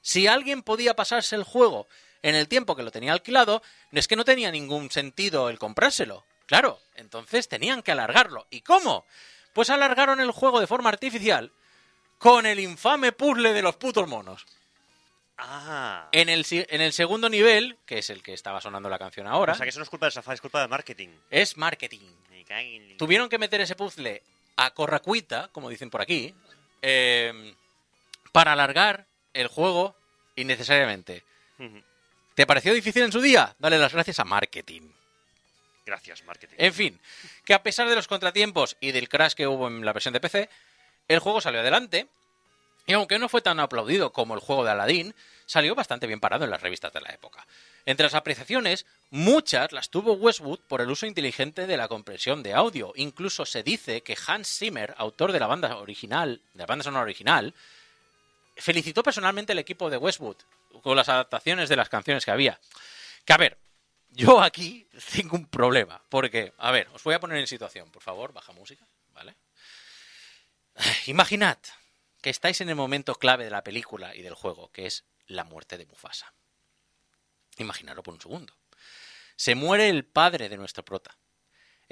[0.00, 1.88] Si alguien podía pasarse el juego
[2.22, 3.62] en el tiempo que lo tenía alquilado,
[3.92, 6.24] es que no tenía ningún sentido el comprárselo.
[6.46, 8.46] Claro, entonces tenían que alargarlo.
[8.50, 9.04] ¿Y cómo?
[9.52, 11.52] Pues alargaron el juego de forma artificial
[12.18, 14.46] con el infame puzzle de los putos monos.
[15.38, 16.08] Ah.
[16.12, 19.26] En el, si- en el segundo nivel, que es el que estaba sonando la canción
[19.26, 21.08] ahora, O sea, que eso no es culpa de Safari, es culpa de marketing.
[21.30, 22.00] es marketing.
[22.50, 24.22] En- Tuvieron que meter ese puzzle
[24.56, 26.34] a corracuita, como dicen por aquí,
[26.82, 27.54] eh,
[28.32, 29.94] para alargar el juego
[30.36, 31.22] innecesariamente.
[32.34, 33.54] ¿Te pareció difícil en su día?
[33.58, 34.82] Dale las gracias a marketing.
[35.84, 36.54] Gracias, marketing.
[36.58, 37.00] En fin,
[37.44, 40.20] que a pesar de los contratiempos y del crash que hubo en la versión de
[40.20, 40.48] PC,
[41.08, 42.06] el juego salió adelante.
[42.88, 46.46] Y aunque no fue tan aplaudido como el juego de Aladdin, salió bastante bien parado
[46.46, 47.46] en las revistas de la época.
[47.84, 52.54] Entre las apreciaciones, muchas las tuvo Westwood por el uso inteligente de la compresión de
[52.54, 52.94] audio.
[52.96, 57.02] Incluso se dice que Hans Zimmer, autor de la banda original, de la banda sonora
[57.02, 57.52] original,
[58.56, 60.38] felicitó personalmente al equipo de Westwood
[60.80, 62.58] con las adaptaciones de las canciones que había.
[63.26, 63.58] Que a ver,
[64.08, 68.02] yo aquí tengo un problema, porque, a ver, os voy a poner en situación, por
[68.02, 69.36] favor, baja música, ¿vale?
[71.04, 71.58] Imaginad
[72.30, 75.78] estáis en el momento clave de la película y del juego, que es la muerte
[75.78, 76.32] de Mufasa.
[77.58, 78.54] Imaginadlo por un segundo.
[79.36, 81.16] Se muere el padre de nuestro prota.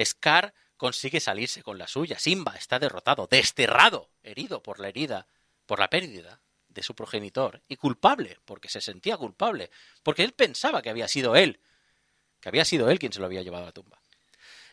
[0.02, 2.18] Scar consigue salirse con la suya.
[2.18, 5.26] Simba está derrotado, desterrado, herido por la herida,
[5.64, 9.70] por la pérdida de su progenitor y culpable, porque se sentía culpable,
[10.02, 11.60] porque él pensaba que había sido él,
[12.40, 14.00] que había sido él quien se lo había llevado a la tumba.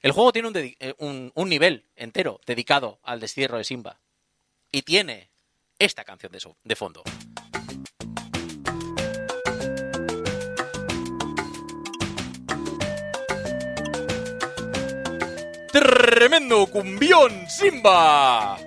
[0.02, 4.02] El juego tiene un, eh, nivel entero dedicado al destierro de Simba
[4.70, 5.30] y tiene
[5.84, 7.04] esta canción de, so- de fondo.
[15.72, 18.58] ¡Tremendo cumbión, Simba!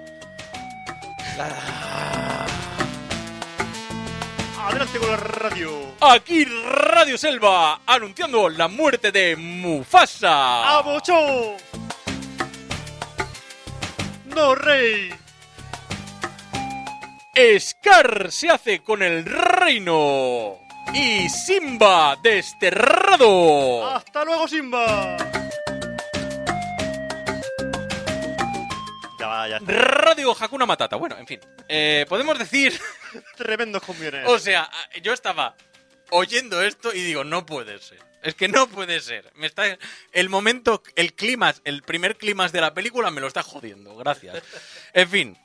[4.67, 5.71] Adelante con la radio.
[6.01, 10.79] Aquí Radio Selva anunciando la muerte de Mufasa.
[10.79, 11.57] ¡Abocho!
[14.35, 15.11] ¡No, rey!
[17.59, 20.59] Scar se hace con el reino.
[20.95, 23.87] Y Simba desterrado.
[23.89, 25.17] ¡Hasta luego, Simba!
[29.19, 29.73] Ya va, ya está.
[29.73, 30.97] Radio Hakuna Matata.
[30.97, 31.41] Bueno, en fin.
[31.69, 32.79] eh, podemos decir.
[33.37, 34.27] Tremendos cumbiones.
[34.29, 34.71] O sea,
[35.03, 35.57] yo estaba
[36.11, 37.99] oyendo esto y digo, no puede ser.
[38.23, 39.31] Es que no puede ser.
[39.37, 39.79] Me está
[40.13, 43.97] el momento, el clímax, el primer clímax de la película me lo está jodiendo.
[43.97, 44.43] Gracias.
[44.93, 45.39] En fin.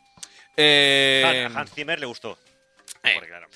[0.58, 2.38] Eh, a Hans Zimmer le gustó.
[3.04, 3.48] eh, Porque, claro,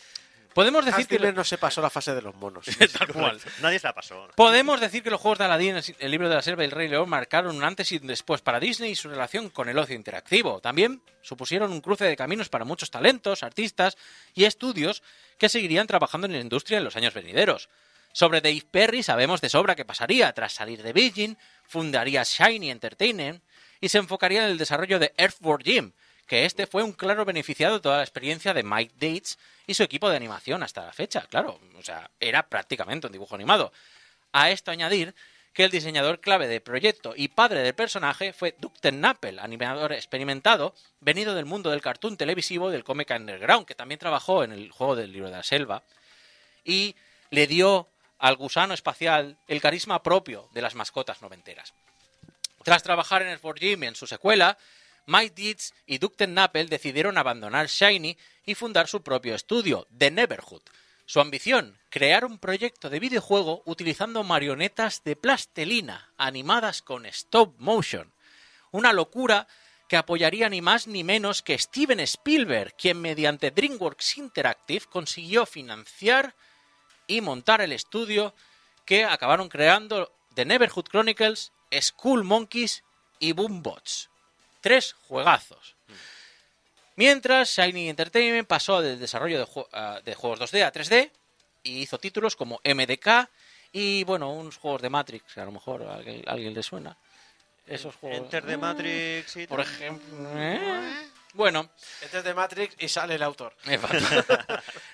[0.54, 2.66] podemos decir Hans que no se pasó la fase de los monos.
[2.98, 3.40] tal cual.
[3.62, 4.28] nadie se la pasó.
[4.36, 6.88] Podemos decir que los juegos de Aladdin, el libro de la selva y el Rey
[6.88, 9.96] León marcaron un antes y un después para Disney y su relación con el ocio
[9.96, 10.62] interactivo.
[10.62, 13.98] También supusieron un cruce de caminos para muchos talentos, artistas
[14.34, 15.04] y estudios
[15.38, 17.70] que seguirían trabajando en la industria en los años venideros.
[18.14, 20.32] Sobre Dave Perry sabemos de sobra qué pasaría.
[20.32, 23.44] Tras salir de Virgin, fundaría Shiny Entertainment
[23.82, 25.92] y se enfocaría en el desarrollo de Earthworm Jim,
[26.28, 29.38] que este fue un claro beneficiado de toda la experiencia de Mike Dates
[29.68, 31.26] y su equipo de animación hasta la fecha.
[31.30, 33.72] Claro, o sea, era prácticamente un dibujo animado.
[34.32, 35.16] A esto añadir
[35.54, 40.76] que el diseñador clave del proyecto y padre del personaje fue Dukten Nappel, animador experimentado,
[41.00, 44.98] venido del mundo del cartoon televisivo del cómic underground, que también trabajó en el juego
[44.98, 45.84] del libro de la selva,
[46.66, 46.96] y
[47.30, 47.88] le dio
[48.20, 51.74] al gusano espacial el carisma propio de las mascotas noventeras.
[52.64, 54.58] Tras trabajar en el 4Gym y en su secuela,
[55.08, 60.62] Mike Deeds y Dukten Nappel decidieron abandonar Shiny y fundar su propio estudio, The Neverhood.
[61.06, 68.12] Su ambición, crear un proyecto de videojuego utilizando marionetas de plastelina animadas con stop motion.
[68.72, 69.48] Una locura
[69.88, 76.36] que apoyaría ni más ni menos que Steven Spielberg, quien mediante DreamWorks Interactive consiguió financiar
[77.06, 78.34] y montar el estudio
[78.84, 82.84] que acabaron creando The Neverhood Chronicles, School Monkeys
[83.20, 84.10] y Boombots.
[84.66, 85.76] Tres juegazos.
[86.96, 91.12] Mientras Shiny Entertainment pasó del desarrollo de, ah, de juegos 2D a 3D
[91.62, 93.30] y hizo títulos como MDK
[93.72, 96.64] y, bueno, unos juegos de Matrix, que a lo mejor a alguien, a alguien le
[96.64, 96.98] suena.
[97.68, 98.18] Esos juegos.
[98.18, 100.32] Enter the Matrix y Por ejemplo.
[100.36, 101.10] ¿eh?
[101.36, 101.70] Bueno,
[102.02, 103.54] Este es de Matrix y sale el autor.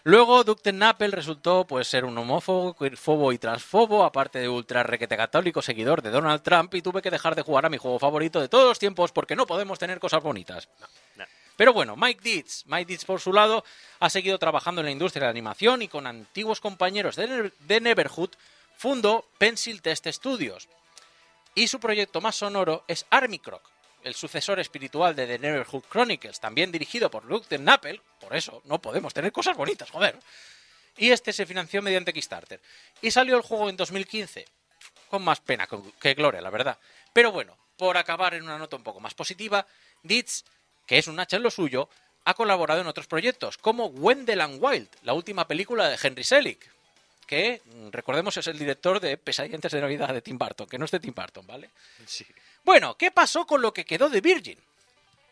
[0.04, 5.16] Luego, Dukten Nappel resultó pues, ser un homófobo, queerfobo y transfobo, aparte de ultra requete
[5.16, 8.42] católico seguidor de Donald Trump, y tuve que dejar de jugar a mi juego favorito
[8.42, 10.68] de todos los tiempos porque no podemos tener cosas bonitas.
[11.16, 11.26] no.
[11.58, 13.64] Pero bueno, Mike Dietz, Mike Dietz por su lado,
[14.00, 17.52] ha seguido trabajando en la industria de la animación y con antiguos compañeros de, Ne-
[17.60, 18.32] de Neverhood
[18.78, 20.68] fundó Pencil Test Studios.
[21.54, 23.62] Y su proyecto más sonoro es Army Croc,
[24.04, 28.82] el sucesor espiritual de The Neverhood Chronicles, también dirigido por Luke Nappel, por eso no
[28.82, 30.18] podemos tener cosas bonitas, joder.
[30.98, 32.60] Y este se financió mediante Kickstarter.
[33.02, 34.46] Y salió el juego en 2015,
[35.10, 35.68] con más pena
[36.00, 36.78] que- gloria, la verdad.
[37.14, 39.66] Pero bueno, por acabar en una nota un poco más positiva,
[40.04, 40.44] Dietz,
[40.86, 41.90] que es un hacha en lo suyo,
[42.26, 46.70] ha colaborado en otros proyectos, como Wendell and Wild, la última película de Henry Selick,
[47.26, 50.78] que, mm, recordemos, es el director de Pesadilla antes de Navidad de Tim Burton, que
[50.78, 51.70] no es de Tim Burton, ¿vale?
[52.06, 52.26] Sí.
[52.64, 54.60] Bueno, ¿qué pasó con lo que quedó de Virgin?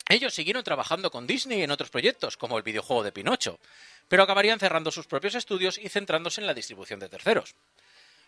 [0.07, 3.60] Ellos siguieron trabajando con Disney en otros proyectos, como el videojuego de Pinocho,
[4.07, 7.53] pero acabarían cerrando sus propios estudios y centrándose en la distribución de terceros.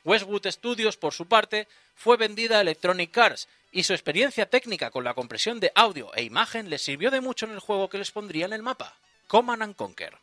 [0.04, 5.04] Westwood Studios, por su parte, fue vendida a Electronic Arts y su experiencia técnica con
[5.04, 8.12] la compresión de audio e imagen les sirvió de mucho en el juego que les
[8.12, 8.96] pondría en el mapa,
[9.28, 10.18] Command and Conquer.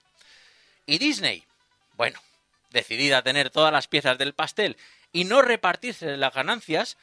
[0.87, 1.45] Y Disney,
[1.97, 2.21] bueno,
[2.71, 4.77] decidida a tener todas las piezas del pastel
[5.13, 6.97] y no repartirse las ganancias,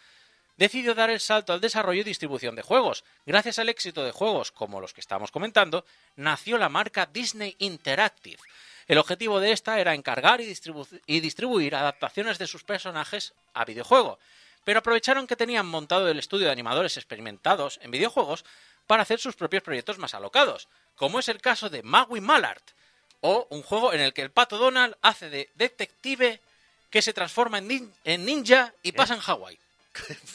[0.57, 3.03] decidió dar el salto al desarrollo y distribución de juegos.
[3.25, 8.39] Gracias al éxito de juegos como los que estamos comentando, nació la marca Disney Interactive.
[8.87, 13.65] El objetivo de esta era encargar y, distribu- y distribuir adaptaciones de sus personajes a
[13.65, 14.19] videojuego,
[14.63, 18.45] pero aprovecharon que tenían montado el estudio de animadores experimentados en videojuegos
[18.87, 22.61] para hacer sus propios proyectos más alocados, como es el caso de Maui Mallard,
[23.21, 26.39] o un juego en el que el pato Donald hace de detective
[26.91, 29.57] que se transforma en, nin- en ninja y pasa en Hawái.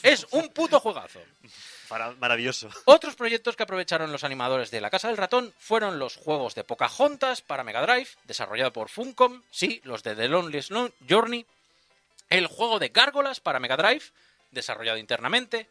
[0.02, 1.20] Es un puto juegazo.
[2.18, 2.70] Maravilloso.
[2.84, 6.62] Otros proyectos que aprovecharon los animadores de La Casa del Ratón fueron los juegos de
[6.64, 11.44] Pocahontas para Mega Drive, desarrollado por Funcom, sí, los de The Loneliest Lo- Journey,
[12.28, 14.04] el juego de Gárgolas para Mega Drive,
[14.52, 15.68] desarrollado internamente,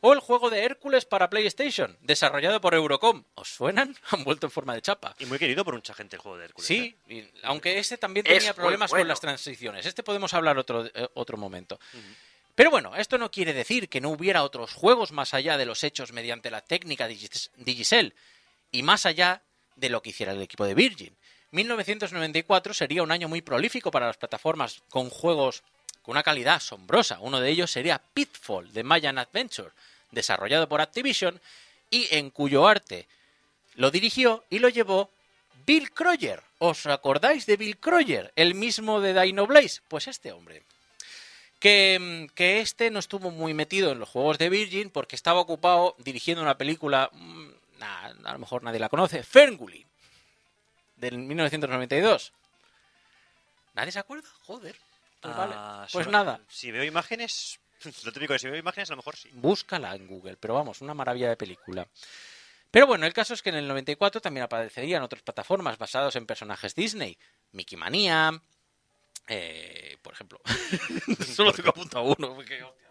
[0.00, 3.22] o el juego de Hércules para PlayStation, desarrollado por Eurocom.
[3.36, 3.96] ¿Os suenan?
[4.10, 5.14] Han vuelto en forma de chapa.
[5.20, 6.66] Y muy querido por mucha gente el juego de Hércules.
[6.66, 7.14] Sí, ¿eh?
[7.14, 9.86] y- aunque este también Es tenía problemas con las transiciones.
[9.86, 11.78] Este podemos hablar otro, eh, otro momento.
[12.54, 15.84] Pero bueno, esto no quiere decir que no hubiera otros juegos más allá de los
[15.84, 18.14] hechos mediante la técnica Digicel
[18.70, 19.42] y más allá
[19.76, 21.16] de lo que hiciera el equipo de Virgin.
[21.52, 25.62] 1994 sería un año muy prolífico para las plataformas con juegos
[26.02, 27.18] con una calidad asombrosa.
[27.20, 29.70] Uno de ellos sería Pitfall de Mayan Adventure,
[30.10, 31.40] desarrollado por Activision
[31.90, 33.06] y en cuyo arte
[33.76, 35.10] lo dirigió y lo llevó
[35.66, 36.42] Bill Croyer.
[36.58, 38.32] ¿Os acordáis de Bill Croyer?
[38.36, 39.80] El mismo de Dino Blaze.
[39.88, 40.62] Pues este hombre.
[41.62, 45.38] Que, mm, que este no estuvo muy metido en los juegos de Virgin porque estaba
[45.38, 47.48] ocupado dirigiendo una película, mm,
[47.78, 49.86] nah, a lo mejor nadie la conoce, Ferngully,
[50.96, 52.32] del 1992.
[53.74, 54.28] ¿Nadie se acuerda?
[54.46, 54.76] Joder.
[55.20, 55.54] Pues, vale.
[55.56, 57.60] Ah, pues si- nada, Si veo imágenes,
[58.04, 59.30] lo típico de si veo imágenes, a lo mejor sí.
[59.32, 61.86] búscala en Google, pero vamos, una maravilla de película.
[62.72, 66.26] Pero bueno, el caso es que en el 94 también aparecerían otras plataformas basadas en
[66.26, 67.16] personajes Disney.
[67.52, 68.32] Mickey Manía,
[69.28, 70.40] eh, por ejemplo.
[71.26, 72.34] Solo tengo apuntado uno.
[72.34, 72.88] porque, hostia.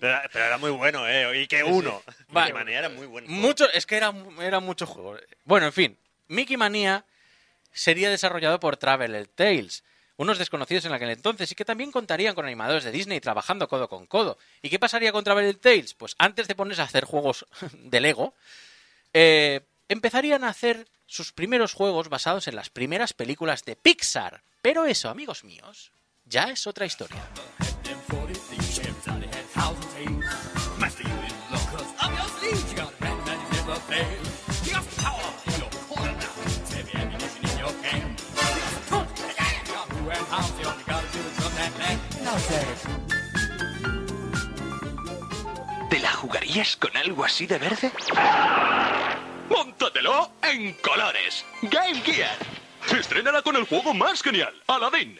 [0.00, 1.42] Pero, pero era muy bueno, ¿eh?
[1.42, 2.02] Y que uno.
[2.28, 2.48] Vale.
[2.48, 3.28] De manera era muy bueno.
[3.28, 5.16] Mucho, es que era, era mucho juego.
[5.44, 5.98] Bueno, en fin,
[6.28, 7.04] Mickey Manía
[7.72, 9.84] sería desarrollado por Traveler Tales,
[10.16, 13.88] unos desconocidos en aquel entonces y que también contarían con animadores de Disney trabajando codo
[13.88, 14.38] con codo.
[14.62, 15.94] ¿Y qué pasaría con Traveler Tales?
[15.94, 18.34] Pues antes de ponerse a hacer juegos de Lego,
[19.12, 24.42] eh, empezarían a hacer sus primeros juegos basados en las primeras películas de Pixar.
[24.62, 25.92] Pero eso, amigos míos,
[26.24, 27.22] ya es otra historia.
[45.88, 47.92] ¿Te la jugarías con algo así de verde?
[49.48, 51.44] ¡Móntatelo en colores!
[51.62, 52.36] Game Gear.
[52.98, 55.18] Estrénala con el juego más genial, Aladdin.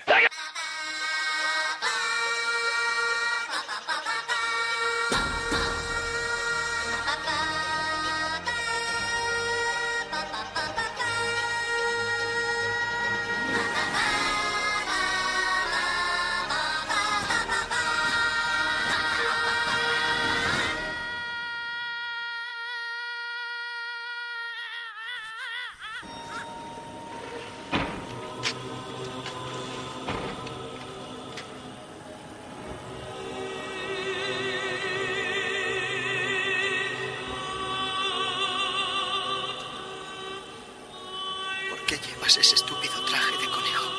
[42.27, 43.91] Llevas ese estúpido traje de conejo?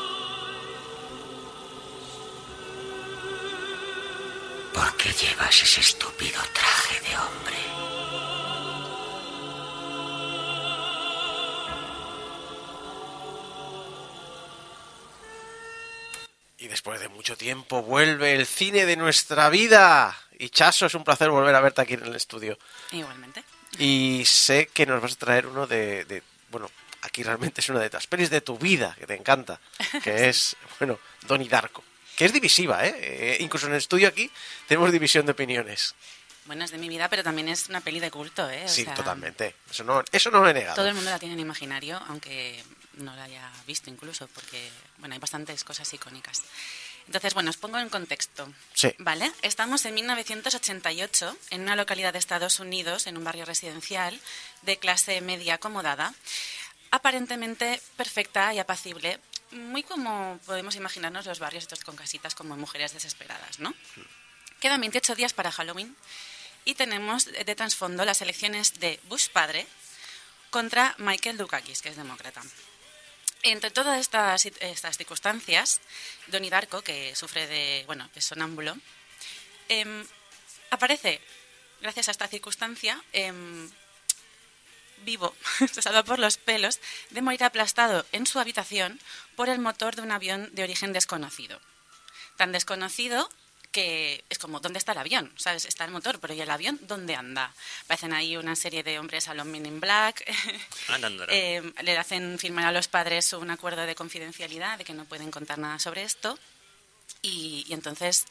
[4.73, 7.57] ¿Por qué llevas ese estúpido traje de hombre?
[16.59, 20.17] Y después de mucho tiempo vuelve el cine de nuestra vida.
[20.39, 22.57] Y Chaso, es un placer volver a verte aquí en el estudio.
[22.91, 23.43] Igualmente.
[23.77, 26.69] Y sé que nos vas a traer uno de, de- bueno,
[27.07, 29.59] aquí realmente es una de las pelis de tu vida, que te encanta,
[30.03, 31.83] que es, bueno, Donnie Darko.
[32.15, 32.95] Que es divisiva, ¿eh?
[32.97, 34.31] Eh, Incluso en el estudio aquí
[34.67, 35.93] tenemos división de opiniones.
[36.45, 38.63] Bueno, es de mi vida, pero también es una peli de culto, ¿eh?
[38.65, 39.53] O Sí, sea, totalmente.
[39.69, 40.75] Eso no, eso no lo he negado.
[40.75, 42.63] Todo el mundo la tiene en imaginario, aunque
[42.93, 46.41] no la haya visto incluso, porque, bueno, hay bastantes cosas icónicas.
[47.05, 48.51] Entonces, bueno, os pongo en contexto.
[48.73, 48.93] Sí.
[48.97, 49.31] ¿Vale?
[49.41, 54.19] Estamos en 1988, en una localidad de Estados Unidos, en un barrio residencial
[54.63, 56.13] de clase media acomodada,
[56.91, 59.19] aparentemente perfecta y apacible,
[59.51, 63.73] muy como podemos imaginarnos los barrios estos con casitas como mujeres desesperadas, ¿no?
[64.59, 65.95] Quedan 28 días para Halloween
[66.65, 69.67] y tenemos de trasfondo las elecciones de Bush padre
[70.49, 72.41] contra Michael Dukakis, que es demócrata.
[73.43, 75.79] Entre todas estas, estas circunstancias,
[76.27, 78.75] Donnie Darko, que sufre de, bueno, es sonámbulo,
[79.69, 80.05] em,
[80.71, 81.21] aparece,
[81.81, 83.69] gracias a esta circunstancia, em,
[85.03, 85.35] vivo,
[85.71, 86.79] se salva por los pelos,
[87.09, 88.99] de morir aplastado en su habitación
[89.35, 91.59] por el motor de un avión de origen desconocido.
[92.37, 93.29] Tan desconocido
[93.71, 95.31] que es como, ¿dónde está el avión?
[95.35, 95.65] ¿Sabes?
[95.65, 97.53] Está el motor, pero ¿y el avión dónde anda?
[97.83, 100.23] Aparecen ahí una serie de hombres a los Men in Black.
[101.29, 105.29] Eh, le hacen firmar a los padres un acuerdo de confidencialidad, de que no pueden
[105.29, 106.39] contar nada sobre esto.
[107.21, 108.25] Y, y entonces,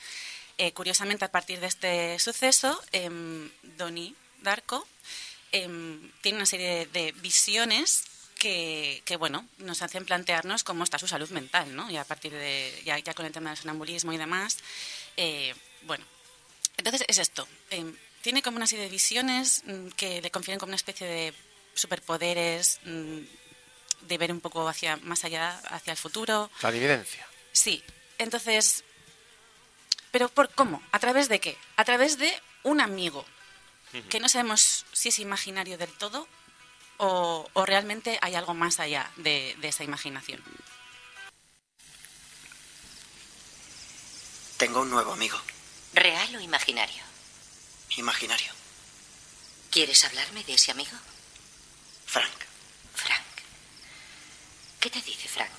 [0.59, 4.87] eh, curiosamente, a partir de este suceso, em, Donnie Darko
[5.63, 8.05] em, tiene una serie de, de visiones
[8.39, 11.91] que, que, bueno, nos hacen plantearnos cómo está su salud mental, ¿no?
[11.91, 14.59] Y a partir de, ya, ya con el tema del sonambulismo y demás,
[15.17, 16.05] eh, bueno,
[16.77, 17.49] entonces es esto.
[17.71, 21.33] em, tiene como una serie de visiones mm, que le confieren como una especie de
[21.75, 23.21] superpoderes, mm,
[24.03, 26.51] de ver un poco hacia más allá, hacia el futuro.
[26.59, 27.27] Clarividencia.
[27.53, 27.83] Sí.
[28.19, 28.85] Entonces,
[30.11, 30.83] ¿pero por cómo?
[30.93, 31.57] ¿A través de qué?
[31.77, 33.25] A través de un amigo,
[34.11, 36.29] que no sabemos si es imaginario del todo
[36.99, 40.43] o, o realmente hay algo más allá de, de esa imaginación.
[44.57, 45.39] Tengo un nuevo amigo,
[45.93, 47.03] ¿Real o imaginario?
[47.97, 48.53] imaginario,
[49.71, 50.97] ¿Quieres hablarme de ese amigo?
[52.07, 52.33] Frank.
[52.95, 53.23] Frank.
[54.81, 55.53] ¿Qué te dice Frank?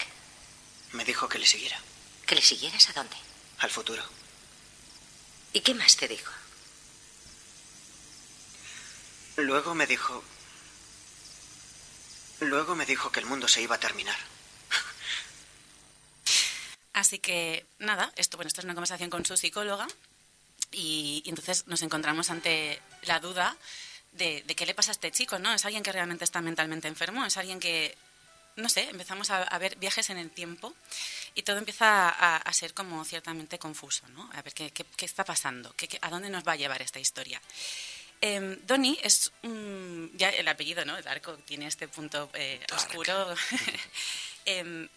[0.93, 1.79] Me dijo que le siguiera,
[2.25, 3.15] ¿Que le siguieras a dónde?
[3.59, 4.03] al futuro.
[5.53, 6.31] ¿Y qué más te dijo?
[9.37, 10.23] Luego me dijo...
[12.41, 14.15] Luego me dijo que el mundo se iba a terminar.
[16.93, 19.87] Así que nada, esto, bueno, esto es una conversación con su psicóloga
[20.71, 23.55] y, entonces nos encontramos ante la duda
[24.13, 25.53] de, de qué le pasa a este chico, ¿no?
[25.53, 27.23] ¿Es alguien que realmente está mentalmente enfermo?
[27.25, 27.95] ¿Es alguien que,
[28.55, 30.73] no sé, empezamos a, a ver viajes en el tiempo
[31.35, 34.29] y todo empieza a, ser como ciertamente confuso, ¿no?
[34.33, 36.81] A ver qué, qué- qué está pasando, ¿Qué- qué- a dónde nos va a llevar
[36.81, 37.39] esta historia.
[38.21, 40.97] Em, Donnie es un- ya el apellido, ¿no?
[40.97, 43.33] El arco tiene este punto eh, oscuro.
[44.45, 44.87] Em,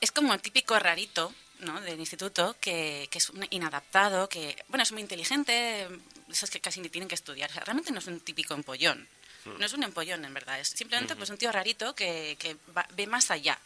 [0.00, 1.80] es como el típico rarito ¿no?
[1.82, 5.86] del instituto que, que es un inadaptado, que bueno es muy inteligente,
[6.28, 7.48] esos que casi ni tienen que estudiar.
[7.50, 9.06] O sea, realmente no es un típico empollón.
[9.44, 10.60] No es un empollón, en verdad.
[10.60, 13.58] Es simplemente pues un tío rarito que, que va- ve más allá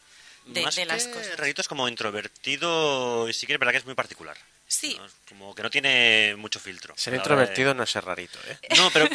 [0.45, 1.37] de, Más de las que cosas.
[1.37, 4.37] rarito es como introvertido y sí que es verdad que es muy particular.
[4.75, 4.99] Sí.
[5.29, 6.93] Como que no tiene mucho filtro.
[6.97, 8.57] Ser de- introvertido no es ser rarito, ¿eh?
[8.77, 9.07] No, pero...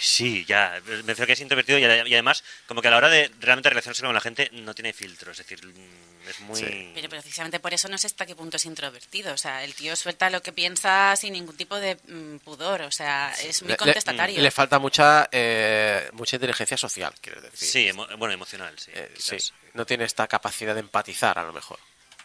[0.00, 0.80] Sí, ya.
[0.86, 3.68] Me refiero que es introvertido y, y además como que a la hora de realmente
[3.68, 5.30] relacionarse con la gente no tiene filtro.
[5.32, 6.90] Es decir, mm, es muy...
[6.94, 9.32] Pero precisamente por eso no sé hasta qué punto es introvertido.
[9.34, 12.80] O sea, el tío suelta lo que piensa sin ningún tipo de mm, pudor.
[12.82, 14.40] O sea, es muy Le- le- contestatario.
[14.40, 17.68] Le, falta mucha eh, mucha inteligencia social, quiero decir.
[17.68, 18.90] Sí, emo- bueno, emocional, sí.
[18.94, 19.36] Eh, sí,
[19.74, 21.78] no tiene esta capacidad de empatizar, a lo mejor.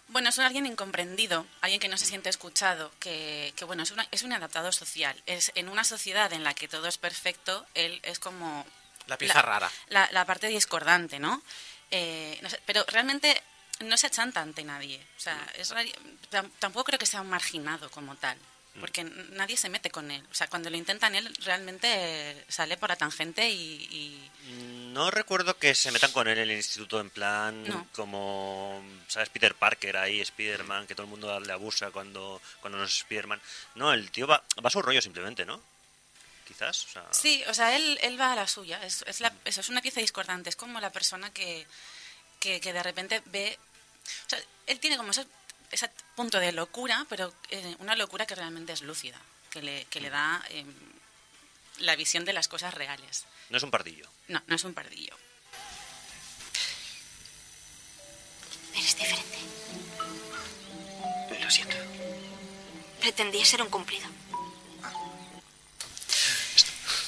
[0.09, 3.91] Bueno, es un alguien incomprendido, alguien que no se siente escuchado, que, que, bueno, es,
[3.91, 5.21] una- es un adaptado social.
[5.25, 8.65] Es en una sociedad en la que todo es perfecto, él es como...
[9.07, 9.69] La pieza rara.
[9.88, 11.41] La, la parte discordante, ¿no?
[11.91, 13.41] Eh, no sé, pero realmente
[13.80, 15.05] no se achanta ante nadie.
[15.17, 15.73] O sea, es
[16.59, 18.38] tampoco creo que sea un marginado como tal,
[18.80, 20.26] porque nadie se mete con él.
[20.32, 23.88] O sea, cuando lo intentan, él realmente sale por la tangente y...
[23.91, 24.30] y-
[24.94, 27.88] No recuerdo que se metan con él en el instituto en plan No.
[27.94, 29.30] como, ¿sabes?
[29.30, 33.41] Peter Parker ahí, Spider-Man, que todo el mundo le abusa cuando, cuando no es Spider-Man.
[33.76, 35.62] No, el tío va, va a su rollo simplemente, ¿no?
[36.48, 37.06] Quizás, o sea...
[37.12, 38.84] Sí, o sea, él, él va a la suya.
[38.84, 40.50] Es, es, la- eso, es una pieza discordante.
[40.50, 41.66] Es como la persona que,
[42.40, 43.58] que, que de repente ve...
[44.26, 45.14] O sea, él tiene como
[45.74, 49.20] ese punto de locura, pero eh, una locura que realmente es lúcida,
[49.50, 50.66] que le, que le da eh,
[51.80, 53.26] la visión de las cosas reales.
[53.50, 54.08] No es un pardillo.
[54.28, 55.16] No, no es un pardillo.
[58.76, 59.38] Eres diferente.
[61.41, 61.76] Lo siento.
[63.02, 64.08] Pretendía ser un cumplido.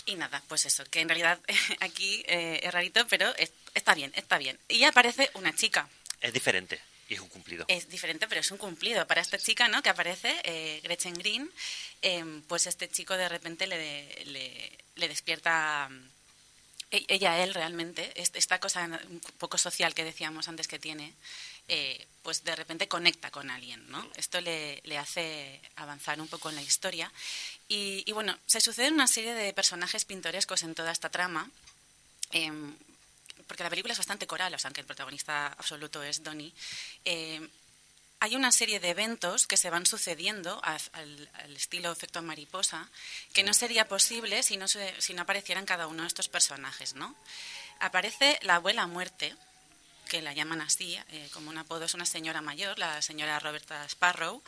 [0.08, 1.40] Y nada, pues eso, que en realidad
[1.80, 4.60] aquí eh, es rarito, pero es- está bien, está bien.
[4.68, 5.90] Y aparece una chica.
[6.22, 7.66] Es diferente y es un cumplido.
[7.68, 9.06] Es diferente, pero es un cumplido.
[9.08, 9.82] Para esta chica, ¿no?
[9.84, 11.52] Que aparece, eh, Gretchen Green,
[12.02, 16.10] eh, pues este chico de repente le, le, le despierta mm,
[16.92, 21.14] e- ella él realmente, est- esta cosa un poco social que decíamos antes que tiene,
[21.68, 24.08] eh, pues de repente conecta con alguien, ¿no?
[24.16, 27.12] Esto le, le hace avanzar un poco en la historia.
[27.68, 31.50] Y, y bueno, se suceden una serie de personajes pintorescos en toda esta trama.
[32.32, 32.76] em,
[33.48, 36.54] porque la película es bastante coral, o sea, aunque el protagonista absoluto es Donnie,
[37.06, 37.48] eh,
[38.22, 42.88] hay una serie de eventos que se van sucediendo a- al, al estilo efecto mariposa
[43.34, 46.96] que no sería posible si no, se- si no aparecieran cada uno de estos personajes,
[46.96, 47.14] ¿no?
[47.80, 49.36] Aparece la abuela muerte,
[50.10, 53.84] que la llaman así, eh, como un apodo, es una señora mayor, la señora Roberta
[53.86, 54.42] Sparrow,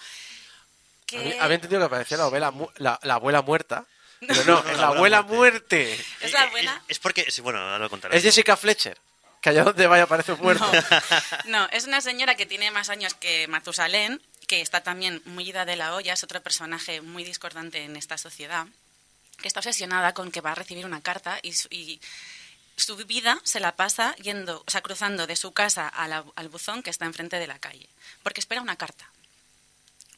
[1.06, 1.18] que...
[1.40, 3.86] Había, entendido que parecía la abuela, la, la abuela muerta.
[4.20, 5.94] Pero no, es la abuela muerte.
[6.22, 6.82] Es la abuela...
[6.88, 8.18] Es porque, sí, bueno, ahora lo contaré.
[8.18, 8.98] Es Jessica Fletcher.
[9.42, 10.66] Que allá donde vaya parece muerta.
[11.46, 15.66] No, es una señora que tiene más años que Matusalén, que está también muy ida
[15.66, 18.66] de la olla, es otro personaje muy discordante en esta sociedad,
[19.42, 22.02] que está obsesionada con que va a recibir una carta y su, y
[22.76, 26.50] su vida se la pasa yendo, o sea, cruzando de su casa a la- al
[26.50, 27.88] buzón que está enfrente de la calle,
[28.24, 29.08] porque espera una carta.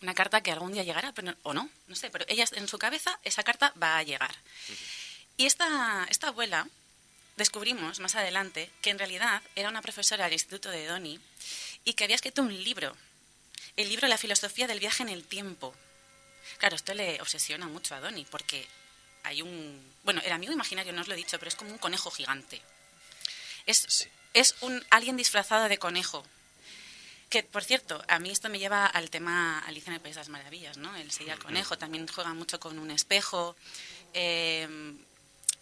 [0.01, 2.79] Una carta que algún día llegará, pero, o no, no sé, pero ella en su
[2.79, 4.33] cabeza esa carta va a llegar.
[5.37, 6.67] Y esta, esta abuela
[7.35, 11.19] descubrimos más adelante que en realidad era una profesora del Instituto de Donny
[11.85, 12.95] y que había escrito un libro,
[13.77, 15.73] el libro La filosofía del viaje en el tiempo.
[16.57, 18.67] Claro, esto le obsesiona mucho a Donny porque
[19.23, 19.93] hay un...
[20.03, 22.61] Bueno, el amigo imaginario no os lo he dicho, pero es como un conejo gigante.
[23.65, 26.25] Es, es un alguien disfrazado de conejo.
[27.29, 30.21] Que, por cierto, a mí esto me lleva al tema Alicia en el País de
[30.21, 30.95] las Maravillas, ¿no?
[30.95, 31.77] El seguir al conejo.
[31.77, 33.55] También juega mucho con un espejo.
[34.13, 34.67] Eh,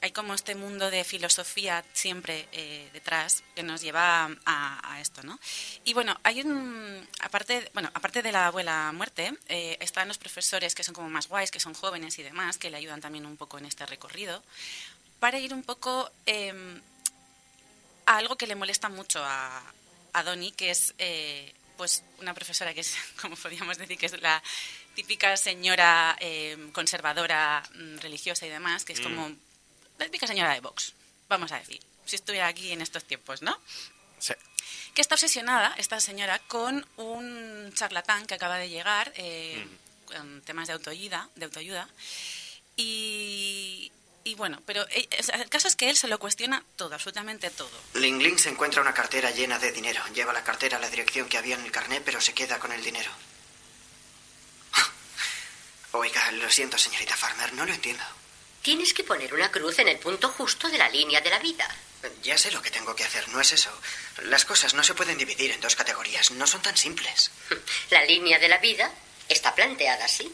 [0.01, 5.39] hay como este mundo de filosofía siempre eh, detrás que nos lleva a, esto, ¿no?
[5.83, 10.75] Y bueno, hay un aparte, bueno, aparte de la abuela muerte, eh, están los profesores
[10.75, 13.37] que son como más guays, que son jóvenes y demás, que le ayudan también un
[13.37, 14.43] poco en este recorrido,
[15.19, 16.81] para ir un poco eh,
[18.05, 19.63] a algo que le molesta mucho a,
[20.17, 24.21] a Donny, que es eh, pues una profesora que es, como podríamos decir, que es
[24.21, 24.41] la
[24.95, 29.03] típica señora eh, conservadora, mm, religiosa y demás, que es Mm.
[29.03, 29.29] como
[29.99, 30.93] la típica señora de Vox,
[31.29, 33.59] vamos a decir, si estuviera aquí en estos tiempos, ¿no?
[34.19, 34.33] Sí.
[34.93, 39.65] Que está obsesionada, esta señora, con un charlatán que acaba de llegar, eh,
[40.05, 41.87] con temas de autoayuda, de autoayuda.
[42.75, 43.91] Y,
[44.27, 47.71] y bueno, pero eh, el caso es que él se lo cuestiona todo, absolutamente todo.
[47.93, 50.03] Ling Ling se encuentra una cartera llena de dinero.
[50.13, 52.73] Lleva la cartera a la dirección que había en el carné, pero se queda con
[52.73, 53.09] el dinero.
[55.93, 58.03] Oiga, lo siento, señorita Farmer, no lo entiendo.
[58.61, 61.73] Tienes que poner una cruz en el punto justo de la línea de la vida.
[62.21, 63.71] Ya sé lo que tengo que hacer, no es eso.
[64.23, 67.31] Las cosas no se pueden dividir en dos categorías, no son tan simples.
[67.91, 68.91] La línea de la vida
[69.29, 70.29] está planteada así.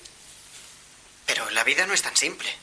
[1.26, 2.54] Pero la vida no es tan simple.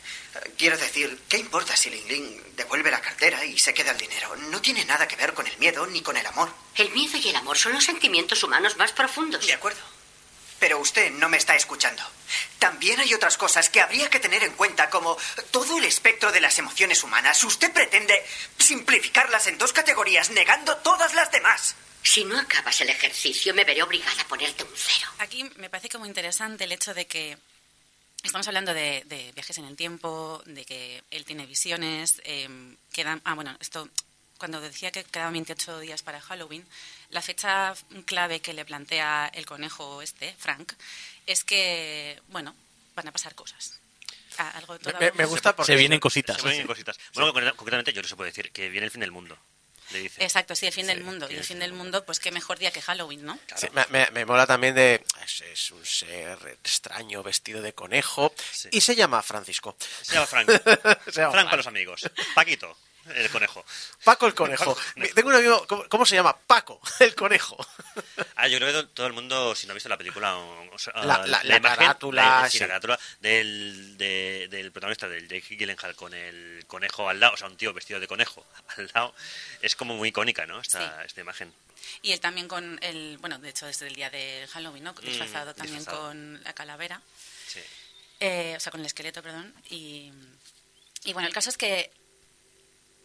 [0.57, 4.37] Quiero decir, ¿qué importa si Ling Ling devuelve la cartera y se queda el dinero?
[4.37, 6.53] No tiene nada que ver con el miedo ni con el amor.
[6.77, 9.45] El miedo y el amor son los sentimientos humanos más profundos.
[9.45, 9.81] De acuerdo.
[10.61, 12.03] Pero usted no me está escuchando.
[12.59, 15.17] También hay otras cosas que habría que tener en cuenta, como
[15.51, 17.43] todo el espectro de las emociones humanas.
[17.43, 18.23] Usted pretende
[18.59, 21.75] simplificarlas en dos categorías, negando todas las demás.
[22.03, 25.09] Si no acabas el ejercicio, me veré obligada a ponerte un cero.
[25.19, 27.39] Aquí me parece como interesante el hecho de que
[28.23, 32.49] estamos hablando de, de viajes en el tiempo, de que él tiene visiones, eh,
[32.93, 33.21] quedan...
[33.25, 33.89] Ah, bueno, esto...
[34.39, 36.67] Cuando decía que quedaban 28 días para Halloween,
[37.11, 37.75] la fecha
[38.07, 40.73] clave que le plantea el conejo este, Frank,
[41.27, 42.55] es que, bueno,
[42.95, 43.79] van a pasar cosas.
[44.39, 44.79] Ah, algo
[45.15, 46.41] Me- gusta porque- Se vienen cositas.
[46.41, 46.99] Se vienen cositas.
[47.13, 49.37] Bueno, concre- concretamente yo no se puede decir que viene el fin del mundo.
[49.93, 50.07] Le.
[50.19, 51.31] Exacto, sí, el fin del mundo.
[51.31, 53.39] Y el fin del mundo, pues qué mejor día que Halloween, ¿no?
[53.57, 55.03] Sí, me, me- me mola también de...
[55.25, 58.33] Es, es un ser extraño vestido de conejo
[58.71, 59.77] y se llama Francisco.
[60.03, 60.49] Se llama Frank.
[61.07, 62.09] Se llama Frank para los amigos.
[62.35, 62.77] Paquito.
[63.15, 63.65] El conejo.
[64.05, 64.77] Paco el conejo.
[65.15, 66.37] Tengo un amigo, ¿cómo, cómo se llama?
[66.37, 67.57] Paco el conejo.
[68.37, 70.79] Ah, yo creo que todo el mundo, si no ha visto la película, o- o
[70.79, 72.61] sea, La- la- la imagen, carátula, la, sí, sí.
[72.61, 77.37] la carátula del, de- del protagonista, del Jake Gyllenhaal, con el conejo al lado, o
[77.37, 78.47] sea, un tío vestido de conejo
[78.77, 79.15] al lado,
[79.63, 80.61] es como muy icónica, ¿no?
[80.61, 81.53] Esta, esta imagen.
[82.03, 84.93] Y él también con el, bueno, de hecho desde el día del Halloween, ¿no?
[84.93, 86.09] Disfrazado también disfrazado.
[86.09, 87.01] con la calavera.
[87.47, 87.61] Sí.
[88.21, 89.53] Eh, o sea, con el esqueleto, perdón.
[89.71, 90.13] Y,
[91.05, 91.91] y bueno, el caso es que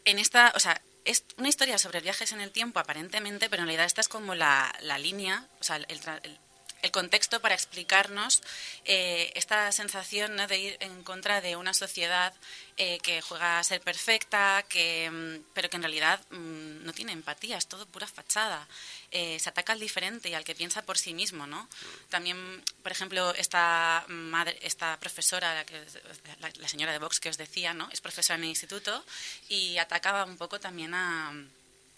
[0.06, 3.68] en esta, o sea, es una historia sobre viajes en el tiempo aparentemente, pero en
[3.68, 6.40] realidad esta es como la, la línea, o sea, el, el-
[6.82, 8.42] el contexto para explicarnos
[8.86, 10.48] eh, esta sensación ¿no?
[10.48, 12.34] de ir en contra de una sociedad
[12.78, 17.14] eh, que juega a ser perfecta, que, mm, pero que en realidad mm, no tiene
[17.14, 18.68] empatía, es todo pura fachada.
[19.12, 21.70] Eh, se ataca al diferente y al que piensa por sí mismo, ¿no?
[22.10, 25.66] También, por ejemplo, esta madre, esta profesora,
[26.40, 27.90] la, señora de Vox que os decía, ¿no?
[27.92, 29.04] Es profesora en el instituto
[29.48, 31.32] y atacaba un poco también a,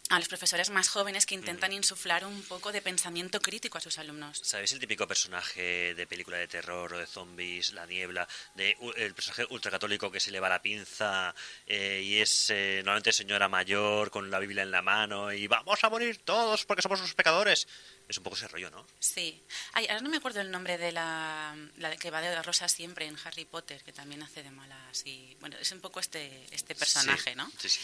[0.10, 3.98] a los profesores más jóvenes que intentan insuflar un poco de pensamiento crítico a sus
[3.98, 4.40] alumnos.
[4.44, 9.14] ¿Sabéis el típico personaje de película de terror o de zombies, La Niebla, de el
[9.14, 11.34] personaje ultracatólico que se le va la pinza
[11.66, 15.84] eh, y es eh, normalmente señora mayor con la Biblia en la mano y vamos
[15.84, 17.68] a morir todos porque somos los pecadores?
[18.08, 18.86] Es un poco ese rollo, ¿no?
[19.00, 19.42] Sí.
[19.74, 23.06] Ay, ahora no me acuerdo el nombre de la, la que va de rosa siempre
[23.06, 25.06] en Harry Potter, que también hace de malas.
[25.06, 27.52] Y, bueno, es un poco este, este personaje, Sí, ¿no?
[27.58, 27.80] Sí, sí.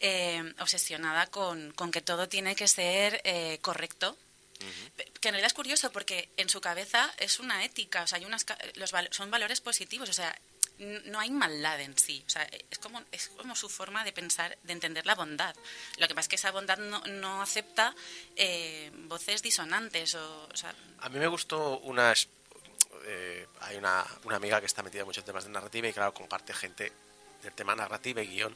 [0.00, 4.16] Eh, obsesionada con, con que todo tiene que ser eh, correcto.
[5.20, 8.24] Que en realidad es curioso porque en su cabeza es una ética, o sea, hay
[8.24, 8.46] unas,
[8.76, 10.34] los son valores positivos, o sea,
[10.78, 14.58] no hay maldad en sí, o sea, es como, es como su forma de pensar,
[14.62, 15.54] de entender la bondad.
[15.98, 17.94] Lo que pasa es que esa bondad no, no acepta
[18.36, 22.12] eh, voces disonantes, o, o sea, A mí me gustó una...
[23.06, 26.12] eh, hay una, una amiga que está metida en muchos temas de narrativa y claro,
[26.12, 26.92] comparte gente
[27.42, 28.54] del tema narrativa y guion.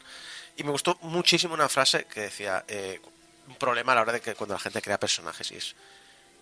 [0.57, 3.01] Y me gustó muchísimo una frase que decía, eh,
[3.47, 5.75] un problema a la hora de que cuando la gente crea personajes y es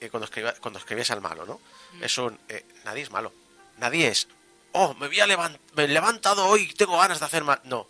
[0.01, 1.61] eh, cuando, escriba, cuando escribes al malo, ¿no?
[2.01, 3.33] Es un, eh, nadie es malo.
[3.79, 4.29] Nadie es,
[4.73, 7.61] oh, me, voy a levan- me he levantado hoy, tengo ganas de hacer mal.
[7.65, 7.86] No.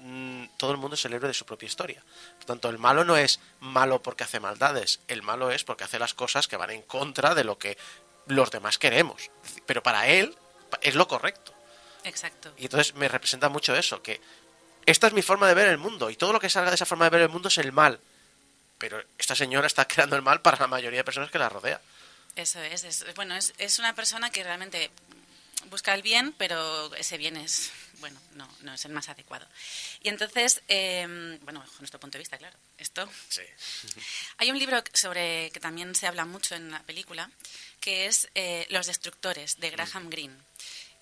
[0.00, 2.02] Mm, todo el mundo es el héroe de su propia historia.
[2.36, 5.98] Por tanto, el malo no es malo porque hace maldades, el malo es porque hace
[5.98, 7.78] las cosas que van en contra de lo que
[8.26, 9.30] los demás queremos.
[9.66, 10.36] Pero para él
[10.80, 11.52] es lo correcto.
[12.04, 12.52] exacto.
[12.58, 14.20] Y entonces me representa mucho eso, que
[14.86, 16.86] esta es mi forma de ver el mundo y todo lo que salga de esa
[16.86, 18.00] forma de ver el mundo es el mal.
[18.78, 21.80] Pero esta señora está creando el mal para la mayoría de personas que la rodea.
[22.34, 24.90] Eso es, es- bueno, es, es una persona que realmente
[25.70, 27.70] busca el bien, pero ese bien es,
[28.00, 29.46] bueno, no, no es el más adecuado.
[30.02, 33.08] Y entonces, eh, bueno, bajo nuestro punto de vista, claro, esto.
[34.38, 37.30] Hay un libro sobre que también se habla mucho en la película,
[37.80, 40.36] que es eh, Los Destructores, de Graham Greene,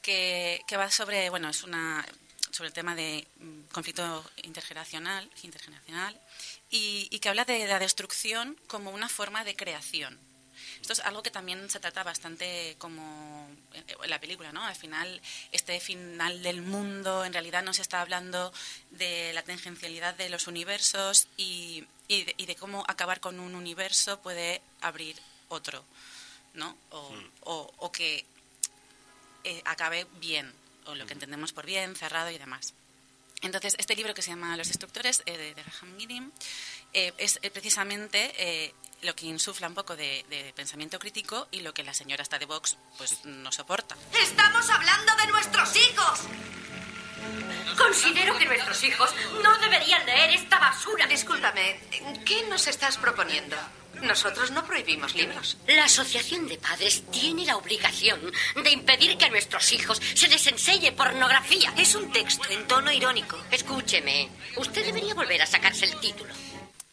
[0.03, 2.07] que, que va sobre, bueno, es una
[2.51, 6.21] sobre el tema de mm, conflicto intergeneracional, intergeneracional
[6.69, 10.19] y, y que habla de la destrucción como una forma de creación.
[10.81, 13.49] Esto es algo que también se trata bastante como
[14.03, 14.65] en la película, ¿no?
[14.65, 15.21] Al final,
[15.53, 18.53] este final del mundo, en realidad nos está hablando
[18.91, 23.55] de la tangencialidad de los universos y, y, de, y de cómo acabar con un
[23.55, 25.17] universo puede abrir
[25.49, 25.85] otro,
[26.55, 26.77] ¿no?
[26.91, 27.13] O,
[27.43, 28.25] o- o que
[29.45, 30.53] eh, acabe bien,
[30.87, 32.75] o lo que entendemos por bien, cerrado y demás.
[33.43, 36.31] Entonces, este libro que se llama Los Destructores, eh, de, de Graham Greene,
[36.93, 41.61] eh, es eh, precisamente eh, lo que insufla un poco de, de pensamiento crítico y
[41.61, 43.97] lo que la señora esta de Vox pues no soporta.
[44.21, 46.21] ¡Estamos hablando de nuestros hijos!
[47.79, 49.11] Considero que nuestros hijos
[49.43, 51.07] no deberían leer esta basura.
[51.07, 51.81] Discúlpame,
[52.27, 53.57] ¿qué nos estás proponiendo?
[54.03, 55.57] Nosotros no prohibimos libros.
[55.67, 58.21] La Asociación de Padres tiene la obligación
[58.63, 61.73] de impedir que a nuestros hijos se les enseñe pornografía.
[61.77, 63.39] Es un texto en tono irónico.
[63.51, 66.33] Escúcheme, usted debería volver a sacarse el título.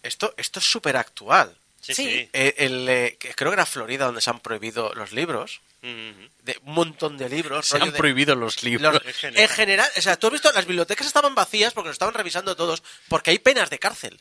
[0.04, 1.58] Esto, esto es súper actual.
[1.82, 2.30] Sí, sí.
[2.34, 5.62] Eh, el, eh, que creo que era Florida donde se han prohibido los libros.
[5.82, 7.68] De un montón de libros.
[7.68, 8.96] Se han de- prohibido los libros.
[8.96, 12.14] Los- en general, o sea, tú has visto, las bibliotecas estaban vacías porque lo estaban
[12.14, 14.20] revisando todos, porque hay penas de cárcel.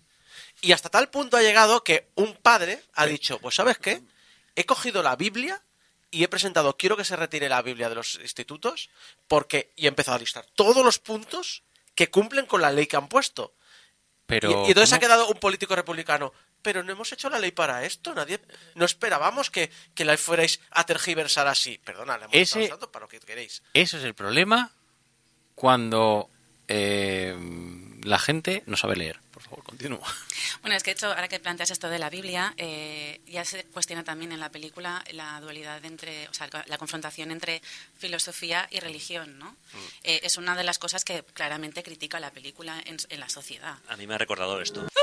[0.60, 4.02] Y hasta tal punto ha llegado que un padre ha dicho, pues ¿sabes qué?
[4.54, 5.62] He cogido la Biblia
[6.10, 8.90] y he presentado, quiero que se retire la Biblia de los institutos,
[9.28, 11.62] porque, y he empezado a listar todos los puntos
[11.94, 13.54] que cumplen con la ley que han puesto.
[14.26, 16.32] Pero, y, y entonces ha quedado un político republicano.
[16.62, 18.40] Pero no hemos hecho la ley para esto, nadie.
[18.74, 21.78] No esperábamos que, que la fuerais a tergiversar así.
[21.78, 23.62] Perdona, la hemos usando para lo que queréis.
[23.72, 24.72] Eso es el problema
[25.54, 26.28] cuando
[26.66, 27.36] eh,
[28.02, 29.20] la gente no sabe leer.
[29.48, 30.00] Favor, continúa.
[30.60, 33.64] Bueno, es que de hecho, ahora que planteas esto de la Biblia, eh, ya se
[33.64, 37.62] cuestiona también en la película la dualidad entre, o sea, la confrontación entre
[37.98, 39.56] filosofía y religión, ¿no?
[40.02, 43.76] Eh, es una de las cosas que claramente critica la película en, en la sociedad.
[43.88, 44.86] A mí me ha recordado esto.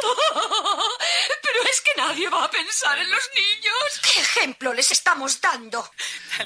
[1.41, 4.01] Pero es que nadie va a pensar en los niños.
[4.01, 5.87] ¿Qué ejemplo les estamos dando?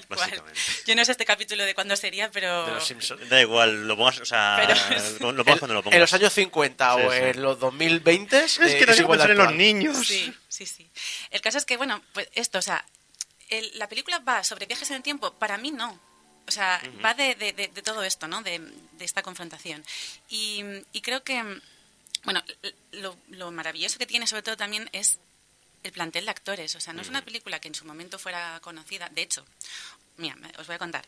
[0.10, 0.60] Básicamente.
[0.86, 2.66] Yo no sé este capítulo de cuándo sería, pero...
[2.66, 3.30] De los Simpsons.
[3.30, 5.96] Da igual, lo pongas, o sea, Pero- lo pongas cuando lo pongas.
[5.96, 7.24] En los años 50 o Sí, sí.
[7.24, 10.06] en los 2020 Es que no que pensar en los niños.
[10.08, 10.90] Sí, sí, sí.
[11.32, 12.86] El caso es que, bueno, pues esto, o sea,
[13.50, 16.00] el- la película va sobre viajes en el tiempo, para mí no.
[16.48, 17.02] O sea, Ujú.
[17.02, 18.42] va de, de- de- de todo esto, ¿no?
[18.42, 19.84] De, de esta confrontación.
[20.30, 21.44] Y, y creo que,
[22.24, 22.42] bueno,
[22.92, 25.20] lo, lo maravilloso que tiene sobre todo también es
[25.84, 26.76] el plantel de actores.
[26.76, 29.10] O sea, no es una película que en su momento fuera conocida.
[29.10, 29.46] De hecho,
[30.18, 31.06] mira, os voy a contar.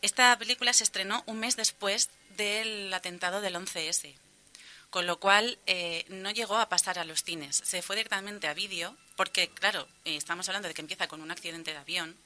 [0.00, 4.14] Esta película se estrenó un mes después del atentado del 11S.
[4.90, 7.60] Con lo cual eh, no llegó a pasar a los cines.
[7.64, 11.30] Se fue directamente a vídeo, porque, claro, eh, estamos hablando de que empieza con un
[11.30, 12.16] accidente de avión.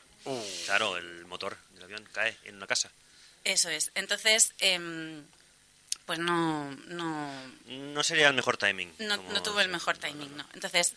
[0.67, 2.91] Claro, el motor del avión cae en una casa.
[3.43, 3.91] Eso es.
[3.97, 5.25] Entonces, em,
[6.07, 7.33] pues no, no,
[7.67, 8.93] No sería el mejor timing.
[9.01, 10.47] no, como- no tuvo el mejor timing, ¿no?
[10.55, 10.95] Entonces,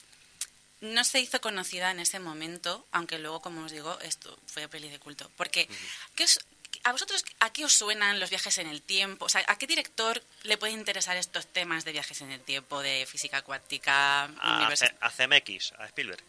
[0.81, 4.89] no se hizo conocida en ese momento, aunque luego, como os digo, esto fue peli
[4.89, 5.31] de culto.
[5.37, 5.67] Porque,
[6.15, 6.39] ¿qué os-
[6.83, 9.25] ¿a vosotros a qué os suenan los viajes en el tiempo?
[9.25, 12.81] O sea, ¿a qué director le puede interesar estos temas de viajes en el tiempo,
[12.81, 14.67] de física cuántica, A,
[15.01, 16.23] a CMX, a Spielberg.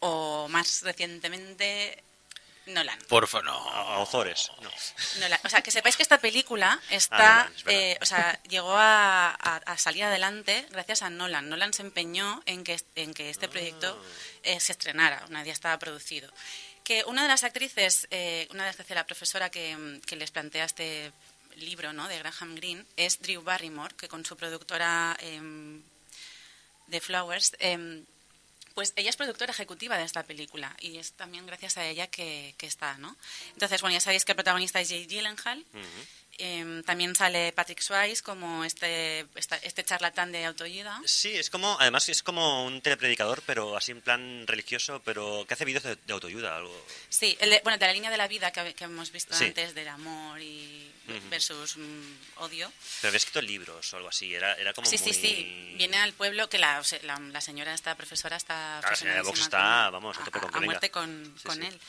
[0.00, 2.02] o más recientemente
[2.66, 2.98] Nolan?
[3.08, 3.52] Porfa, no.
[3.70, 4.50] A, Ozores.
[4.62, 4.70] No.
[5.20, 5.40] Nolan.
[5.44, 7.80] O sea, que sepáis que esta película Ah, está, Nolan, es verdad.
[7.80, 11.48] eh, o sea, llegó a, a- a salir adelante gracias a Nolan.
[11.48, 14.00] Nolan se empeñó en que, en que este proyecto
[14.42, 16.30] eh, se estrenara, una día estaba producido.
[16.84, 20.64] Que una de las actrices, eh, una de las la profesora que, que les plantea
[20.64, 21.12] este
[21.56, 22.08] libro, ¿no?
[22.08, 25.16] De Graham Greene, es Drew Barrymore, que con su productora
[26.86, 28.04] de Flowers, em,
[28.74, 32.54] pues ella es productora ejecutiva de esta película y es también gracias a ella que,
[32.56, 33.16] que está, ¿no?
[33.52, 35.64] Entonces, bueno, ya sabéis que el protagonista es Jake Gyllenhaal.
[36.42, 41.00] Em, también sale Patrick Swayze como este, esta- este charlatán de autoayuda.
[41.04, 45.52] Sí, es como, además es como un telepredicador, pero así en plan religioso, pero que
[45.54, 46.86] hace vídeos de, de autoayuda, algo.
[47.10, 49.44] Sí, el de- bueno, de la línea de la vida que, que hemos visto Sí.
[49.44, 50.86] antes, del amor y
[51.28, 52.72] versus mm, odio.
[53.00, 55.12] Pero había escrito libros o algo así, era, era como Sí, muy...
[55.12, 55.74] sí, sí.
[55.76, 59.22] Viene al pueblo que la, la, la señora, esta profesora, está Claro, la señora de
[59.22, 61.66] Vox está, vamos, a a, a muerte con, Sí, con sí.
[61.66, 61.80] él.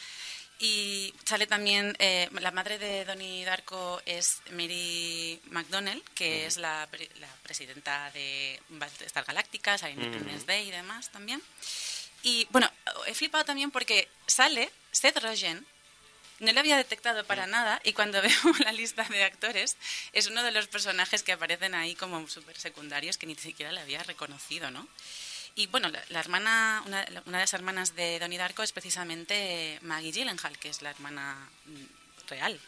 [0.63, 6.87] Y sale también, eh, la madre de Donnie Darko es Mary McDonnell, que es la,
[7.19, 10.03] la presidenta de Battlestar Galactica, sale en.
[10.03, 11.41] Independence Day y demás también.
[12.21, 12.69] Y bueno,
[13.07, 15.65] he flipado también porque sale Seth Rogen,
[16.41, 18.31] no le había detectado para nada y cuando veo
[18.63, 19.77] la lista de actores
[20.13, 23.81] es uno de los personajes que aparecen ahí como súper secundarios que ni siquiera le
[23.81, 24.87] había reconocido, ¿no?
[25.55, 29.77] Y bueno, la, la hermana, una, una de las hermanas de Donnie Darko es precisamente
[29.81, 32.59] Maggie Gyllenhaal, que es la hermana mm, real.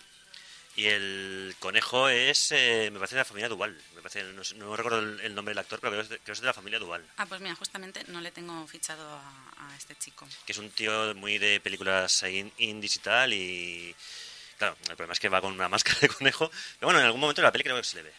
[0.76, 3.80] Y el conejo es, eh, me parece de la familia Duval.
[3.96, 6.46] Me parece, no, no recuerdo el, el nombre del actor, pero creo, que es de-
[6.48, 7.06] la familia Duval.
[7.18, 10.28] Ah, pues mira, justamente no le tengo fichado a, a este chico.
[10.46, 13.34] Que es un tío muy de películas ahí indies y tal.
[13.34, 13.96] Y
[14.58, 16.50] claro, el problema es que va con una máscara de conejo.
[16.80, 18.14] Pero bueno, en algún momento de la peli creo que se le ve,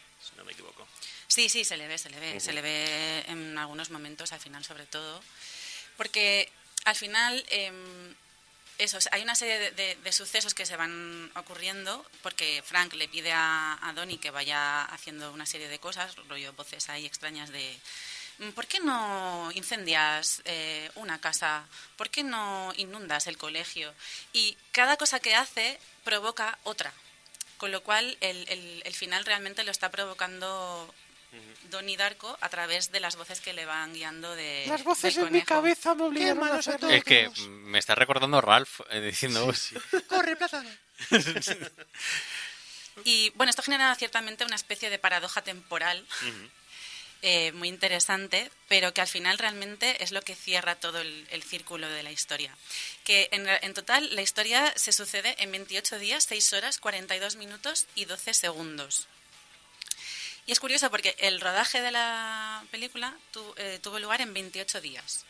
[1.34, 2.38] Sí, sí, se le ve, se le ve.
[2.40, 5.20] Se le ve en algunos momentos, al final sobre todo.
[5.96, 6.48] Porque
[6.84, 8.14] al final, em,
[8.78, 13.08] eso, hay una serie de, de- de sucesos que se van ocurriendo porque Frank le
[13.08, 17.50] pide a, a Donnie que vaya haciendo una serie de cosas, rollo voces ahí extrañas
[17.50, 17.64] de...
[18.38, 21.66] "Mm, ¿Por qué no incendias eh, una casa?
[21.96, 23.92] ¿Por qué no inundas el colegio?
[24.32, 26.92] Y cada cosa que hace provoca otra.
[27.58, 30.92] Con lo cual, el, el- el final realmente lo está provocando
[31.70, 34.64] Donnie Darko a través de las voces que le van guiando de.
[34.66, 36.88] Las voces del en mi cabeza me obligan a hacerlo.
[36.90, 39.52] Es que me está recordando Ralph eh, diciendo...
[40.08, 40.70] Corre, plátano.
[43.04, 46.06] Y bueno, esto genera ciertamente una especie de paradoja temporal
[47.22, 51.42] eh, muy interesante, pero que al final realmente es lo que cierra todo el, el
[51.42, 52.56] círculo de la historia.
[53.02, 57.86] Que en, en total la historia se sucede en 28 días, 6 horas, 42 minutos
[57.94, 59.08] y 12 segundos.
[60.46, 64.80] Y es curioso porque el rodaje de la película tu- eh, tuvo lugar en 28
[64.80, 65.24] días.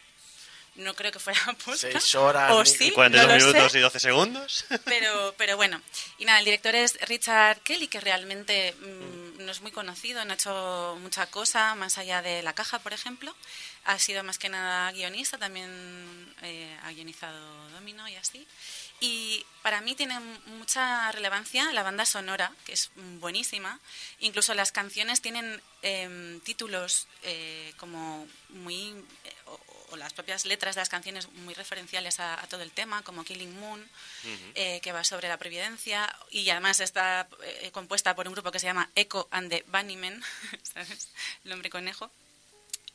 [0.77, 1.77] No creo que fuera aposta.
[1.93, 3.47] Seis horas, O sí, 42 no lo sé.
[3.47, 4.65] minutos y 12 segundos.
[4.85, 5.81] Pero, pero bueno,
[6.19, 10.33] y nada, el director es Richard Kelly, que realmente mm, no es muy conocido, no
[10.33, 13.37] ha hecho mucha cosa más allá de La Caja, por ejemplo.
[13.85, 18.45] Ha sido más que nada guionista, también eh, ha guionizado Domino y así.
[19.01, 22.91] Y para mí tiene mucha relevancia la banda sonora, que es
[23.21, 23.81] buenísima.
[24.21, 28.91] Incluso las canciones tienen em, títulos eh, como muy...
[29.25, 29.61] eh, o,
[29.91, 33.25] o las propias letras de las canciones muy referenciales a, a todo el tema, como
[33.25, 33.87] Killing Moon,
[34.55, 38.59] eh, que va sobre la previdencia y además está eh, compuesta por un grupo que
[38.59, 40.23] se llama Echo and the Bunnymen,
[40.63, 41.09] ¿sabes?
[41.45, 42.11] El hombre conejo.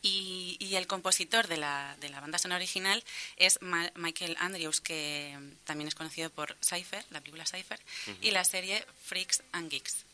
[0.02, 3.04] Y, y el compositor de la, de la banda sonora original
[3.36, 7.80] es Ma- Michael Andrews, que mm, también es conocido por Cypher, la película Cypher,
[8.22, 10.06] y la serie Freaks and Geeks.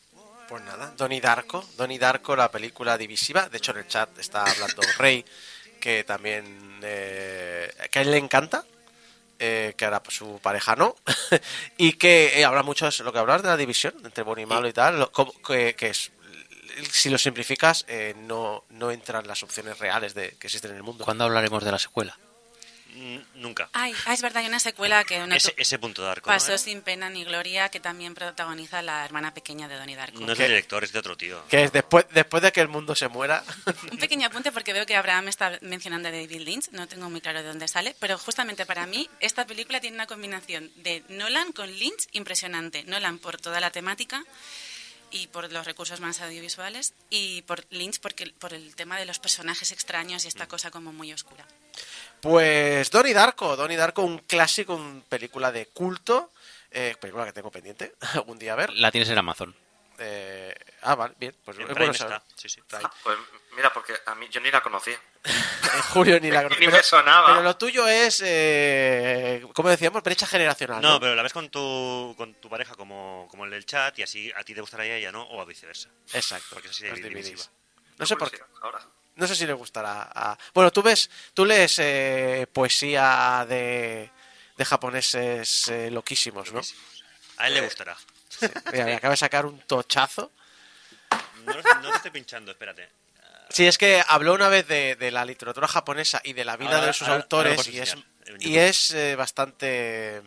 [0.48, 3.48] Pues nada, Donnie Darko, Donnie Darko, la película divisiva.
[3.48, 5.24] De hecho, en el chat está hablando Rey,
[5.80, 8.64] que también eh, que a él le encanta,
[9.38, 10.96] eh, que ahora pues, su pareja no,
[11.76, 14.46] y que eh, habla mucho de lo que hablas de la división entre bueno y
[14.46, 16.10] malo y tal, lo- que, que es
[16.90, 20.82] si lo simplificas, eh, no, no entran las opciones reales de que existen en el
[20.82, 21.04] mundo.
[21.04, 22.18] ¿Cuándo hablaremos de la secuela?
[22.96, 23.68] Mm, Nunca.
[23.74, 26.30] Ay, ah, es verdad, hay una secuela que no Ese, ese punto de arco.
[26.30, 26.34] ¿no?
[26.34, 30.20] pasó sin pena ni gloria, que también protagoniza la hermana pequeña de Donnie Darko.
[30.20, 31.44] No es del director, es de otro tío.
[31.48, 33.44] Que es después, después de que el mundo se muera.
[33.92, 37.20] Un pequeño apunte porque veo que Abraham está mencionando a David Lynch, no tengo muy
[37.20, 41.52] claro de dónde sale, pero justamente para mí esta película tiene una combinación de Nolan
[41.52, 42.84] con Lynch impresionante.
[42.84, 44.24] Nolan por toda la temática
[45.10, 49.18] y por los recursos más audiovisuales y por Lynch porque, por el tema de los
[49.18, 51.46] personajes extraños y esta cosa como muy oscura.
[52.20, 56.30] Pues Donnie Darko, Donnie Darko, un clásico, una película de culto,
[56.70, 58.72] eh, película que tengo pendiente algún día a ver.
[58.74, 59.54] La tienes en Amazon.
[59.98, 61.34] Eh, ah, vale, bien.
[61.44, 62.22] Pues En bueno está, saber.
[62.36, 62.60] sí, sí.
[62.62, 62.88] Prime.
[63.02, 63.18] Pues
[63.56, 64.98] mira, porque a mí yo ni la conocía.
[65.92, 67.28] Julio ni la Ni pero- me sonaba.
[67.28, 70.80] Pero lo tuyo es, eh, como decíamos, brecha generacional.
[70.82, 73.98] No, No, pero la ves con tu, con tu pareja como, como el del chat
[73.98, 75.88] y así a ti te gustará y a ella no, o a viceversa.
[76.12, 76.48] Exacto.
[76.50, 77.42] Porque es así de divisiva.
[77.98, 78.40] No sé por qué.
[78.62, 78.80] Ahora.
[79.14, 80.10] No sé si le gustará.
[80.14, 84.10] a- Bueno, tú ves, tú lees eh, poesía de,
[84.56, 86.60] de japoneses eh, loquísimos, ¿no?
[87.38, 87.96] A él le gustará.
[88.72, 90.32] Mira, me acaba de sacar un tochazo.
[91.44, 92.88] No, no te estoy pinchando, espérate.
[93.50, 96.74] Sí, es que habló una vez de, de la literatura japonesa y de la vida
[96.76, 97.94] Ahora- de sus ahora- autores y es,
[98.40, 100.20] y es eh, bastante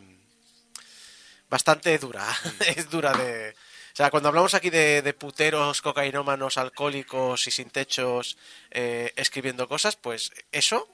[1.48, 2.26] bastante dura.
[2.76, 3.50] es dura de...
[3.92, 8.38] O sea, cuando hablamos aquí de, de puteros, cocainómanos, alcohólicos y sin techos
[8.70, 10.88] eh, escribiendo cosas, pues eso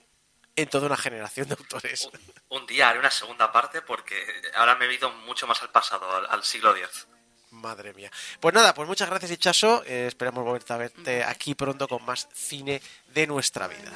[0.57, 2.09] en toda una generación de autores.
[2.49, 4.17] Un día haré una segunda parte porque
[4.55, 7.07] ahora me he ido mucho más al pasado, al, al siglo X.
[7.51, 8.11] Madre mía.
[8.41, 9.83] Pues nada, pues muchas gracias, Hichaso.
[9.87, 12.83] Eh, esperamos volverte a verte aquí pronto con más cine
[13.15, 13.93] de nuestra vida.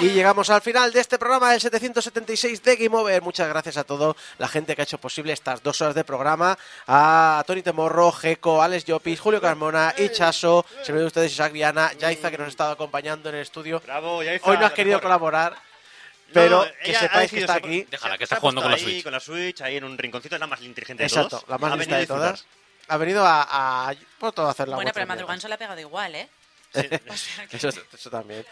[0.00, 3.22] Y llegamos al final de este programa del 776 de Game Over.
[3.22, 6.58] Muchas gracias a toda la gente que ha hecho posible estas dos horas de programa.
[6.88, 12.30] A Tony Temorro, Geco, Alex Llopis, Julio Carmona, Ichaso, se de ustedes Isaac Viana, Yaiza
[12.32, 13.80] que nos ha estado acompañando en el estudio.
[13.80, 15.02] Bravo, Yaiza, Hoy no has querido mejor.
[15.02, 15.56] colaborar,
[16.32, 17.86] pero No, que sepáis que está aquí.
[17.88, 19.04] Déjala, que está jugando con la puesto ahí, Switch.
[19.04, 21.48] Con la Switch, ahí en un rinconcito, es la más inteligente de Exacto, todos.
[21.48, 22.28] la más lista de a disfrutar.
[22.34, 22.46] todas.
[22.88, 25.54] Ha venido a, a, por todo a hacer la bueno, pero vuestra Madrugán se la
[25.54, 26.28] ha pegado igual, ¿eh?
[27.08, 28.44] O sea que- Eso, eso también.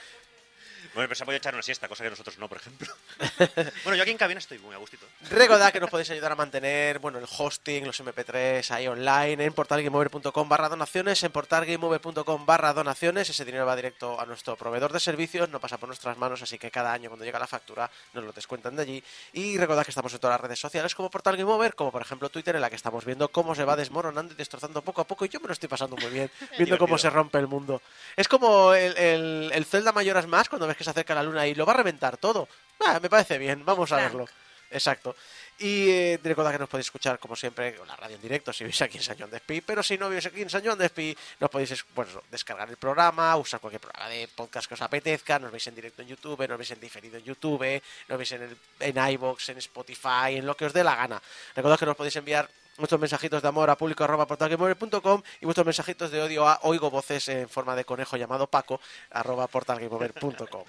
[0.94, 2.92] Bueno, pero se ha podido echar una siesta, cosa que nosotros no, por ejemplo.
[3.84, 5.06] bueno, yo aquí en cabina estoy muy a gustito.
[5.30, 9.52] Recordad que nos podéis ayudar a mantener bueno, el hosting, los MP3 ahí online en
[9.52, 13.30] portalgameover.com barra donaciones, en portalgameover.com barra donaciones.
[13.30, 16.58] Ese dinero va directo a nuestro proveedor de servicios, no pasa por nuestras manos, así
[16.58, 19.04] que cada año cuando llega la factura nos lo descuentan de allí.
[19.32, 22.02] Y recordad que estamos en todas las redes sociales como Portal Game Over, como por
[22.02, 25.04] ejemplo Twitter, en la que estamos viendo cómo se va desmoronando y destrozando poco a
[25.06, 25.24] poco.
[25.24, 27.80] Y yo me lo estoy pasando muy bien, viendo cómo se rompe el mundo.
[28.16, 31.46] Es como el, el, el Zelda Mayoras Más cuando ves que se acerca la luna
[31.46, 32.48] y lo va a reventar todo.
[32.86, 34.08] Ah, me parece bien, vamos a Frank.
[34.08, 34.26] verlo.
[34.70, 35.14] Exacto.
[35.58, 38.64] Y eh, recordad que nos podéis escuchar, como siempre, con la radio en directo si
[38.64, 39.60] veis aquí en San Joan Despí.
[39.60, 41.84] Pero si no veis aquí en San Joan Despí, nos podéis
[42.30, 45.38] descargar el programa, usar cualquier programa de podcast que os apetezca.
[45.38, 48.42] Nos veis en directo en YouTube, nos veis en diferido en YouTube, nos veis en,
[48.42, 51.20] el, en iVoox, en Spotify, en lo que os dé la gana.
[51.54, 52.48] Recordad que nos podéis enviar
[52.80, 56.90] vuestros mensajitos de amor a público arroba portalgameover.com y vuestros mensajitos de odio a oigo
[56.90, 58.80] voces en forma de conejo llamado Paco
[59.10, 60.64] arroba portalgameover.com.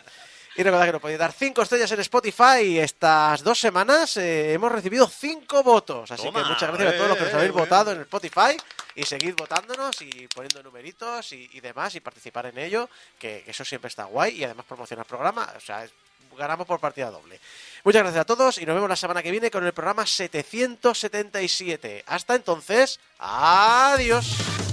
[0.58, 2.78] Y recordad que nos podéis dar 5 estrellas en Spotify.
[2.80, 6.12] Estas dos semanas eh, hemos recibido 5 votos.
[6.12, 7.54] Así Toma, que muchas gracias a todos los que nos eh, habéis eh.
[7.54, 8.58] votado en Spotify.
[8.94, 12.90] Y seguid votándonos y poniendo numeritos y, y demás y participar en ello.
[13.18, 14.40] Que, que eso siempre está guay.
[14.40, 15.54] Y además promocionar el programa.
[15.56, 15.94] O sea, es-
[16.38, 17.40] ganamos por partida doble.
[17.84, 22.04] Muchas gracias a todos y nos vemos la semana que viene con el programa 777.
[22.06, 24.71] Hasta entonces, adiós.